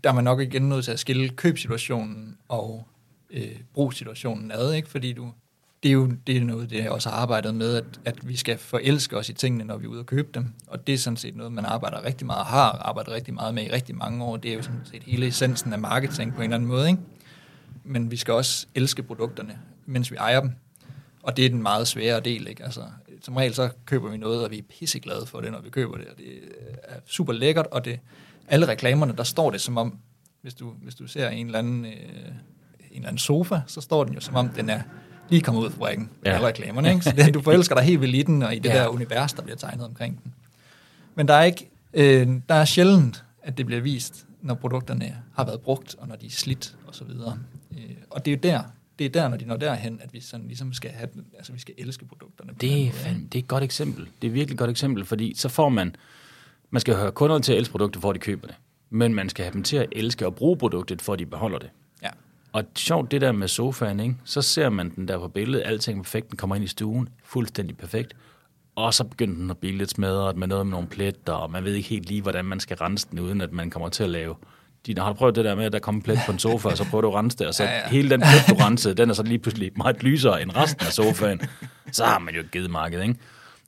der 0.03 0.09
er 0.09 0.13
man 0.13 0.23
nok 0.23 0.41
igen 0.41 0.69
nødt 0.69 0.85
til 0.85 0.91
at 0.91 0.99
skille 0.99 1.29
købsituationen 1.29 2.37
og 2.47 2.87
øh, 3.29 3.55
brugssituationen 3.73 4.51
ad, 4.51 4.73
ikke? 4.73 4.89
fordi 4.89 5.13
du, 5.13 5.31
det 5.83 5.89
er 5.89 5.93
jo 5.93 6.11
det 6.27 6.37
er 6.37 6.41
noget, 6.41 6.69
det 6.69 6.77
jeg 6.77 6.91
også 6.91 7.09
har 7.09 7.17
arbejdet 7.17 7.55
med, 7.55 7.75
at, 7.75 7.85
at 8.05 8.27
vi 8.27 8.35
skal 8.35 8.57
forelske 8.57 9.17
os 9.17 9.29
i 9.29 9.33
tingene, 9.33 9.63
når 9.63 9.77
vi 9.77 9.85
er 9.85 9.89
ude 9.89 9.99
og 9.99 10.05
købe 10.05 10.27
dem. 10.33 10.53
Og 10.67 10.87
det 10.87 10.93
er 10.93 10.97
sådan 10.97 11.17
set 11.17 11.35
noget, 11.35 11.51
man 11.51 11.65
arbejder 11.65 12.05
rigtig 12.05 12.27
meget, 12.27 12.45
har 12.45 12.71
arbejdet 12.71 13.13
rigtig 13.13 13.33
meget 13.33 13.53
med 13.53 13.63
i 13.63 13.71
rigtig 13.71 13.95
mange 13.95 14.23
år. 14.23 14.37
Det 14.37 14.51
er 14.51 14.55
jo 14.55 14.61
sådan 14.61 14.81
set 14.83 15.03
hele 15.03 15.27
essensen 15.27 15.73
af 15.73 15.79
marketing 15.79 16.33
på 16.33 16.37
en 16.37 16.43
eller 16.43 16.55
anden 16.55 16.69
måde. 16.69 16.87
Ikke? 16.89 17.01
Men 17.83 18.11
vi 18.11 18.17
skal 18.17 18.33
også 18.33 18.67
elske 18.75 19.03
produkterne, 19.03 19.59
mens 19.85 20.11
vi 20.11 20.15
ejer 20.15 20.41
dem. 20.41 20.51
Og 21.23 21.37
det 21.37 21.45
er 21.45 21.49
den 21.49 21.61
meget 21.61 21.87
svære 21.87 22.19
del. 22.19 22.47
Ikke? 22.47 22.63
Altså, 22.63 22.81
som 23.21 23.35
regel 23.35 23.53
så 23.53 23.69
køber 23.85 24.09
vi 24.09 24.17
noget, 24.17 24.43
og 24.43 24.51
vi 24.51 24.57
er 24.57 24.63
pisseglade 24.79 25.25
for 25.25 25.41
det, 25.41 25.51
når 25.51 25.61
vi 25.61 25.69
køber 25.69 25.97
det. 25.97 26.07
Og 26.07 26.17
det 26.17 26.25
øh, 26.25 26.73
er 26.83 26.99
super 27.05 27.33
lækkert, 27.33 27.67
og 27.67 27.85
det, 27.85 27.99
alle 28.47 28.67
reklamerne, 28.67 29.13
der 29.17 29.23
står 29.23 29.51
det 29.51 29.61
som 29.61 29.77
om, 29.77 29.97
hvis 30.41 30.53
du, 30.53 30.73
hvis 30.83 30.95
du 30.95 31.07
ser 31.07 31.29
en 31.29 31.45
eller 31.45 31.59
anden... 31.59 31.85
Øh, 31.85 31.91
en 32.91 33.01
eller 33.01 33.07
anden 33.07 33.19
sofa, 33.19 33.59
så 33.67 33.81
står 33.81 34.03
den 34.03 34.13
jo 34.13 34.19
som 34.19 34.35
om, 34.35 34.49
den 34.49 34.69
er 34.69 34.81
lige 35.29 35.41
kommet 35.41 35.61
ud 35.61 35.65
af 35.65 35.71
fabrikken 35.71 36.09
med 36.21 36.31
ja. 36.31 36.35
alle 36.35 36.47
reklamerne. 36.47 36.89
Ikke? 36.89 37.01
Så 37.01 37.11
det, 37.11 37.33
du 37.33 37.41
forelsker 37.41 37.75
dig 37.75 37.83
helt 37.83 38.01
vildt 38.01 38.15
i 38.15 38.21
den, 38.21 38.43
og 38.43 38.55
i 38.55 38.59
det 38.59 38.69
ja. 38.69 38.75
der 38.75 38.87
univers, 38.87 39.33
der 39.33 39.41
bliver 39.41 39.57
tegnet 39.57 39.85
omkring 39.85 40.23
den. 40.23 40.33
Men 41.15 41.27
der 41.27 41.33
er 41.33 41.43
ikke, 41.43 41.69
øh, 41.93 42.27
der 42.49 42.55
er 42.55 42.65
sjældent, 42.65 43.23
at 43.43 43.57
det 43.57 43.65
bliver 43.65 43.81
vist, 43.81 44.25
når 44.41 44.53
produkterne 44.53 45.17
har 45.35 45.45
været 45.45 45.61
brugt, 45.61 45.95
og 45.95 46.07
når 46.07 46.15
de 46.15 46.25
er 46.25 46.29
slidt, 46.31 46.77
og 46.87 46.95
så 46.95 47.03
videre. 47.03 47.39
Øh, 47.71 47.95
og 48.09 48.25
det 48.25 48.31
er 48.31 48.35
jo 48.35 48.39
der, 48.43 48.63
det 48.99 49.05
er 49.05 49.09
der, 49.09 49.27
når 49.27 49.37
de 49.37 49.45
når 49.45 49.57
derhen, 49.57 49.99
at 50.03 50.13
vi 50.13 50.21
sådan 50.21 50.47
ligesom 50.47 50.73
skal 50.73 50.91
have, 50.91 51.09
altså 51.37 51.53
vi 51.53 51.59
skal 51.59 51.73
elske 51.77 52.05
produkterne. 52.05 52.53
Det 52.61 52.87
er, 52.87 52.91
fandme, 52.91 53.23
det 53.23 53.35
er 53.35 53.43
et 53.43 53.47
godt 53.47 53.63
eksempel. 53.63 54.07
Det 54.21 54.27
er 54.27 54.31
virkelig 54.31 54.53
et 54.53 54.59
godt 54.59 54.69
eksempel, 54.69 55.05
fordi 55.05 55.33
så 55.35 55.49
får 55.49 55.69
man, 55.69 55.95
man 56.69 56.79
skal 56.79 56.95
høre 56.95 57.11
kunderne 57.11 57.41
til 57.41 57.51
at 57.53 57.57
elske 57.57 57.71
produktet, 57.71 58.01
for 58.01 58.09
at 58.09 58.13
de 58.13 58.19
køber 58.19 58.47
det. 58.47 58.55
Men 58.89 59.13
man 59.13 59.29
skal 59.29 59.45
have 59.45 59.53
dem 59.53 59.63
til 59.63 59.77
at 59.77 59.87
elske 59.91 60.25
og 60.25 60.35
bruge 60.35 60.57
produktet, 60.57 61.01
for 61.01 61.13
at 61.13 61.19
de 61.19 61.25
beholder 61.25 61.59
det. 61.59 61.69
Og 62.53 62.63
sjovt 62.75 63.11
det 63.11 63.21
der 63.21 63.31
med 63.31 63.47
sofaen, 63.47 63.99
ikke? 63.99 64.15
så 64.23 64.41
ser 64.41 64.69
man 64.69 64.89
den 64.95 65.07
der 65.07 65.19
på 65.19 65.27
billedet, 65.27 65.63
alting 65.65 66.03
perfekt, 66.03 66.29
den 66.29 66.37
kommer 66.37 66.55
ind 66.55 66.65
i 66.65 66.67
stuen, 66.67 67.09
fuldstændig 67.23 67.77
perfekt. 67.77 68.13
Og 68.75 68.93
så 68.93 69.03
begynder 69.03 69.35
den 69.35 69.49
at 69.49 69.57
blive 69.57 69.77
lidt 69.77 69.89
smadret 69.89 70.37
med 70.37 70.47
noget 70.47 70.65
med 70.65 70.71
nogle 70.71 70.87
pletter, 70.87 71.33
og 71.33 71.51
man 71.51 71.63
ved 71.63 71.73
ikke 71.73 71.89
helt 71.89 72.07
lige, 72.09 72.21
hvordan 72.21 72.45
man 72.45 72.59
skal 72.59 72.77
rense 72.77 73.07
den, 73.11 73.19
uden 73.19 73.41
at 73.41 73.51
man 73.53 73.69
kommer 73.69 73.89
til 73.89 74.03
at 74.03 74.09
lave 74.09 74.35
de 74.85 75.01
har 75.01 75.07
du 75.07 75.13
prøvet 75.13 75.35
det 75.35 75.45
der 75.45 75.55
med, 75.55 75.65
at 75.65 75.73
der 75.73 75.79
kommer 75.79 76.01
plet 76.01 76.19
på 76.25 76.31
en 76.31 76.39
sofa, 76.39 76.69
og 76.69 76.77
så 76.77 76.85
prøver 76.89 77.01
du 77.01 77.07
at 77.07 77.15
rense 77.15 77.37
det, 77.37 77.47
og 77.47 77.53
så 77.53 77.63
Ja, 77.63 77.69
ja, 77.69 77.75
ja. 77.75 77.83
ja. 77.83 77.89
hele 77.89 78.09
den 78.09 78.21
plet, 78.21 78.43
du 78.49 78.63
rensede, 78.63 78.93
den 78.95 79.09
er 79.09 79.13
så 79.13 79.23
lige 79.23 79.39
pludselig 79.39 79.71
meget 79.75 80.03
lysere 80.03 80.41
end 80.41 80.55
resten 80.55 80.85
af 80.85 80.93
sofaen. 80.93 81.41
Så 81.91 82.05
har 82.05 82.19
man 82.19 82.35
jo 82.35 82.43
givet 82.51 82.69
markedet, 82.69 83.03
ikke? 83.03 83.15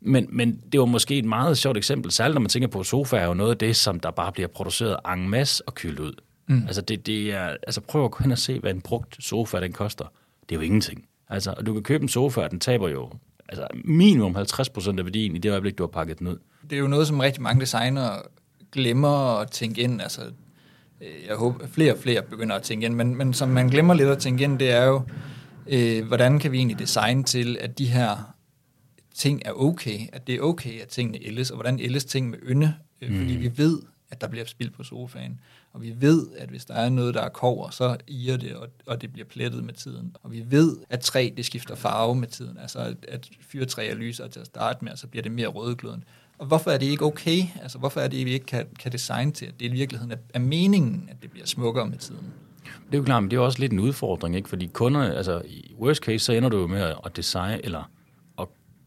Men, 0.01 0.27
men 0.29 0.59
det 0.71 0.79
var 0.79 0.85
måske 0.85 1.17
et 1.17 1.25
meget 1.25 1.57
sjovt 1.57 1.77
eksempel, 1.77 2.11
særligt 2.11 2.33
når 2.33 2.41
man 2.41 2.49
tænker 2.49 2.67
på, 2.67 2.79
at 2.79 2.85
sofa 2.85 3.17
er 3.17 3.25
jo 3.25 3.33
noget 3.33 3.51
af 3.51 3.57
det, 3.57 3.75
som 3.75 3.99
der 3.99 4.11
bare 4.11 4.31
bliver 4.31 4.47
produceret 4.47 4.97
en 5.13 5.29
masse 5.29 5.67
og 5.67 5.75
kyldt 5.75 5.99
ud. 5.99 6.13
Mm. 6.47 6.63
Altså, 6.67 6.81
det, 6.81 7.05
det 7.05 7.33
er, 7.33 7.55
altså 7.67 7.81
prøv 7.81 8.05
at 8.05 8.11
gå 8.11 8.17
hen 8.23 8.31
og 8.31 8.37
se, 8.37 8.59
hvad 8.59 8.71
en 8.71 8.81
brugt 8.81 9.17
sofa 9.19 9.59
den 9.59 9.73
koster. 9.73 10.05
Det 10.49 10.55
er 10.55 10.59
jo 10.59 10.61
ingenting. 10.61 11.05
Altså, 11.29 11.53
og 11.57 11.65
du 11.65 11.73
kan 11.73 11.83
købe 11.83 12.01
en 12.01 12.09
sofa, 12.09 12.41
og 12.41 12.51
den 12.51 12.59
taber 12.59 12.89
jo 12.89 13.11
altså, 13.49 13.67
minimum 13.83 14.35
50% 14.35 14.99
af 14.99 15.05
værdien 15.05 15.35
i 15.35 15.39
det 15.39 15.51
øjeblik, 15.51 15.77
du 15.77 15.83
har 15.83 15.87
pakket 15.87 16.19
den 16.19 16.27
ud. 16.27 16.37
Det 16.69 16.73
er 16.73 16.79
jo 16.79 16.87
noget, 16.87 17.07
som 17.07 17.19
rigtig 17.19 17.41
mange 17.41 17.61
designere 17.61 18.21
glemmer 18.71 19.39
at 19.39 19.51
tænke 19.51 19.81
ind. 19.81 20.01
Altså, 20.01 20.21
øh, 21.01 21.27
jeg 21.27 21.35
håber, 21.35 21.63
at 21.63 21.69
flere 21.69 21.93
og 21.93 21.99
flere 21.99 22.21
begynder 22.21 22.55
at 22.55 22.61
tænke 22.61 22.85
ind, 22.85 22.95
men, 22.95 23.15
men 23.15 23.33
som 23.33 23.49
man 23.49 23.67
glemmer 23.67 23.93
lidt 23.93 24.09
at 24.09 24.17
tænke 24.17 24.43
ind, 24.43 24.59
det 24.59 24.71
er 24.71 24.85
jo, 24.85 25.01
øh, 25.67 26.07
hvordan 26.07 26.39
kan 26.39 26.51
vi 26.51 26.57
egentlig 26.57 26.79
designe 26.79 27.23
til, 27.23 27.57
at 27.61 27.77
de 27.77 27.85
her 27.85 28.33
ting 29.19 29.41
er 29.45 29.51
okay, 29.51 29.99
at 30.13 30.27
det 30.27 30.35
er 30.35 30.41
okay, 30.41 30.81
at 30.81 30.87
tingene 30.87 31.25
ældes, 31.25 31.51
og 31.51 31.55
hvordan 31.55 31.79
ældes 31.79 32.05
ting 32.05 32.29
med 32.29 32.37
ynde, 32.43 32.73
øh, 33.01 33.19
fordi 33.19 33.33
vi 33.35 33.51
ved, 33.57 33.79
at 34.11 34.21
der 34.21 34.27
bliver 34.27 34.45
spildt 34.45 34.73
på 34.73 34.83
sofaen, 34.83 35.39
og 35.73 35.81
vi 35.81 35.93
ved, 35.97 36.27
at 36.37 36.49
hvis 36.49 36.65
der 36.65 36.73
er 36.73 36.89
noget, 36.89 37.13
der 37.13 37.21
er 37.21 37.29
kover, 37.29 37.69
så 37.69 37.97
irer 38.07 38.37
det, 38.37 38.55
og, 38.55 38.67
og 38.85 39.01
det 39.01 39.13
bliver 39.13 39.25
plettet 39.25 39.63
med 39.63 39.73
tiden. 39.73 40.15
Og 40.23 40.31
vi 40.31 40.43
ved, 40.47 40.77
at 40.89 40.99
træ, 40.99 41.29
det 41.37 41.45
skifter 41.45 41.75
farve 41.75 42.15
med 42.15 42.27
tiden, 42.27 42.57
altså 42.57 42.79
at, 42.79 42.95
at 43.07 43.29
fyrtræ 43.41 43.87
er 43.87 43.95
lysere 43.95 44.27
til 44.27 44.39
at 44.39 44.45
starte 44.45 44.85
med, 44.85 44.91
og 44.91 44.97
så 44.97 45.07
bliver 45.07 45.23
det 45.23 45.31
mere 45.31 45.47
rødglødende. 45.47 46.05
Og 46.37 46.45
hvorfor 46.45 46.71
er 46.71 46.77
det 46.77 46.85
ikke 46.85 47.05
okay? 47.05 47.43
Altså 47.61 47.77
hvorfor 47.77 48.01
er 48.01 48.07
det, 48.07 48.19
at 48.19 48.25
vi 48.25 48.31
ikke 48.31 48.45
kan, 48.45 48.67
kan 48.79 48.91
designe 48.91 49.31
til, 49.31 49.45
at 49.45 49.59
det 49.59 49.65
i 49.65 49.69
virkeligheden 49.69 50.11
er, 50.11 50.17
er 50.33 50.39
meningen, 50.39 51.09
at 51.11 51.21
det 51.21 51.31
bliver 51.31 51.45
smukkere 51.45 51.87
med 51.87 51.97
tiden? 51.97 52.25
Det 52.63 52.93
er 52.93 52.97
jo 52.97 53.03
klart, 53.03 53.23
men 53.23 53.31
det 53.31 53.37
er 53.37 53.41
også 53.41 53.59
lidt 53.59 53.71
en 53.71 53.79
udfordring, 53.79 54.35
ikke? 54.35 54.49
Fordi 54.49 54.69
kunderne, 54.73 55.15
altså 55.15 55.41
i 55.45 55.75
worst 55.79 56.03
case, 56.03 56.25
så 56.25 56.33
ender 56.33 56.49
du 56.49 56.59
jo 56.59 56.67
med 56.67 56.93
at 57.05 57.15
designe, 57.15 57.65
eller 57.65 57.91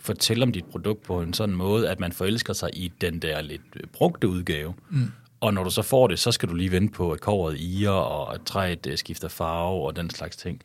fortælle 0.02 0.42
om 0.42 0.52
dit 0.52 0.64
produkt 0.64 1.02
på 1.02 1.20
en 1.20 1.34
sådan 1.34 1.54
måde, 1.54 1.88
at 1.88 2.00
man 2.00 2.12
forelsker 2.12 2.52
sig 2.52 2.70
i 2.72 2.92
den 3.00 3.18
der 3.18 3.40
lidt 3.40 3.92
brugte 3.92 4.28
udgave. 4.28 4.74
Mm. 4.90 5.12
Og 5.40 5.54
når 5.54 5.64
du 5.64 5.70
så 5.70 5.82
får 5.82 6.06
det, 6.06 6.18
så 6.18 6.32
skal 6.32 6.48
du 6.48 6.54
lige 6.54 6.70
vente 6.70 6.92
på, 6.92 7.12
at 7.12 7.18
coveret 7.18 7.60
irer, 7.60 7.90
og 7.90 8.34
at 8.34 8.40
træet 8.46 8.86
øh, 8.86 8.98
skifter 8.98 9.28
farve, 9.28 9.86
og 9.86 9.96
den 9.96 10.10
slags 10.10 10.36
ting. 10.36 10.62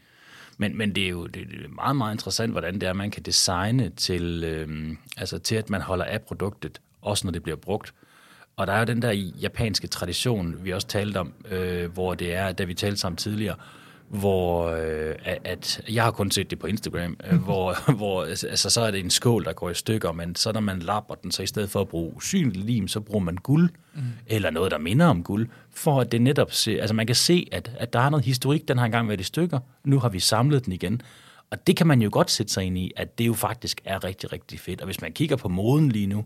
Men, 0.57 0.77
men 0.77 0.95
det 0.95 1.05
er 1.05 1.09
jo 1.09 1.27
det 1.27 1.41
er 1.41 1.69
meget, 1.69 1.95
meget 1.95 2.13
interessant, 2.13 2.51
hvordan 2.51 2.73
det 2.73 2.83
er, 2.83 2.93
man 2.93 3.11
kan 3.11 3.23
designe 3.23 3.89
til, 3.89 4.43
øh, 4.43 4.95
altså 5.17 5.39
til, 5.39 5.55
at 5.55 5.69
man 5.69 5.81
holder 5.81 6.05
af 6.05 6.21
produktet, 6.21 6.81
også 7.01 7.27
når 7.27 7.31
det 7.31 7.43
bliver 7.43 7.55
brugt. 7.55 7.93
Og 8.55 8.67
der 8.67 8.73
er 8.73 8.79
jo 8.79 8.85
den 8.85 9.01
der 9.01 9.11
japanske 9.41 9.87
tradition, 9.87 10.55
vi 10.65 10.73
også 10.73 10.87
talte 10.87 11.17
om, 11.17 11.33
øh, 11.51 11.91
hvor 11.91 12.13
det 12.13 12.33
er, 12.33 12.51
da 12.51 12.63
vi 12.63 12.73
talte 12.73 12.97
sammen 12.97 13.17
tidligere, 13.17 13.55
hvor 14.07 14.67
øh, 14.67 15.15
at, 15.43 15.81
jeg 15.89 16.03
har 16.03 16.11
kun 16.11 16.31
set 16.31 16.49
det 16.49 16.59
på 16.59 16.67
Instagram, 16.67 17.17
øh, 17.31 17.39
hvor, 17.39 17.75
hvor 17.97 18.23
altså, 18.23 18.69
så 18.69 18.81
er 18.81 18.91
det 18.91 18.99
en 18.99 19.09
skål, 19.09 19.45
der 19.45 19.53
går 19.53 19.69
i 19.69 19.73
stykker, 19.73 20.11
men 20.11 20.35
så 20.35 20.51
når 20.51 20.59
man 20.59 20.79
lapper 20.79 21.15
den, 21.15 21.31
så 21.31 21.43
i 21.43 21.47
stedet 21.47 21.69
for 21.69 21.81
at 21.81 21.87
bruge 21.87 22.15
usynlig 22.15 22.63
lim, 22.63 22.87
så 22.87 22.99
bruger 22.99 23.23
man 23.23 23.35
guld, 23.35 23.69
mm. 23.95 24.01
eller 24.27 24.49
noget, 24.49 24.71
der 24.71 24.77
minder 24.77 25.05
om 25.05 25.23
guld, 25.23 25.47
for 25.71 26.01
at 26.01 26.11
det 26.11 26.21
netop 26.21 26.51
se, 26.51 26.81
altså 26.81 26.93
man 26.93 27.07
kan 27.07 27.15
se, 27.15 27.47
at, 27.51 27.71
at 27.77 27.93
der 27.93 27.99
er 27.99 28.09
noget 28.09 28.25
historik, 28.25 28.67
den 28.67 28.77
har 28.77 28.85
engang 28.85 29.07
været 29.07 29.19
i 29.19 29.23
stykker, 29.23 29.59
nu 29.83 29.99
har 29.99 30.09
vi 30.09 30.19
samlet 30.19 30.65
den 30.65 30.73
igen. 30.73 31.01
Og 31.49 31.67
det 31.67 31.77
kan 31.77 31.87
man 31.87 32.01
jo 32.01 32.09
godt 32.11 32.31
sætte 32.31 32.53
sig 32.53 32.63
ind 32.63 32.77
i, 32.77 32.91
at 32.95 33.17
det 33.17 33.27
jo 33.27 33.33
faktisk 33.33 33.81
er 33.85 34.03
rigtig, 34.03 34.33
rigtig 34.33 34.59
fedt. 34.59 34.81
Og 34.81 34.85
hvis 34.85 35.01
man 35.01 35.13
kigger 35.13 35.35
på 35.35 35.49
moden 35.49 35.89
lige 35.89 36.07
nu, 36.07 36.25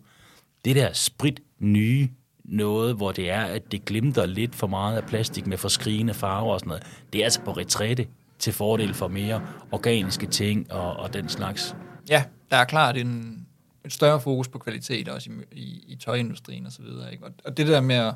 det 0.66 0.76
der 0.76 0.94
sprit 0.94 1.40
nye 1.60 2.10
noget, 2.44 2.96
hvor 2.96 3.12
det 3.12 3.30
er, 3.30 3.42
at 3.42 3.72
det 3.72 3.86
glimter 3.86 4.26
lidt 4.26 4.56
for 4.56 4.68
meget 4.68 4.98
af 4.98 5.04
plastik 5.04 5.48
med 5.48 5.58
forskrigende 5.58 6.14
farver 6.14 6.54
og 6.54 6.60
sådan 6.60 6.68
noget, 6.68 6.84
det 7.14 7.20
er 7.20 7.24
altså 7.24 7.42
på 7.42 7.52
retræte 7.52 8.08
til 8.40 8.54
fordel 8.54 8.94
for 8.94 9.08
mere 9.08 9.42
organiske 9.72 10.28
ting 10.28 10.72
og, 10.72 10.94
og 10.94 11.14
den 11.14 11.30
slags. 11.30 11.76
Ja, 12.10 12.24
der 12.52 12.58
er 12.58 12.66
klart 12.66 12.98
en, 12.98 13.46
et 13.86 13.94
større 13.94 14.20
fokus 14.20 14.48
på 14.48 14.60
kvalitet 14.60 15.10
også 15.10 15.30
i, 15.30 15.60
i, 15.60 15.84
i 15.88 15.96
tøjindustrien 15.96 16.66
og 16.66 16.72
så 16.72 16.82
videre. 16.82 17.12
Ikke? 17.12 17.26
Og, 17.26 17.32
og 17.46 17.58
det 17.58 17.68
der 17.68 17.82
med, 17.82 17.96
at, 17.96 18.14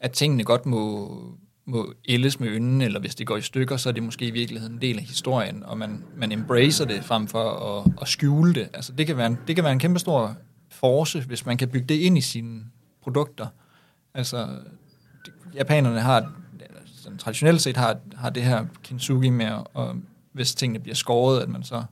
at 0.00 0.12
tingene 0.12 0.44
godt 0.44 0.66
må, 0.66 1.20
må 1.64 1.92
ældes 2.08 2.40
med 2.40 2.48
ynden, 2.48 2.80
eller 2.80 3.00
hvis 3.00 3.14
det 3.14 3.26
går 3.26 3.36
i 3.36 3.42
stykker, 3.42 3.76
så 3.76 3.88
er 3.88 3.92
det 3.92 4.02
måske 4.02 4.26
i 4.26 4.30
virkeligheden 4.30 4.74
en 4.74 4.80
del 4.80 4.98
af 4.98 5.04
historien, 5.04 5.62
og 5.62 5.78
man, 5.78 6.04
man 6.16 6.32
embracer 6.32 6.84
det 6.84 7.04
frem 7.04 7.26
for 7.26 7.50
at, 7.50 7.92
at 8.00 8.08
skjule 8.08 8.54
det. 8.54 8.68
Altså, 8.74 8.92
det, 8.92 9.06
kan 9.06 9.16
være 9.16 9.26
en, 9.26 9.38
det 9.46 9.54
kan 9.54 9.64
være 9.64 9.72
en 9.72 9.78
kæmpe 9.78 9.98
stor 9.98 10.36
force, 10.70 11.20
hvis 11.20 11.46
man 11.46 11.56
kan 11.56 11.68
bygge 11.68 11.86
det 11.86 11.94
ind 11.94 12.18
i 12.18 12.20
sin 12.20 12.64
produkter. 13.06 13.46
Altså, 14.14 14.46
de, 15.26 15.32
japanerne 15.54 16.00
har, 16.00 16.32
sådan 16.86 17.18
traditionelt 17.18 17.62
set 17.62 17.76
har, 17.76 17.98
har 18.16 18.30
det 18.30 18.42
her 18.42 18.66
kintsugi 18.82 19.30
med, 19.30 19.50
og 19.74 19.96
hvis 20.32 20.54
tingene 20.54 20.80
bliver 20.80 20.94
skåret, 20.94 21.42
at 21.42 21.48
man 21.48 21.62
så 21.62 21.84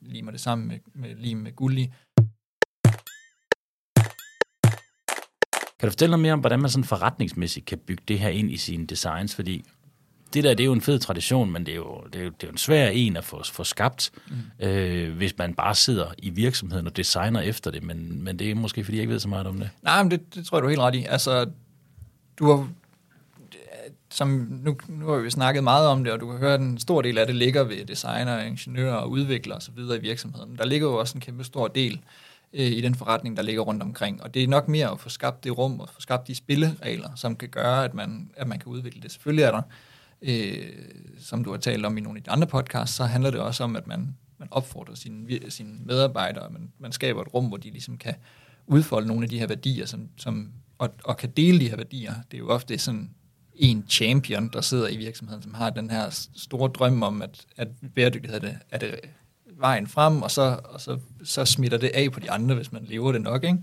limer 0.00 0.30
det 0.30 0.40
sammen 0.40 0.68
med, 0.68 0.78
med 0.94 1.14
lim 1.14 1.38
med 1.38 1.52
guld 1.56 1.78
i. 1.78 1.92
Kan 5.78 5.86
du 5.86 5.90
fortælle 5.90 6.10
noget 6.10 6.22
mere 6.22 6.32
om, 6.32 6.40
hvordan 6.40 6.60
man 6.60 6.70
sådan 6.70 6.84
forretningsmæssigt 6.84 7.66
kan 7.66 7.78
bygge 7.78 8.02
det 8.08 8.18
her 8.18 8.28
ind 8.28 8.50
i 8.50 8.56
sine 8.56 8.86
designs? 8.86 9.34
Fordi 9.34 9.64
det 10.34 10.44
der, 10.44 10.54
det 10.54 10.60
er 10.60 10.64
jo 10.64 10.72
en 10.72 10.80
fed 10.80 10.98
tradition, 10.98 11.50
men 11.50 11.66
det 11.66 11.72
er 11.72 11.76
jo, 11.76 12.04
det 12.12 12.20
er 12.20 12.24
jo, 12.24 12.30
det 12.30 12.42
er 12.42 12.46
jo 12.46 12.52
en 12.52 12.58
svær 12.58 12.88
en 12.88 13.16
at 13.16 13.24
få, 13.24 13.42
få 13.44 13.64
skabt, 13.64 14.10
mm. 14.28 14.66
øh, 14.66 15.16
hvis 15.16 15.38
man 15.38 15.54
bare 15.54 15.74
sidder 15.74 16.06
i 16.18 16.30
virksomheden 16.30 16.86
og 16.86 16.96
designer 16.96 17.40
efter 17.40 17.70
det. 17.70 17.82
Men, 17.82 18.24
men 18.24 18.38
det 18.38 18.50
er 18.50 18.54
måske, 18.54 18.84
fordi 18.84 18.96
jeg 18.96 19.02
ikke 19.02 19.12
ved 19.12 19.20
så 19.20 19.28
meget 19.28 19.46
om 19.46 19.58
det. 19.58 19.70
Nej, 19.82 20.02
men 20.02 20.10
det, 20.10 20.34
det 20.34 20.46
tror 20.46 20.58
jeg, 20.58 20.62
du 20.62 20.66
er 20.66 20.70
helt 20.70 20.80
ret 20.80 20.94
i. 20.94 21.04
Altså, 21.04 21.46
du 22.38 22.46
har, 22.46 22.68
som 24.10 24.28
nu, 24.64 24.76
nu 24.88 25.06
har 25.06 25.16
vi 25.16 25.30
snakket 25.30 25.64
meget 25.64 25.86
om 25.86 26.04
det, 26.04 26.12
og 26.12 26.20
du 26.20 26.30
kan 26.30 26.38
høre, 26.38 26.54
at 26.54 26.60
en 26.60 26.78
stor 26.78 27.02
del 27.02 27.18
af 27.18 27.26
det 27.26 27.36
ligger 27.36 27.64
ved 27.64 27.84
designer, 27.84 28.40
ingeniører 28.42 28.94
og 28.94 29.10
udviklere 29.10 29.56
osv. 29.56 29.78
i 29.78 30.00
virksomheden. 30.00 30.56
Der 30.58 30.66
ligger 30.66 30.88
jo 30.88 30.94
også 30.94 31.14
en 31.14 31.20
kæmpe 31.20 31.44
stor 31.44 31.68
del 31.68 32.00
øh, 32.52 32.66
i 32.66 32.80
den 32.80 32.94
forretning, 32.94 33.36
der 33.36 33.42
ligger 33.42 33.62
rundt 33.62 33.82
omkring. 33.82 34.22
Og 34.22 34.34
det 34.34 34.42
er 34.42 34.48
nok 34.48 34.68
mere 34.68 34.90
at 34.90 35.00
få 35.00 35.08
skabt 35.08 35.44
det 35.44 35.58
rum 35.58 35.80
og 35.80 35.88
få 35.88 36.00
skabt 36.00 36.28
de 36.28 36.34
spilleregler, 36.34 37.08
som 37.16 37.36
kan 37.36 37.48
gøre, 37.48 37.84
at 37.84 37.94
man, 37.94 38.30
at 38.36 38.46
man 38.46 38.58
kan 38.58 38.66
udvikle 38.66 39.02
det. 39.02 39.12
Selvfølgelig 39.12 39.42
er 39.42 39.50
der, 39.50 39.62
øh, 40.22 40.66
som 41.18 41.44
du 41.44 41.50
har 41.50 41.58
talt 41.58 41.86
om 41.86 41.98
i 41.98 42.00
nogle 42.00 42.18
af 42.18 42.22
de 42.22 42.30
andre 42.30 42.46
podcasts, 42.46 42.96
så 42.96 43.04
handler 43.04 43.30
det 43.30 43.40
også 43.40 43.64
om, 43.64 43.76
at 43.76 43.86
man, 43.86 44.16
man 44.38 44.48
opfordrer 44.50 44.94
sine, 44.94 45.50
sine 45.50 45.78
medarbejdere, 45.84 46.50
man, 46.50 46.72
man 46.78 46.92
skaber 46.92 47.22
et 47.22 47.34
rum, 47.34 47.46
hvor 47.46 47.56
de 47.56 47.70
ligesom 47.70 47.98
kan 47.98 48.14
udfolde 48.66 49.06
nogle 49.06 49.22
af 49.22 49.28
de 49.28 49.38
her 49.38 49.46
værdier, 49.46 49.86
som, 49.86 50.08
som, 50.16 50.52
og, 50.78 50.90
og 51.04 51.16
kan 51.16 51.30
dele 51.30 51.60
de 51.60 51.68
her 51.68 51.76
værdier. 51.76 52.14
Det 52.30 52.36
er 52.36 52.38
jo 52.38 52.48
ofte 52.48 52.78
sådan 52.78 53.10
en 53.54 53.84
champion, 53.88 54.48
der 54.48 54.60
sidder 54.60 54.88
i 54.88 54.96
virksomheden, 54.96 55.42
som 55.42 55.54
har 55.54 55.70
den 55.70 55.90
her 55.90 56.28
store 56.36 56.68
drøm 56.68 57.02
om, 57.02 57.22
at, 57.22 57.46
at 57.56 57.68
bæredygtighed 57.94 58.36
er 58.36 58.40
det, 58.40 58.58
er 58.70 58.78
det 58.78 59.00
vejen 59.46 59.86
frem, 59.86 60.22
og, 60.22 60.30
så, 60.30 60.60
og 60.64 60.80
så, 60.80 60.98
så 61.24 61.44
smitter 61.44 61.78
det 61.78 61.90
af 61.94 62.12
på 62.12 62.20
de 62.20 62.30
andre, 62.30 62.54
hvis 62.54 62.72
man 62.72 62.84
lever 62.84 63.12
det 63.12 63.22
nok, 63.22 63.44
ikke? 63.44 63.58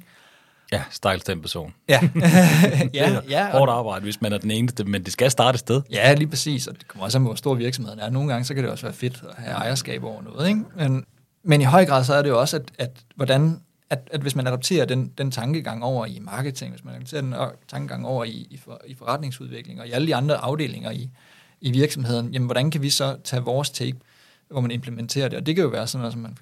Ja, 0.72 0.84
stakkels 0.90 1.24
den 1.24 1.42
person. 1.42 1.74
Ja, 1.90 2.00
ja, 2.94 3.20
ja, 3.30 3.52
hårdt 3.52 3.72
arbejde, 3.72 4.04
hvis 4.04 4.22
man 4.22 4.34
er 4.34 4.38
den 4.38 4.52
eneste, 4.52 4.84
men 4.84 5.04
det 5.04 5.14
skal 5.14 5.32
starte 5.32 5.56
et 5.56 5.60
sted. 5.60 5.82
ja, 5.92 6.14
lige 6.14 6.28
præcis, 6.28 6.68
og 6.68 6.76
det 6.80 6.88
kommer 6.88 7.06
også 7.06 7.18
an 7.18 7.24
på, 7.24 7.28
hvor 7.28 7.36
stor 7.36 7.54
virksomheden 7.54 8.00
er. 8.00 8.10
Nogle 8.10 8.30
gange, 8.32 8.46
så 8.46 8.54
kan 8.54 8.64
det 8.64 8.72
også 8.72 8.86
være 8.86 8.94
fedt 8.94 9.24
at 9.30 9.44
have 9.44 9.56
ejerskab 9.56 10.04
over 10.04 10.22
noget, 10.22 10.48
ikke? 10.48 10.62
Men, 10.76 11.06
men 11.44 11.62
i 11.62 11.64
høj 11.64 11.86
grad, 11.86 12.04
så 12.04 12.14
er 12.14 12.22
det 12.22 12.30
jo 12.30 12.40
også, 12.40 12.58
at, 12.58 12.72
at 12.80 12.92
hvordan 13.16 13.62
at, 13.90 14.10
at 14.12 14.22
hvis 14.22 14.36
man 14.36 14.48
adopterer 14.48 14.86
den, 14.86 15.12
den 15.18 15.32
tankegang 15.32 15.84
over 15.84 16.06
i 16.06 16.20
marketing, 16.22 16.72
hvis 16.72 16.84
man 16.84 16.96
adopterer 16.96 17.22
den 17.22 17.36
tankegang 17.68 18.08
over 18.08 18.24
i, 18.24 18.48
i, 18.50 18.58
for, 18.58 18.82
i 18.88 18.96
forretningsudvikling 18.96 19.82
og 19.82 19.88
i 19.88 19.92
alle 19.92 20.08
de 20.08 20.16
andre 20.16 20.36
afdelinger 20.36 20.92
i, 20.92 21.10
i 21.62 21.72
virksomheden, 21.72 22.34
jamen 22.34 22.46
hvordan 22.46 22.72
kan 22.72 22.82
vi 22.82 22.90
så 22.90 23.18
tage 23.24 23.44
vores 23.44 23.70
take, 23.70 23.98
hvor 24.50 24.62
man 24.62 24.72
implementerer 24.72 25.28
det? 25.28 25.38
Og 25.40 25.46
det 25.46 25.56
kan 25.56 25.64
jo 25.64 25.70
være 25.70 25.88
sådan 25.88 26.02
noget, 26.02 26.14
som 26.14 26.22
man, 26.22 26.38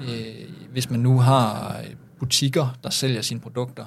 øh, 0.00 0.70
hvis 0.72 0.90
man 0.90 1.00
nu 1.00 1.18
har 1.18 1.78
øh, 1.78 1.94
butikker, 2.18 2.78
der 2.82 2.90
sælger 2.90 3.22
sine 3.22 3.40
produkter, 3.40 3.84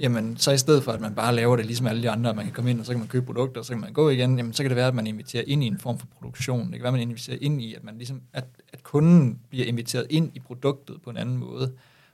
jamen 0.00 0.36
så 0.36 0.50
i 0.50 0.58
stedet 0.58 0.84
for, 0.84 0.92
at 0.92 1.00
man 1.00 1.14
bare 1.14 1.34
laver 1.34 1.56
det 1.56 1.66
ligesom 1.66 1.86
alle 1.86 2.02
de 2.02 2.10
andre, 2.10 2.30
at 2.30 2.36
man 2.36 2.44
kan 2.44 2.54
komme 2.54 2.70
ind, 2.70 2.80
og 2.80 2.86
så 2.86 2.92
kan 2.92 2.98
man 2.98 3.08
købe 3.08 3.26
produkter, 3.26 3.60
og 3.60 3.64
så 3.64 3.72
kan 3.72 3.80
man 3.80 3.92
gå 3.92 4.08
igen, 4.08 4.36
jamen 4.36 4.52
så 4.52 4.62
kan 4.62 4.70
det 4.70 4.76
være, 4.76 4.88
at 4.88 4.94
man 4.94 5.06
inviterer 5.06 5.44
ind 5.46 5.64
i 5.64 5.66
en 5.66 5.78
form 5.78 5.98
for 5.98 6.06
produktion. 6.06 6.66
Det 6.66 6.72
kan 6.72 6.82
være, 6.82 6.88
at 6.88 6.92
man 6.92 7.02
inviterer 7.02 7.38
ind 7.40 7.62
i, 7.62 7.74
at, 7.74 7.84
man 7.84 7.96
ligesom, 7.96 8.20
at, 8.32 8.44
at 8.72 8.82
kunden 8.82 9.38
bliver 9.50 9.66
inviteret 9.66 10.06
ind 10.10 10.30
i 10.34 10.40
produktet 10.40 10.96
på 11.04 11.10
en 11.10 11.16
anden 11.16 11.36
måde. 11.36 11.72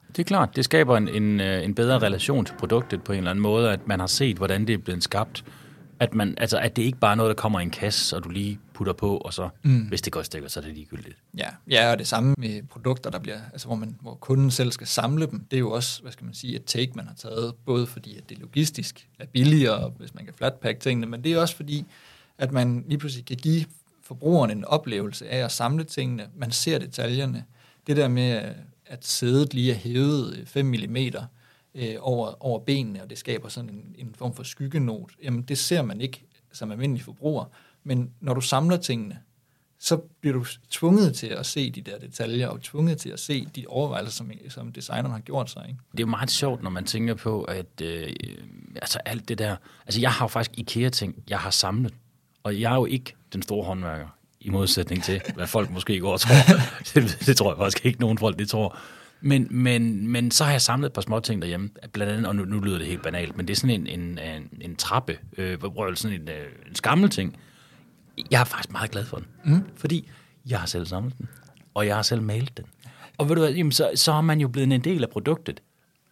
Det 0.08 0.18
er 0.18 0.24
klart, 0.24 0.56
det 0.56 0.64
skaber 0.64 0.96
en, 0.96 1.08
en, 1.08 1.40
øh, 1.40 1.64
en 1.64 1.74
bedre 1.74 1.98
relation 1.98 2.44
til 2.44 2.54
produktet 2.58 3.02
på 3.02 3.12
en 3.12 3.18
eller 3.18 3.30
anden 3.30 3.42
måde, 3.42 3.72
at 3.72 3.86
man 3.86 4.00
har 4.00 4.06
set, 4.06 4.36
hvordan 4.36 4.66
det 4.66 4.74
er 4.74 4.78
blevet 4.78 5.02
skabt. 5.02 5.44
At, 6.00 6.14
man, 6.14 6.34
altså, 6.38 6.58
at 6.58 6.76
det 6.76 6.82
ikke 6.82 6.98
bare 6.98 7.10
er 7.10 7.14
noget, 7.14 7.36
der 7.36 7.42
kommer 7.42 7.60
i 7.60 7.62
en 7.62 7.70
kasse, 7.70 8.16
og 8.16 8.24
du 8.24 8.28
lige 8.28 8.58
putter 8.76 8.92
på, 8.92 9.16
og 9.16 9.34
så, 9.34 9.48
mm. 9.62 9.80
hvis 9.80 10.02
det 10.02 10.12
går 10.12 10.20
i 10.20 10.24
stykker, 10.24 10.48
så 10.48 10.60
er 10.60 10.64
det 10.64 10.74
ligegyldigt. 10.74 11.16
Ja, 11.38 11.48
ja, 11.70 11.90
og 11.90 11.98
det 11.98 12.06
samme 12.06 12.34
med 12.38 12.62
produkter, 12.62 13.10
der 13.10 13.18
bliver, 13.18 13.38
altså 13.52 13.66
hvor, 13.66 13.76
man, 13.76 13.96
hvor 14.00 14.14
kunden 14.14 14.50
selv 14.50 14.72
skal 14.72 14.86
samle 14.86 15.26
dem, 15.26 15.44
det 15.50 15.56
er 15.56 15.60
jo 15.60 15.70
også, 15.70 16.02
hvad 16.02 16.12
skal 16.12 16.24
man 16.24 16.34
sige, 16.34 16.56
et 16.56 16.64
take, 16.64 16.92
man 16.94 17.06
har 17.06 17.14
taget, 17.14 17.54
både 17.66 17.86
fordi, 17.86 18.16
at 18.18 18.28
det 18.28 18.38
logistisk 18.38 19.08
er 19.18 19.26
billigere, 19.26 19.92
hvis 19.98 20.14
man 20.14 20.24
kan 20.24 20.34
flatpack 20.34 20.80
tingene, 20.80 21.06
men 21.06 21.24
det 21.24 21.32
er 21.32 21.40
også 21.40 21.56
fordi, 21.56 21.84
at 22.38 22.52
man 22.52 22.84
lige 22.88 22.98
pludselig 22.98 23.26
kan 23.26 23.36
give 23.36 23.64
forbrugeren 24.02 24.50
en 24.50 24.64
oplevelse 24.64 25.28
af 25.28 25.44
at 25.44 25.52
samle 25.52 25.84
tingene, 25.84 26.28
man 26.36 26.50
ser 26.50 26.78
detaljerne. 26.78 27.44
Det 27.86 27.96
der 27.96 28.08
med, 28.08 28.54
at 28.86 29.06
sædet 29.06 29.54
lige 29.54 29.72
er 29.72 29.76
hævet 29.76 30.42
5 30.46 30.66
mm 30.66 30.96
øh, 31.74 31.94
over, 32.00 32.44
over 32.44 32.58
benene, 32.58 33.02
og 33.02 33.10
det 33.10 33.18
skaber 33.18 33.48
sådan 33.48 33.70
en, 33.70 33.94
en 33.98 34.14
form 34.18 34.34
for 34.34 34.42
skyggenot, 34.42 35.10
jamen 35.22 35.42
det 35.42 35.58
ser 35.58 35.82
man 35.82 36.00
ikke 36.00 36.26
som 36.52 36.70
almindelig 36.70 37.02
forbruger. 37.02 37.44
Men 37.86 38.10
når 38.20 38.34
du 38.34 38.40
samler 38.40 38.76
tingene, 38.76 39.18
så 39.78 39.96
bliver 39.96 40.34
du 40.34 40.44
tvunget 40.70 41.14
til 41.14 41.26
at 41.26 41.46
se 41.46 41.70
de 41.70 41.80
der 41.80 41.98
detaljer, 41.98 42.48
og 42.48 42.62
tvunget 42.62 42.98
til 42.98 43.08
at 43.08 43.20
se 43.20 43.46
de 43.56 43.64
overvejelser, 43.68 44.12
som, 44.12 44.30
som 44.48 44.72
designeren 44.72 45.10
har 45.10 45.20
gjort 45.20 45.50
sig. 45.50 45.64
Ikke? 45.68 45.78
Det 45.92 45.98
er 45.98 46.02
jo 46.02 46.06
meget 46.06 46.30
sjovt, 46.30 46.62
når 46.62 46.70
man 46.70 46.84
tænker 46.84 47.14
på, 47.14 47.42
at 47.42 47.80
øh, 47.82 48.12
altså 48.76 48.98
alt 49.04 49.28
det 49.28 49.38
der... 49.38 49.56
Altså 49.86 50.00
jeg 50.00 50.12
har 50.12 50.24
jo 50.24 50.28
faktisk 50.28 50.58
IKEA-ting, 50.58 51.14
jeg 51.28 51.38
har 51.38 51.50
samlet. 51.50 51.94
Og 52.42 52.60
jeg 52.60 52.72
er 52.72 52.76
jo 52.76 52.86
ikke 52.86 53.14
den 53.32 53.42
store 53.42 53.64
håndværker, 53.64 54.08
i 54.40 54.50
modsætning 54.50 55.02
til, 55.02 55.20
hvad 55.34 55.46
folk 55.46 55.70
måske 55.70 56.00
går 56.00 56.12
og 56.12 56.20
tror. 56.20 56.34
det, 56.94 57.18
det 57.26 57.36
tror 57.36 57.52
jeg 57.52 57.58
faktisk 57.58 57.86
ikke, 57.86 58.00
nogen 58.00 58.18
folk 58.18 58.38
det 58.38 58.48
tror. 58.48 58.78
Men, 59.20 59.48
men, 59.50 60.08
men 60.08 60.30
så 60.30 60.44
har 60.44 60.50
jeg 60.50 60.62
samlet 60.62 60.86
et 60.86 60.92
par 60.92 61.02
små 61.02 61.20
ting 61.20 61.42
derhjemme, 61.42 61.70
blandt 61.92 62.12
andet, 62.12 62.26
og 62.26 62.36
nu, 62.36 62.44
nu 62.44 62.60
lyder 62.60 62.78
det 62.78 62.86
helt 62.86 63.02
banalt, 63.02 63.36
men 63.36 63.48
det 63.48 63.52
er 63.52 63.56
sådan 63.56 63.86
en, 63.86 64.00
en, 64.00 64.18
en, 64.18 64.48
en 64.60 64.76
trappe, 64.76 65.18
øh, 65.38 65.58
sådan 65.94 66.20
en, 66.20 66.28
øh, 66.28 66.46
en 66.68 66.74
skammel 66.74 67.10
ting. 67.10 67.36
Jeg 68.30 68.40
er 68.40 68.44
faktisk 68.44 68.72
meget 68.72 68.90
glad 68.90 69.04
for 69.04 69.16
den, 69.16 69.26
mm. 69.44 69.62
fordi 69.76 70.08
jeg 70.46 70.58
har 70.58 70.66
selv 70.66 70.86
samlet 70.86 71.18
den, 71.18 71.28
og 71.74 71.86
jeg 71.86 71.94
har 71.94 72.02
selv 72.02 72.22
malet 72.22 72.56
den. 72.56 72.64
Og 73.18 73.28
ved 73.28 73.36
du 73.36 73.42
hvad, 73.42 73.52
jamen, 73.52 73.72
så, 73.72 73.90
så 73.94 74.12
er 74.12 74.20
man 74.20 74.40
jo 74.40 74.48
blevet 74.48 74.72
en 74.72 74.80
del 74.80 75.02
af 75.02 75.10
produktet. 75.10 75.60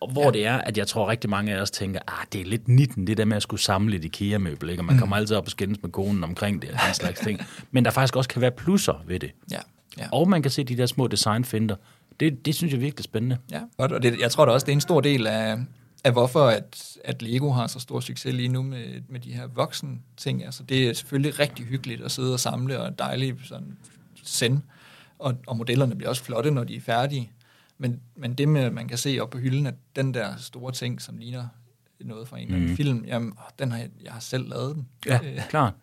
Og 0.00 0.12
hvor 0.12 0.24
ja. 0.24 0.30
det 0.30 0.46
er, 0.46 0.58
at 0.58 0.78
jeg 0.78 0.86
tror 0.86 1.10
rigtig 1.10 1.30
mange 1.30 1.54
af 1.54 1.60
os 1.60 1.70
tænker, 1.70 2.00
ah, 2.08 2.26
det 2.32 2.40
er 2.40 2.44
lidt 2.44 2.68
nitten, 2.68 3.06
det 3.06 3.16
der 3.16 3.24
med 3.24 3.36
at 3.36 3.42
skulle 3.42 3.60
samle 3.60 3.96
et 3.96 4.04
IKEA-møbel, 4.04 4.70
ikke? 4.70 4.80
og 4.80 4.84
man 4.84 4.94
mm. 4.94 5.00
kommer 5.00 5.16
altid 5.16 5.36
op 5.36 5.44
og 5.44 5.50
skændes 5.50 5.82
med 5.82 5.90
konen 5.90 6.24
omkring 6.24 6.62
det, 6.62 6.70
og 6.70 6.78
den 6.86 6.94
slags 6.94 7.20
ting. 7.20 7.40
Men 7.70 7.84
der 7.84 7.90
faktisk 7.90 8.16
også 8.16 8.30
kan 8.30 8.42
være 8.42 8.50
plusser 8.50 9.04
ved 9.06 9.20
det. 9.20 9.30
Ja. 9.50 9.58
Ja. 9.98 10.08
Og 10.12 10.28
man 10.28 10.42
kan 10.42 10.50
se 10.50 10.64
de 10.64 10.76
der 10.76 10.86
små 10.86 11.06
designfinder. 11.06 11.76
Det, 12.20 12.46
det 12.46 12.54
synes 12.54 12.72
jeg 12.72 12.76
er 12.78 12.80
virkelig 12.80 13.04
spændende. 13.04 13.38
Ja, 13.52 13.60
og 13.78 14.02
det, 14.02 14.20
jeg 14.20 14.30
tror 14.30 14.44
da 14.44 14.52
også, 14.52 14.64
det 14.64 14.72
er 14.72 14.76
en 14.76 14.80
stor 14.80 15.00
del 15.00 15.26
af, 15.26 15.58
af 16.04 16.12
hvorfor 16.12 16.46
at, 16.46 16.96
at 17.04 17.22
Lego 17.22 17.50
har 17.50 17.66
så 17.66 17.80
stor 17.80 18.00
succes 18.00 18.34
lige 18.34 18.48
nu 18.48 18.62
med, 18.62 19.02
med 19.08 19.20
de 19.20 19.32
her 19.32 19.46
voksen 19.46 20.02
ting. 20.16 20.44
Altså, 20.44 20.62
det 20.62 20.88
er 20.88 20.92
selvfølgelig 20.92 21.38
rigtig 21.38 21.66
hyggeligt 21.66 22.02
at 22.02 22.10
sidde 22.10 22.32
og 22.32 22.40
samle, 22.40 22.80
og 22.80 22.98
dejligt 22.98 23.36
sådan 23.46 23.78
send. 24.22 24.60
Og, 25.18 25.34
og 25.46 25.56
modellerne 25.56 25.96
bliver 25.96 26.08
også 26.08 26.24
flotte, 26.24 26.50
når 26.50 26.64
de 26.64 26.76
er 26.76 26.80
færdige. 26.80 27.30
Men, 27.78 28.00
men 28.16 28.34
det 28.34 28.48
med, 28.48 28.62
at 28.62 28.72
man 28.72 28.88
kan 28.88 28.98
se 28.98 29.18
op 29.20 29.30
på 29.30 29.38
hylden, 29.38 29.66
at 29.66 29.74
den 29.96 30.14
der 30.14 30.36
store 30.36 30.72
ting, 30.72 31.02
som 31.02 31.18
ligner 31.18 31.48
noget 32.00 32.28
fra 32.28 32.38
en 32.38 32.48
mm. 32.48 32.54
anden 32.54 32.76
film, 32.76 33.04
jamen, 33.06 33.32
den 33.58 33.70
har 33.70 33.78
jeg, 33.78 33.88
jeg 34.04 34.12
har 34.12 34.20
selv 34.20 34.48
lavet 34.48 34.76
den. 34.76 34.88
Ja, 35.06 35.20
klart. 35.48 35.74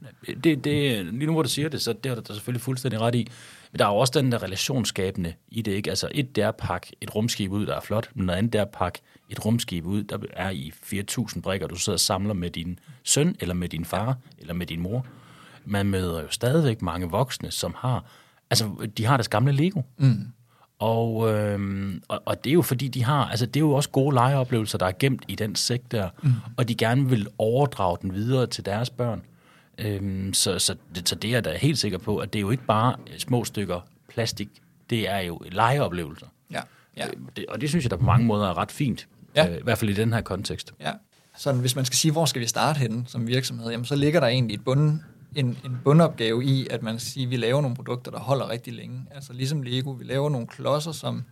Det, 0.44 0.64
det, 0.64 1.06
lige 1.06 1.26
nu, 1.26 1.32
hvor 1.32 1.44
du 1.44 1.50
siger 1.50 1.70
det, 1.70 1.82
så 1.82 1.94
det 1.94 2.10
har 2.10 2.16
du 2.16 2.34
selvfølgelig 2.34 2.62
fuldstændig 2.62 3.00
ret 3.00 3.16
i. 3.16 3.28
Men 3.72 3.80
der 3.80 3.86
er 3.86 3.90
jo 3.90 3.96
også 3.96 4.20
den 4.20 4.32
der 4.32 4.44
relationsskabende 4.44 5.34
i 5.48 5.62
det, 5.62 5.72
ikke? 5.72 5.90
Altså 5.90 6.08
et, 6.12 6.36
der 6.36 6.52
pakke 6.52 6.88
et 7.02 7.16
rumskib 7.16 7.52
ud, 7.52 7.66
der 7.66 7.76
er 7.76 7.82
flot, 7.82 8.10
men 8.14 8.26
noget 8.26 8.38
andet, 8.38 8.54
der 8.54 8.66
pakke 8.66 9.00
et 9.30 9.46
rumskib 9.46 9.86
ud, 9.86 10.04
der 10.04 10.18
er 10.34 10.50
i 10.50 10.74
4.000 10.84 11.42
brikker, 11.42 11.68
du 11.68 11.76
sidder 11.76 11.96
og 11.96 12.00
samler 12.00 12.34
med 12.34 12.50
din 12.50 12.80
søn, 13.04 13.36
eller 13.40 13.54
med 13.54 13.70
din 13.70 13.86
far, 13.86 14.18
eller 14.38 14.54
med 14.54 14.66
din 14.66 14.80
mor. 14.80 15.06
Man 15.66 15.86
møder 15.86 16.22
jo 16.22 16.28
stadigvæk 16.30 16.82
mange 16.82 17.10
voksne, 17.10 17.52
som 17.52 17.76
har, 17.78 18.06
altså 18.50 18.88
de 18.98 19.06
har 19.06 19.18
deres 19.18 19.28
gamle 19.28 19.52
Lego. 19.52 19.82
Mm. 19.98 20.28
Og, 20.82 21.34
øhm, 21.34 22.04
og, 22.08 22.22
og 22.26 22.44
det 22.44 22.50
er 22.50 22.54
jo 22.54 22.62
fordi, 22.62 22.88
de 22.88 23.04
har, 23.04 23.26
altså 23.26 23.46
det 23.46 23.56
er 23.56 23.60
jo 23.60 23.72
også 23.72 23.90
gode 23.90 24.14
legeoplevelser, 24.14 24.78
der 24.78 24.86
er 24.86 24.92
gemt 25.00 25.24
i 25.28 25.36
den 25.36 25.56
sæk 25.56 25.82
der, 25.92 26.10
mm. 26.24 26.34
og 26.58 26.68
de 26.68 26.76
gerne 26.76 27.10
vil 27.10 27.28
overdrage 27.38 27.98
den 28.02 28.14
videre 28.14 28.48
til 28.48 28.66
deres 28.66 28.90
børn. 28.90 29.22
Øhm, 29.78 30.34
så, 30.34 30.60
så, 30.60 30.76
det, 30.96 31.10
så 31.10 31.16
det 31.16 31.28
er 31.28 31.32
jeg 31.32 31.46
da 31.46 31.58
helt 31.58 31.78
sikker 31.78 31.98
på, 31.98 32.18
at 32.18 32.34
det 32.34 32.40
er 32.40 32.42
jo 32.42 32.52
ikke 32.52 32.66
bare 32.66 32.96
små 33.18 33.46
stykker 33.46 33.80
plastik, 34.10 34.50
det 34.90 35.10
er 35.10 35.20
jo 35.20 35.42
legeoplevelser. 35.52 36.28
Ja. 36.52 36.62
ja. 36.98 37.08
Øh, 37.08 37.14
det, 37.36 37.46
og 37.50 37.62
det 37.62 37.70
synes 37.70 37.86
jeg 37.86 37.92
da 37.92 37.96
på 37.96 38.06
mange 38.06 38.26
måder 38.26 38.50
er 38.50 38.58
ret 38.58 38.72
fint, 38.72 39.08
ja. 39.36 39.50
øh, 39.50 39.58
i 39.58 39.64
hvert 39.64 39.78
fald 39.78 39.92
i 39.92 39.94
den 39.94 40.14
her 40.14 40.22
kontekst. 40.22 40.74
Ja. 40.80 40.92
Så 41.38 41.54
hvis 41.54 41.76
man 41.76 41.86
skal 41.86 41.98
sige, 41.98 42.12
hvor 42.12 42.26
skal 42.26 42.42
vi 42.42 42.48
starte 42.48 42.78
henne 42.78 43.04
som 43.08 43.28
virksomhed, 43.28 43.72
jamen 43.72 43.86
så 43.86 43.96
ligger 43.96 44.20
der 44.20 44.28
egentlig 44.28 44.54
et 44.54 44.64
bund, 44.64 45.00
en, 45.36 45.58
en 45.66 45.78
bundopgave 45.84 46.46
i, 46.46 46.68
at 46.70 46.84
man 46.84 47.00
siger, 47.00 47.28
at 47.28 47.32
vi 47.32 47.36
laver 47.36 47.62
nogle 47.62 47.76
produkter, 47.76 48.12
der 48.12 48.20
holder 48.20 48.50
rigtig 48.50 48.74
længe. 48.74 49.06
Altså 49.12 49.34
ligesom 49.34 49.62
Lego, 49.62 49.92
vi 49.92 50.04
laver 50.04 50.30
nogle 50.30 50.48
klodser, 50.48 50.92
som 50.92 51.24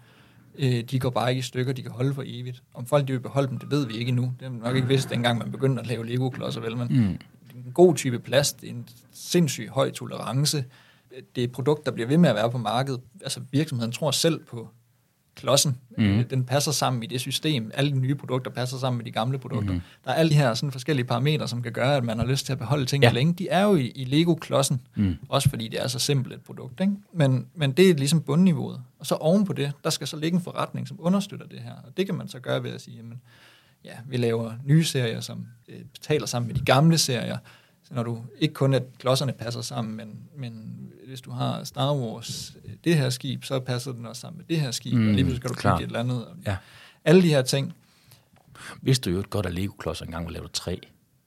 øh, 0.56 0.84
de 0.84 1.00
går 1.00 1.10
bare 1.10 1.30
ikke 1.30 1.40
i 1.40 1.44
stykker, 1.44 1.74
de 1.74 1.82
kan 1.82 1.92
holde 1.92 2.14
for 2.14 2.24
evigt. 2.26 2.64
Om 2.74 2.86
folk 2.86 3.08
de 3.08 3.14
vil 3.14 3.20
beholde 3.20 3.48
dem, 3.48 3.58
det 3.58 3.72
ved 3.72 3.88
vi 3.88 3.94
ikke 3.94 4.10
endnu. 4.10 4.34
Det 4.40 4.46
er 4.46 4.50
nok 4.50 4.76
ikke 4.76 4.88
vidst, 4.88 5.10
dengang 5.10 5.38
man 5.38 5.52
begyndte 5.52 5.82
at 5.82 5.88
lave 5.88 6.06
Lego-klodser, 6.06 6.62
vel? 6.62 6.78
Men 6.78 6.88
mm. 6.88 7.20
en 7.66 7.72
god 7.74 7.96
type 7.96 8.20
plast, 8.20 8.64
en 8.64 8.88
sindssygt 9.12 9.70
høj 9.70 9.92
tolerance. 9.92 10.66
Det 11.36 11.42
er 11.42 11.46
et 11.46 11.52
produkt, 11.52 11.86
der 11.86 11.92
bliver 11.92 12.08
ved 12.08 12.18
med 12.18 12.30
at 12.30 12.36
være 12.36 12.52
på 12.52 12.58
markedet. 12.58 13.02
Altså 13.22 13.42
virksomheden 13.52 13.92
tror 13.92 14.12
selv 14.12 14.44
på 14.46 14.70
klodsen. 15.40 15.78
Mm. 15.98 16.24
Den 16.30 16.44
passer 16.44 16.72
sammen 16.72 17.04
i 17.04 17.06
det 17.06 17.22
system. 17.22 17.72
Alle 17.74 17.92
de 17.92 18.00
nye 18.00 18.16
produkter 18.16 18.52
passer 18.52 18.78
sammen 18.78 18.98
med 18.98 19.06
de 19.06 19.12
gamle 19.12 19.38
produkter. 19.38 19.74
Mm. 19.74 19.82
Der 20.06 20.12
er 20.12 20.16
alle 20.16 20.30
de 20.30 20.36
her 20.36 20.54
sådan 20.54 20.72
forskellige 20.72 21.06
parametre, 21.06 21.48
som 21.48 21.64
kan 21.64 21.72
gøre, 21.72 21.98
at 21.98 22.04
man 22.04 22.20
har 22.20 22.26
lyst 22.26 22.46
til 22.46 22.54
at 22.54 22.60
beholde 22.60 22.86
tingene 22.86 23.08
ja. 23.08 23.14
længe. 23.14 23.34
De 23.34 23.50
er 23.50 23.64
jo 23.64 23.76
i, 23.76 23.88
i 23.96 24.06
Lego-klodsen, 24.06 24.82
mm. 24.96 25.16
også 25.30 25.50
fordi 25.50 25.68
det 25.68 25.84
er 25.84 25.88
så 25.88 26.00
simpelt 26.00 26.34
et 26.34 26.42
produkt. 26.42 26.80
Ikke? 26.80 26.94
Men, 27.14 27.48
men 27.56 27.72
det 27.72 27.90
er 27.90 27.94
ligesom 27.94 28.22
bundniveauet. 28.22 28.82
Og 29.00 29.06
så 29.06 29.16
oven 29.16 29.46
på 29.46 29.54
det, 29.54 29.72
der 29.84 29.90
skal 29.90 30.08
så 30.08 30.18
ligge 30.18 30.36
en 30.36 30.44
forretning, 30.44 30.88
som 30.88 30.98
understøtter 31.00 31.48
det 31.48 31.60
her. 31.60 31.74
Og 31.74 31.98
det 31.98 32.06
kan 32.06 32.16
man 32.16 32.28
så 32.28 32.40
gøre 32.40 32.64
ved 32.64 32.72
at 32.72 32.82
sige, 32.82 32.98
jamen, 32.98 33.22
ja, 33.86 33.94
vi 34.08 34.18
laver 34.18 34.54
nye 34.66 34.84
serier, 34.84 35.22
som 35.22 35.46
øh, 35.68 35.80
betaler 35.94 36.26
sammen 36.26 36.48
med 36.48 36.56
de 36.56 36.66
gamle 36.66 36.98
serier. 36.98 37.38
Så 37.90 37.96
når 37.96 38.04
du 38.04 38.24
ikke 38.40 38.54
kun 38.54 38.74
at 38.74 38.84
klodserne 39.00 39.34
passer 39.34 39.62
sammen, 39.62 39.98
men, 39.98 40.20
men 40.38 40.76
hvis 41.08 41.22
du 41.22 41.32
har 41.32 41.64
Star 41.64 41.94
Wars, 41.96 42.54
det 42.84 42.98
her 42.98 43.10
skib, 43.10 43.44
så 43.44 43.60
passer 43.60 43.92
den 43.92 44.06
også 44.06 44.22
sammen 44.22 44.38
med 44.38 44.46
det 44.46 44.62
her 44.62 44.72
skib, 44.72 44.94
mm, 44.94 45.08
og 45.08 45.14
lige 45.14 45.24
pludselig 45.24 45.38
skal 45.38 45.50
du 45.50 45.56
klar. 45.56 45.78
et 45.78 45.84
eller 45.84 46.00
andet. 46.00 46.26
Ja. 46.46 46.58
Alle 47.06 47.22
de 47.22 47.28
her 47.28 47.42
ting. 47.42 47.74
Vidste 48.82 49.10
du 49.10 49.16
jo 49.16 49.24
godt, 49.30 49.46
at 49.46 49.54
Lego-klodser 49.54 50.06
engang 50.06 50.26
var 50.26 50.32
lavet 50.32 50.52
træ? 50.52 50.76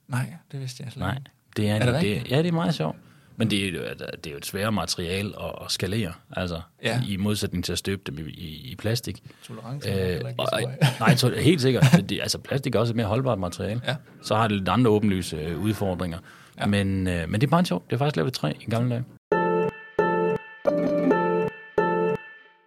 Nej, 0.07 0.33
det 0.51 0.59
vidste 0.59 0.83
jeg 0.83 0.91
slet 0.91 1.01
Nej, 1.01 1.19
det 1.57 1.69
er, 1.69 1.75
er 1.75 1.91
det, 1.91 2.01
det 2.01 2.31
Ja, 2.31 2.37
det 2.37 2.47
er 2.47 2.51
meget 2.51 2.75
sjovt. 2.75 2.97
Men 3.35 3.49
det 3.49 3.67
er, 3.67 3.93
det 3.93 4.27
er 4.27 4.31
jo 4.31 4.37
et 4.37 4.45
svære 4.45 4.71
materiale 4.71 5.43
at, 5.43 5.51
at 5.65 5.71
skalere, 5.71 6.13
altså 6.31 6.61
ja. 6.83 7.01
i 7.07 7.17
modsætning 7.17 7.65
til 7.65 7.71
at 7.71 7.77
støbe 7.77 8.01
dem 8.05 8.27
i, 8.27 8.31
i, 8.31 8.71
i 8.71 8.75
plastik. 8.75 9.23
Tolerance 9.43 9.89
øh, 9.89 10.21
og, 10.37 10.47
Nej, 10.99 11.15
to, 11.15 11.29
helt 11.29 11.61
sikkert. 11.61 11.85
det, 12.09 12.19
altså 12.21 12.37
plastik 12.37 12.75
er 12.75 12.79
også 12.79 12.91
et 12.91 12.95
mere 12.95 13.07
holdbart 13.07 13.39
materiale. 13.39 13.81
Ja. 13.87 13.95
Så 14.21 14.35
har 14.35 14.47
det 14.47 14.57
lidt 14.57 14.69
andre 14.69 14.91
åbenlyse 14.91 15.37
øh, 15.37 15.59
udfordringer. 15.59 16.19
Ja. 16.59 16.65
Men, 16.65 17.07
øh, 17.07 17.29
men 17.29 17.41
det 17.41 17.47
er 17.47 17.51
meget 17.51 17.67
sjovt. 17.67 17.89
Det 17.89 17.95
er 17.95 17.97
faktisk 17.97 18.15
lavet 18.15 18.33
træ 18.33 18.53
i 18.61 18.69
gamle 18.69 18.89
dage. 18.89 19.03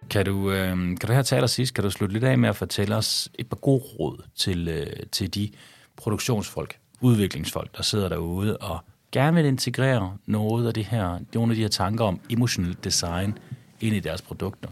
Kan 0.09 0.25
du, 0.25 0.51
øh, 0.51 0.69
kan 0.77 1.07
du 1.07 1.13
her 1.13 1.21
til 1.21 1.35
allersidst, 1.35 1.73
kan 1.73 1.83
du 1.83 1.89
slutte 1.89 2.13
lidt 2.13 2.23
af 2.23 2.37
med 2.37 2.49
at 2.49 2.55
fortælle 2.55 2.95
os 2.95 3.29
et 3.39 3.47
par 3.47 3.57
gode 3.57 3.83
råd 3.99 4.23
til, 4.35 4.67
øh, 4.67 4.87
til 5.11 5.33
de 5.33 5.49
produktionsfolk, 5.95 6.77
udviklingsfolk, 7.01 7.77
der 7.77 7.83
sidder 7.83 8.09
derude 8.09 8.57
og 8.57 8.79
gerne 9.11 9.35
vil 9.35 9.45
integrere 9.45 10.17
noget 10.25 10.67
af 10.67 10.73
det 10.73 10.85
her, 10.85 11.19
nogle 11.33 11.51
af 11.51 11.55
de 11.55 11.61
her 11.61 11.69
tanker 11.69 12.05
om 12.05 12.19
emotional 12.29 12.75
design 12.83 13.37
ind 13.81 13.95
i 13.95 13.99
deres 13.99 14.21
produkter. 14.21 14.69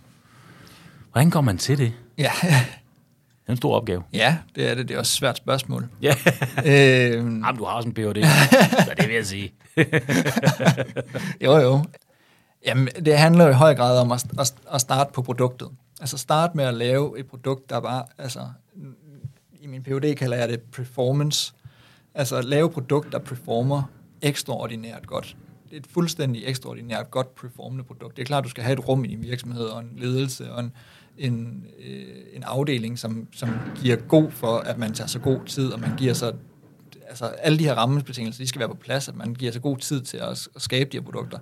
Hvordan 1.12 1.30
går 1.30 1.42
man 1.42 1.58
til 1.58 1.78
det? 1.78 1.94
Ja. 2.18 2.32
Det 3.46 3.50
er 3.50 3.54
en 3.54 3.58
stor 3.58 3.76
opgave. 3.76 4.04
Ja, 4.14 4.38
det 4.56 4.70
er 4.70 4.76
det. 4.76 4.88
Det 4.88 4.96
er 4.96 5.00
også 5.00 5.10
et 5.10 5.18
svært 5.18 5.38
spørgsmål. 5.38 5.88
Ja. 6.02 6.16
øhm. 6.66 7.44
Jamen, 7.44 7.56
du 7.58 7.66
har 7.66 7.74
også 7.74 7.90
en 7.90 7.94
PhD, 7.94 8.24
så 8.88 8.94
det 8.98 9.08
vil 9.08 9.16
jeg 9.16 9.26
sige. 9.26 9.54
jo, 11.46 11.58
jo. 11.58 11.86
Jamen, 12.66 12.88
det 13.06 13.18
handler 13.18 13.50
i 13.50 13.54
høj 13.54 13.76
grad 13.76 14.00
om 14.00 14.12
at, 14.12 14.26
at, 14.40 14.54
at 14.74 14.82
starte 14.82 15.14
på 15.14 15.22
produktet. 15.22 15.70
Altså 16.02 16.18
starte 16.18 16.58
med 16.58 16.66
at 16.66 16.74
lave 16.74 17.20
et 17.20 17.28
produkt, 17.28 17.70
der 17.70 17.80
bare, 17.80 18.06
altså, 18.18 18.40
i 19.62 19.68
min 19.68 19.84
PhD 19.84 20.16
kalder 20.16 20.38
jeg 20.38 20.50
det 20.50 20.62
performance. 20.62 21.54
Altså 22.14 22.42
lave 22.42 22.66
et 22.66 22.74
produkt, 22.74 23.12
der 23.12 23.20
performer 23.20 23.84
ekstraordinært 24.22 25.08
godt. 25.08 25.38
Det 25.70 25.74
er 25.74 25.80
et 25.80 25.88
fuldstændig 25.88 26.44
ekstraordinært 26.46 27.12
godt 27.12 27.36
performende 27.36 27.84
produkt. 27.84 28.16
Det 28.16 28.22
er 28.22 28.26
klart, 28.26 28.44
du 28.44 28.50
skal 28.50 28.64
have 28.64 28.74
et 28.74 28.88
rum 28.88 29.06
i 29.06 29.08
din 29.08 29.24
virksomhed, 29.24 29.66
og 29.66 29.80
en 29.80 29.92
ledelse, 29.98 30.52
og 30.52 30.60
en, 30.60 30.72
en, 31.18 31.66
øh, 31.86 32.06
en 32.34 32.44
afdeling, 32.44 33.00
som, 33.00 33.28
som 33.32 33.50
giver 33.76 33.96
god 33.96 34.32
for, 34.32 34.58
at 34.58 34.78
man 34.78 34.94
tager 34.94 35.08
så 35.08 35.20
god 35.20 35.40
tid, 35.46 35.72
og 35.72 35.80
man 35.80 35.92
giver 35.98 36.14
så 36.14 36.34
altså 37.08 37.26
alle 37.26 37.60
de 37.60 37.64
her 37.64 37.74
rammebetingelser, 37.74 38.44
de 38.44 38.48
skal 38.48 38.60
være 38.60 38.70
på 38.70 38.76
plads, 38.76 39.10
at 39.10 39.16
man 39.16 39.34
giver 39.34 39.52
så 39.52 39.60
god 39.60 39.78
tid 39.78 40.02
til 40.02 40.18
at, 40.18 40.48
at 40.56 40.62
skabe 40.62 40.90
de 40.92 40.98
her 40.98 41.04
produkter 41.04 41.38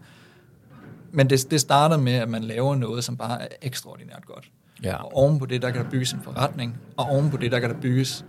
men 1.13 1.29
det, 1.29 1.51
det 1.51 1.62
starter 1.62 1.97
med, 1.97 2.13
at 2.13 2.29
man 2.29 2.43
laver 2.43 2.75
noget, 2.75 3.03
som 3.03 3.17
bare 3.17 3.41
er 3.41 3.47
ekstraordinært 3.62 4.26
godt. 4.26 4.51
Ja. 4.84 4.95
Og 4.95 5.13
oven 5.13 5.39
på 5.39 5.45
det, 5.45 5.61
der 5.61 5.71
kan 5.71 5.84
der 5.84 5.89
bygges 5.89 6.13
en 6.13 6.21
forretning, 6.24 6.78
og 6.97 7.05
oven 7.05 7.30
på 7.30 7.38
det, 7.38 7.51
der 7.51 7.59
kan 7.59 7.69
der 7.69 7.80
bygges 7.82 8.26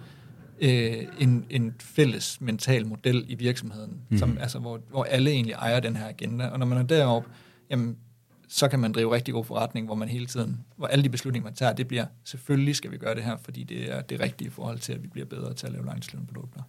øh, 0.61 0.97
en, 1.19 1.45
en 1.51 1.75
fælles 1.81 2.41
mental 2.41 2.87
model 2.87 3.25
i 3.29 3.35
virksomheden, 3.35 4.01
mm. 4.11 4.19
som, 4.19 4.39
altså, 4.41 4.59
hvor, 4.59 4.81
hvor 4.91 5.05
alle 5.05 5.31
egentlig 5.31 5.53
ejer 5.53 5.81
den 5.81 5.97
her 5.97 6.09
agenda. 6.09 6.47
Og 6.47 6.59
når 6.59 6.67
man 6.67 6.79
er 6.79 6.83
deroppe, 6.83 7.29
jamen, 7.71 7.97
så 8.55 8.69
kan 8.69 8.79
man 8.79 8.93
drive 8.93 9.15
rigtig 9.15 9.35
god 9.35 9.45
forretning, 9.45 9.87
hvor 9.87 9.95
man 9.95 10.09
hele 10.09 10.27
tiden, 10.27 10.65
hvor 10.77 10.87
alle 10.87 11.05
de 11.05 11.09
beslutninger, 11.09 11.45
man 11.45 11.55
tager, 11.55 11.73
det 11.73 11.89
bliver, 11.89 12.07
selvfølgelig 12.25 12.77
skal 12.77 12.91
vi 12.91 12.99
gøre 12.99 13.15
det 13.15 13.25
her, 13.25 13.37
fordi 13.37 13.65
det 13.65 13.93
er 13.93 14.01
det 14.01 14.21
rigtige 14.21 14.49
i 14.49 14.51
forhold 14.51 14.79
til, 14.79 14.93
at 14.93 15.03
vi 15.03 15.09
bliver 15.09 15.27
bedre 15.27 15.55
til 15.55 15.67
at 15.67 15.73
lave 15.73 15.87
langtidsløbende 15.87 16.33
produkter. 16.33 16.63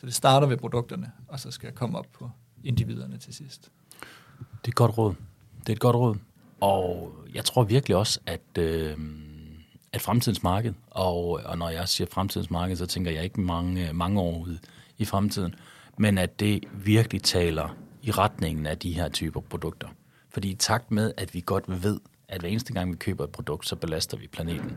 Så 0.00 0.06
det 0.06 0.14
starter 0.14 0.46
ved 0.46 0.56
produkterne, 0.56 1.12
og 1.28 1.40
så 1.40 1.50
skal 1.50 1.66
jeg 1.66 1.74
komme 1.74 1.98
op 1.98 2.06
på 2.12 2.30
individerne 2.64 3.18
til 3.18 3.34
sidst. 3.34 3.70
Det 4.38 4.46
er 4.64 4.68
et 4.68 4.74
godt 4.74 4.98
råd. 4.98 5.14
Det 5.60 5.68
er 5.68 5.72
et 5.72 5.80
godt 5.80 5.96
råd. 5.96 6.16
Og 6.60 7.12
jeg 7.34 7.44
tror 7.44 7.64
virkelig 7.64 7.96
også, 7.96 8.20
at, 8.26 8.58
øh, 8.58 8.96
at 9.92 10.00
fremtidens 10.00 10.42
marked, 10.42 10.74
og, 10.90 11.40
og 11.44 11.58
når 11.58 11.68
jeg 11.68 11.88
siger 11.88 12.08
fremtidens 12.10 12.50
marked, 12.50 12.76
så 12.76 12.86
tænker 12.86 13.10
jeg 13.10 13.24
ikke 13.24 13.40
mange, 13.40 13.92
mange 13.92 14.20
år 14.20 14.38
ud 14.38 14.58
i 14.98 15.04
fremtiden, 15.04 15.54
men 15.98 16.18
at 16.18 16.40
det 16.40 16.64
virkelig 16.72 17.22
taler 17.22 17.76
i 18.02 18.10
retningen 18.10 18.66
af 18.66 18.78
de 18.78 18.92
her 18.92 19.08
typer 19.08 19.40
produkter. 19.40 19.88
Fordi 20.32 20.50
i 20.50 20.54
takt 20.54 20.90
med, 20.90 21.12
at 21.16 21.34
vi 21.34 21.42
godt 21.46 21.64
ved, 21.82 22.00
at 22.28 22.40
hver 22.40 22.48
eneste 22.48 22.72
gang 22.72 22.92
vi 22.92 22.96
køber 22.96 23.24
et 23.24 23.30
produkt, 23.30 23.68
så 23.68 23.76
belaster 23.76 24.16
vi 24.16 24.26
planeten, 24.26 24.76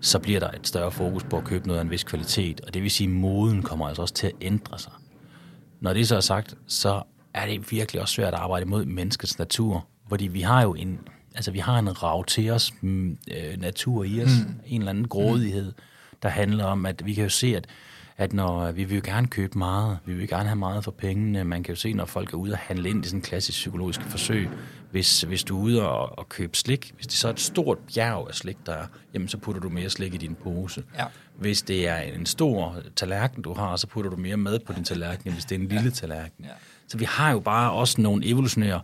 så 0.00 0.18
bliver 0.18 0.40
der 0.40 0.50
et 0.50 0.66
større 0.66 0.90
fokus 0.90 1.24
på 1.24 1.38
at 1.38 1.44
købe 1.44 1.66
noget 1.66 1.78
af 1.78 1.84
en 1.84 1.90
vis 1.90 2.04
kvalitet, 2.04 2.60
og 2.60 2.74
det 2.74 2.82
vil 2.82 2.90
sige, 2.90 3.08
at 3.08 3.14
moden 3.14 3.62
kommer 3.62 3.88
altså 3.88 4.02
også 4.02 4.14
til 4.14 4.26
at 4.26 4.32
ændre 4.40 4.78
sig. 4.78 4.92
Når 5.80 5.92
det 5.92 6.08
så 6.08 6.16
er 6.16 6.20
sagt, 6.20 6.54
så 6.66 7.02
er 7.34 7.46
det 7.46 7.72
virkelig 7.72 8.02
også 8.02 8.14
svært 8.14 8.34
at 8.34 8.40
arbejde 8.40 8.62
imod 8.62 8.84
menneskets 8.84 9.38
natur, 9.38 9.86
fordi 10.08 10.26
vi 10.26 10.40
har 10.40 10.62
jo 10.62 10.74
en, 10.74 11.00
altså 11.34 11.50
vi 11.50 11.58
har 11.58 11.78
en 11.78 12.02
rav 12.02 12.24
til 12.24 12.50
os 12.50 12.72
mm, 12.80 13.18
øh, 13.30 13.60
natur 13.60 14.04
i 14.04 14.22
os, 14.22 14.30
mm. 14.46 14.54
en 14.66 14.80
eller 14.80 14.90
anden 14.90 15.08
grådighed, 15.08 15.72
der 16.22 16.28
handler 16.28 16.64
om, 16.64 16.86
at 16.86 17.06
vi 17.06 17.14
kan 17.14 17.24
jo 17.24 17.30
se, 17.30 17.56
at 17.56 17.66
at 18.20 18.32
når 18.32 18.72
vi 18.72 18.84
vil 18.84 18.94
jo 18.94 19.02
gerne 19.04 19.26
købe 19.26 19.58
meget, 19.58 19.98
vi 20.04 20.14
vil 20.14 20.28
gerne 20.28 20.48
have 20.48 20.58
meget 20.58 20.84
for 20.84 20.90
pengene, 20.90 21.44
man 21.44 21.62
kan 21.62 21.74
jo 21.74 21.80
se, 21.80 21.92
når 21.92 22.04
folk 22.04 22.32
er 22.32 22.36
ude 22.36 22.52
og 22.52 22.58
handle 22.58 22.90
ind 22.90 23.04
i 23.04 23.08
sådan 23.08 23.18
en 23.18 23.22
klassisk 23.22 23.58
psykologisk 23.58 24.02
forsøg, 24.02 24.48
hvis, 24.90 25.22
hvis 25.22 25.44
du 25.44 25.58
er 25.58 25.62
ude 25.62 25.88
og, 25.88 26.18
og 26.18 26.28
købe 26.28 26.56
slik, 26.56 26.92
hvis 26.96 27.06
det 27.06 27.16
så 27.16 27.28
er 27.28 27.32
et 27.32 27.40
stort 27.40 27.78
bjerg 27.94 28.28
af 28.28 28.34
slik, 28.34 28.56
der 28.66 28.72
er, 28.72 28.86
jamen 29.14 29.28
så 29.28 29.38
putter 29.38 29.60
du 29.60 29.68
mere 29.68 29.90
slik 29.90 30.14
i 30.14 30.16
din 30.16 30.34
pose. 30.34 30.82
Ja. 30.98 31.04
Hvis 31.38 31.62
det 31.62 31.88
er 31.88 31.96
en 31.96 32.26
stor 32.26 32.76
tallerken, 32.96 33.42
du 33.42 33.54
har, 33.54 33.76
så 33.76 33.86
putter 33.86 34.10
du 34.10 34.16
mere 34.16 34.36
mad 34.36 34.58
på 34.58 34.72
din 34.72 34.84
tallerken, 34.84 35.22
end 35.26 35.34
hvis 35.34 35.44
det 35.44 35.54
er 35.56 35.60
en 35.60 35.68
lille 35.68 35.84
ja. 35.84 35.90
tallerken. 35.90 36.44
Ja. 36.44 36.50
Så 36.88 36.98
vi 36.98 37.04
har 37.04 37.30
jo 37.30 37.40
bare 37.40 37.72
også 37.72 38.00
nogle 38.00 38.26
evolutionære 38.26 38.80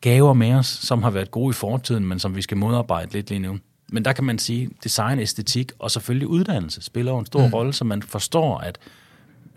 gaver 0.00 0.32
med 0.32 0.52
os, 0.52 0.66
som 0.66 1.02
har 1.02 1.10
været 1.10 1.30
gode 1.30 1.50
i 1.50 1.54
fortiden, 1.54 2.06
men 2.06 2.18
som 2.18 2.36
vi 2.36 2.42
skal 2.42 2.56
modarbejde 2.56 3.12
lidt 3.12 3.30
lige 3.30 3.38
nu. 3.38 3.58
Men 3.92 4.04
der 4.04 4.12
kan 4.12 4.24
man 4.24 4.38
sige, 4.38 4.70
design, 4.84 5.18
æstetik 5.18 5.72
og 5.78 5.90
selvfølgelig 5.90 6.28
uddannelse 6.28 6.82
spiller 6.82 7.12
jo 7.12 7.18
en 7.18 7.26
stor 7.26 7.46
mm. 7.46 7.52
rolle, 7.52 7.72
så 7.72 7.84
man 7.84 8.02
forstår, 8.02 8.58
at 8.58 8.78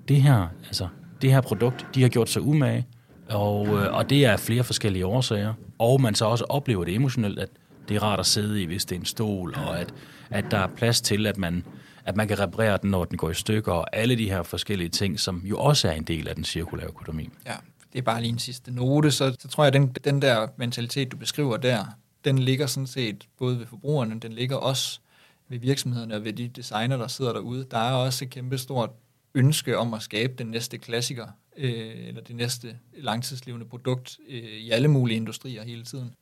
det 0.08 0.22
her, 0.22 0.48
altså, 0.66 0.88
det 1.22 1.32
her 1.32 1.42
produkt, 1.42 1.88
de 1.96 2.02
har 2.02 2.10
gjort 2.10 2.30
sig 2.30 2.42
umage, 2.42 2.88
og, 3.30 3.68
øh, 3.68 3.94
og 3.94 4.10
det 4.10 4.26
er 4.26 4.38
flere 4.38 4.64
forskellige 4.64 5.06
årsager. 5.06 5.54
Og 5.80 6.02
man 6.02 6.16
så 6.16 6.26
også 6.26 6.44
oplever 6.50 6.84
det 6.84 6.96
emotionelt, 6.96 7.40
at 7.40 7.50
det 7.90 7.96
er 7.96 8.04
rart 8.04 8.20
at 8.20 8.26
sidde 8.26 8.62
i, 8.62 8.66
hvis 8.66 8.86
det 8.86 8.96
er 8.96 9.00
en 9.00 9.06
stol, 9.06 9.56
og 9.56 9.80
at, 9.80 9.94
at 10.30 10.46
der 10.52 10.58
er 10.58 10.68
plads 10.68 11.02
til, 11.02 11.28
at 11.28 11.38
man, 11.38 11.64
at 12.06 12.16
man 12.16 12.28
kan 12.28 12.40
reparere 12.40 12.80
den, 12.82 12.92
når 12.92 13.06
den 13.06 13.18
går 13.18 13.30
i 13.30 13.34
stykker, 13.34 13.72
og 13.72 13.96
alle 13.96 14.16
de 14.16 14.30
her 14.30 14.44
forskellige 14.44 14.90
ting, 14.90 15.20
som 15.20 15.42
jo 15.46 15.58
også 15.58 15.88
er 15.88 15.94
en 15.94 16.04
del 16.04 16.28
af 16.28 16.36
den 16.36 16.44
cirkulære 16.44 16.88
økonomi. 16.88 17.30
Ja, 17.46 17.56
det 17.94 18.00
er 18.00 18.04
bare 18.04 18.22
lige 18.22 18.32
en 18.32 18.40
sidste 18.40 18.72
note, 18.72 19.12
så, 19.12 19.36
så 19.40 19.48
tror 19.48 19.64
jeg, 19.64 19.76
at 19.76 19.82
den, 19.82 19.96
den 20.04 20.22
der 20.22 20.48
mentalitet, 20.58 21.12
du 21.12 21.18
beskriver 21.18 21.58
der, 21.58 21.86
den 22.26 22.40
ligger 22.40 22.68
sådan 22.68 22.88
set 22.88 23.28
både 23.38 23.60
ved 23.60 23.66
forbrugerne, 23.66 24.20
den 24.20 24.34
ligger 24.34 24.56
også 24.56 25.00
ved 25.48 25.60
virksomhederne 25.60 26.16
og 26.16 26.24
ved 26.24 26.34
de 26.34 26.48
designer, 26.48 26.98
der 26.98 27.08
sidder 27.08 27.34
derude. 27.34 27.66
Der 27.72 27.78
er 27.78 27.94
også 27.94 28.26
et 28.26 28.32
kæmpe 28.32 28.58
stort 28.58 28.90
ønske 29.36 29.78
om 29.78 29.94
at 29.94 30.02
skabe 30.02 30.34
den 30.38 30.48
næste 30.48 30.78
klassiker, 30.78 31.28
øh, 31.58 32.08
eller 32.08 32.22
det 32.22 32.36
næste 32.36 32.78
langtidslevende 32.98 33.66
produkt 33.66 34.18
øh, 34.30 34.44
i 34.44 34.70
alle 34.72 34.88
mulige 34.88 35.18
industrier 35.18 35.64
hele 35.64 35.84
tiden. 35.84 36.14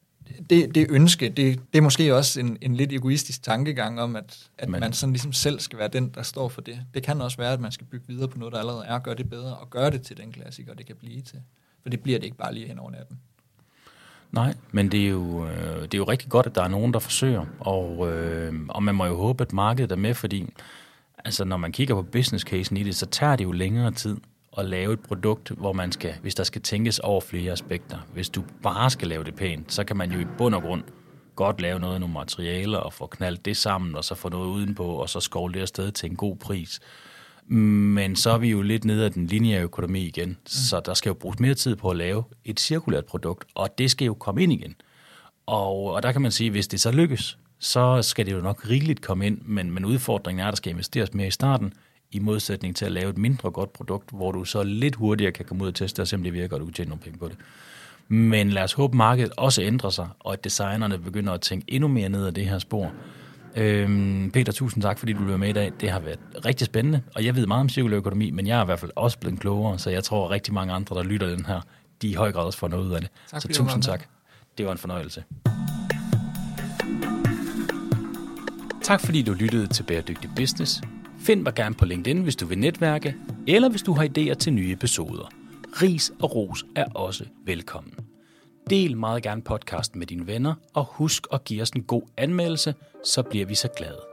Det, 0.49 0.75
det 0.75 0.87
ønske, 0.89 1.29
det, 1.29 1.59
det 1.73 1.77
er 1.77 1.81
måske 1.81 2.15
også 2.15 2.39
en, 2.39 2.57
en 2.61 2.75
lidt 2.75 2.91
egoistisk 2.91 3.43
tankegang 3.43 4.01
om, 4.01 4.15
at, 4.15 4.49
at 4.57 4.69
Men. 4.69 4.79
man 4.79 4.93
sådan 4.93 5.13
ligesom 5.13 5.33
selv 5.33 5.59
skal 5.59 5.79
være 5.79 5.87
den, 5.87 6.09
der 6.09 6.23
står 6.23 6.49
for 6.49 6.61
det. 6.61 6.79
Det 6.93 7.03
kan 7.03 7.21
også 7.21 7.37
være, 7.37 7.53
at 7.53 7.59
man 7.59 7.71
skal 7.71 7.87
bygge 7.87 8.07
videre 8.07 8.27
på 8.27 8.37
noget, 8.37 8.53
der 8.53 8.59
allerede 8.59 8.85
er, 8.85 8.99
gøre 8.99 9.15
det 9.15 9.29
bedre, 9.29 9.57
og 9.57 9.69
gøre 9.69 9.91
det 9.91 10.01
til 10.01 10.17
den 10.17 10.31
klassiker, 10.31 10.73
det 10.73 10.85
kan 10.85 10.95
blive 10.95 11.21
til. 11.21 11.39
For 11.81 11.89
det 11.89 12.03
bliver 12.03 12.19
det 12.19 12.25
ikke 12.25 12.37
bare 12.37 12.53
lige 12.53 12.67
hen 12.67 12.79
over 12.79 12.91
natten. 12.91 13.19
Nej, 14.33 14.53
men 14.71 14.91
det 14.91 15.05
er, 15.05 15.09
jo, 15.09 15.45
øh, 15.45 15.81
det 15.81 15.93
er 15.93 15.97
jo 15.97 16.03
rigtig 16.03 16.29
godt, 16.29 16.45
at 16.45 16.55
der 16.55 16.63
er 16.63 16.67
nogen, 16.67 16.93
der 16.93 16.99
forsøger, 16.99 17.45
og, 17.59 18.11
øh, 18.11 18.53
og 18.69 18.83
man 18.83 18.95
må 18.95 19.05
jo 19.05 19.15
håbe, 19.15 19.41
at 19.43 19.53
markedet 19.53 19.91
er 19.91 19.95
med, 19.95 20.13
fordi 20.13 20.49
altså, 21.25 21.45
når 21.45 21.57
man 21.57 21.71
kigger 21.71 21.95
på 21.95 22.01
business 22.01 22.45
casen 22.45 22.77
i 22.77 22.83
det, 22.83 22.95
så 22.95 23.05
tager 23.05 23.35
det 23.35 23.43
jo 23.43 23.51
længere 23.51 23.91
tid 23.91 24.17
at 24.57 24.65
lave 24.65 24.93
et 24.93 24.99
produkt, 24.99 25.49
hvor 25.49 25.73
man 25.73 25.91
skal, 25.91 26.13
hvis 26.21 26.35
der 26.35 26.43
skal 26.43 26.61
tænkes 26.61 26.99
over 26.99 27.21
flere 27.21 27.51
aspekter. 27.51 27.97
Hvis 28.13 28.29
du 28.29 28.43
bare 28.63 28.89
skal 28.89 29.07
lave 29.07 29.23
det 29.23 29.35
pænt, 29.35 29.73
så 29.73 29.83
kan 29.83 29.97
man 29.97 30.11
jo 30.11 30.19
i 30.19 30.25
bund 30.37 30.55
og 30.55 30.61
grund 30.61 30.83
godt 31.35 31.61
lave 31.61 31.79
noget 31.79 31.93
af 31.93 31.99
nogle 31.99 32.13
materialer 32.13 32.77
og 32.77 32.93
få 32.93 33.07
knaldt 33.07 33.45
det 33.45 33.57
sammen, 33.57 33.95
og 33.95 34.03
så 34.03 34.15
få 34.15 34.29
noget 34.29 34.47
udenpå, 34.47 34.85
og 34.85 35.09
så 35.09 35.19
skovle 35.19 35.53
det 35.53 35.61
afsted 35.61 35.91
til 35.91 36.09
en 36.09 36.15
god 36.15 36.35
pris. 36.35 36.79
Men 37.47 38.15
så 38.15 38.29
er 38.29 38.37
vi 38.37 38.49
jo 38.49 38.61
lidt 38.61 38.85
nede 38.85 39.05
af 39.05 39.11
den 39.11 39.27
lineære 39.27 39.63
økonomi 39.63 40.01
igen, 40.01 40.29
mm. 40.29 40.35
så 40.45 40.81
der 40.85 40.93
skal 40.93 41.09
jo 41.09 41.13
bruges 41.13 41.39
mere 41.39 41.53
tid 41.53 41.75
på 41.75 41.89
at 41.89 41.97
lave 41.97 42.23
et 42.45 42.59
cirkulært 42.59 43.05
produkt, 43.05 43.47
og 43.55 43.77
det 43.77 43.91
skal 43.91 44.05
jo 44.05 44.13
komme 44.13 44.43
ind 44.43 44.53
igen. 44.53 44.75
Og, 45.45 45.93
og 45.93 46.03
der 46.03 46.11
kan 46.11 46.21
man 46.21 46.31
sige, 46.31 46.47
at 46.47 46.53
hvis 46.53 46.67
det 46.67 46.79
så 46.79 46.91
lykkes, 46.91 47.37
så 47.59 48.01
skal 48.01 48.25
det 48.25 48.31
jo 48.31 48.41
nok 48.41 48.69
rigeligt 48.69 49.01
komme 49.01 49.25
ind, 49.25 49.41
men, 49.41 49.71
men 49.71 49.85
udfordringen 49.85 50.43
er, 50.43 50.47
at 50.47 50.51
der 50.51 50.55
skal 50.55 50.71
investeres 50.71 51.13
mere 51.13 51.27
i 51.27 51.31
starten, 51.31 51.73
i 52.11 52.19
modsætning 52.19 52.75
til 52.75 52.85
at 52.85 52.91
lave 52.91 53.09
et 53.09 53.17
mindre 53.17 53.51
godt 53.51 53.73
produkt, 53.73 54.09
hvor 54.11 54.31
du 54.31 54.45
så 54.45 54.63
lidt 54.63 54.95
hurtigere 54.95 55.31
kan 55.31 55.45
komme 55.45 55.63
ud 55.63 55.67
og 55.67 55.75
teste 55.75 56.01
og 56.01 56.07
se, 56.07 56.15
om 56.15 56.23
det 56.23 56.33
virker, 56.33 56.55
og 56.55 56.59
du 56.59 56.65
kan 56.65 56.73
tjene 56.73 56.89
nogle 56.89 57.03
penge 57.03 57.19
på 57.19 57.27
det. 57.27 57.37
Men 58.07 58.49
lad 58.49 58.63
os 58.63 58.73
håbe, 58.73 58.91
at 58.91 58.97
markedet 58.97 59.31
også 59.37 59.61
ændrer 59.61 59.89
sig, 59.89 60.07
og 60.19 60.33
at 60.33 60.43
designerne 60.43 60.97
begynder 60.97 61.33
at 61.33 61.41
tænke 61.41 61.65
endnu 61.67 61.87
mere 61.87 62.09
ned 62.09 62.25
ad 62.27 62.31
det 62.31 62.45
her 62.45 62.59
spor. 62.59 62.91
Øhm, 63.55 64.31
Peter, 64.33 64.51
tusind 64.51 64.83
tak, 64.83 64.99
fordi 64.99 65.13
du 65.13 65.23
blev 65.23 65.39
med 65.39 65.49
i 65.49 65.53
dag. 65.53 65.71
Det 65.81 65.89
har 65.89 65.99
været 65.99 66.19
rigtig 66.45 66.65
spændende, 66.65 67.01
og 67.15 67.25
jeg 67.25 67.35
ved 67.35 67.47
meget 67.47 67.61
om 67.61 67.69
cirkulær 67.69 67.97
økonomi, 67.97 68.31
men 68.31 68.47
jeg 68.47 68.57
er 68.59 68.61
i 68.61 68.65
hvert 68.65 68.79
fald 68.79 68.91
også 68.95 69.19
blevet 69.19 69.39
klogere, 69.39 69.79
så 69.79 69.89
jeg 69.89 70.03
tror, 70.03 70.25
at 70.25 70.31
rigtig 70.31 70.53
mange 70.53 70.73
andre, 70.73 70.95
der 70.95 71.03
lytter 71.03 71.27
den 71.27 71.45
her, 71.45 71.61
de 72.01 72.07
i 72.07 72.13
høj 72.13 72.31
grad 72.31 72.45
også 72.45 72.59
får 72.59 72.67
noget 72.67 72.85
ud 72.85 72.91
af 72.91 73.01
det. 73.01 73.09
Tak, 73.31 73.41
så 73.41 73.47
tusind 73.47 73.83
tak. 73.83 74.05
Det 74.57 74.65
var 74.65 74.71
en 74.71 74.77
fornøjelse. 74.77 75.23
Tak 78.83 79.01
fordi 79.01 79.21
du 79.21 79.33
lyttede 79.33 79.67
til 79.67 79.83
Bæredygtig 79.83 80.29
Business. 80.35 80.81
Find 81.19 81.41
mig 81.41 81.53
gerne 81.53 81.75
på 81.75 81.85
LinkedIn, 81.85 82.21
hvis 82.21 82.35
du 82.35 82.45
vil 82.45 82.57
netværke, 82.57 83.15
eller 83.47 83.69
hvis 83.69 83.81
du 83.81 83.93
har 83.93 84.07
idéer 84.17 84.33
til 84.33 84.53
nye 84.53 84.71
episoder. 84.71 85.29
Ris 85.81 86.11
og 86.21 86.35
ros 86.35 86.65
er 86.75 86.85
også 86.85 87.25
velkommen. 87.45 87.93
Del 88.69 88.97
meget 88.97 89.23
gerne 89.23 89.41
podcasten 89.41 89.99
med 89.99 90.07
dine 90.07 90.27
venner, 90.27 90.53
og 90.73 90.85
husk 90.85 91.27
at 91.33 91.43
give 91.43 91.61
os 91.61 91.69
en 91.69 91.83
god 91.83 92.03
anmeldelse, 92.17 92.75
så 93.03 93.23
bliver 93.23 93.45
vi 93.45 93.55
så 93.55 93.67
glade. 93.77 94.12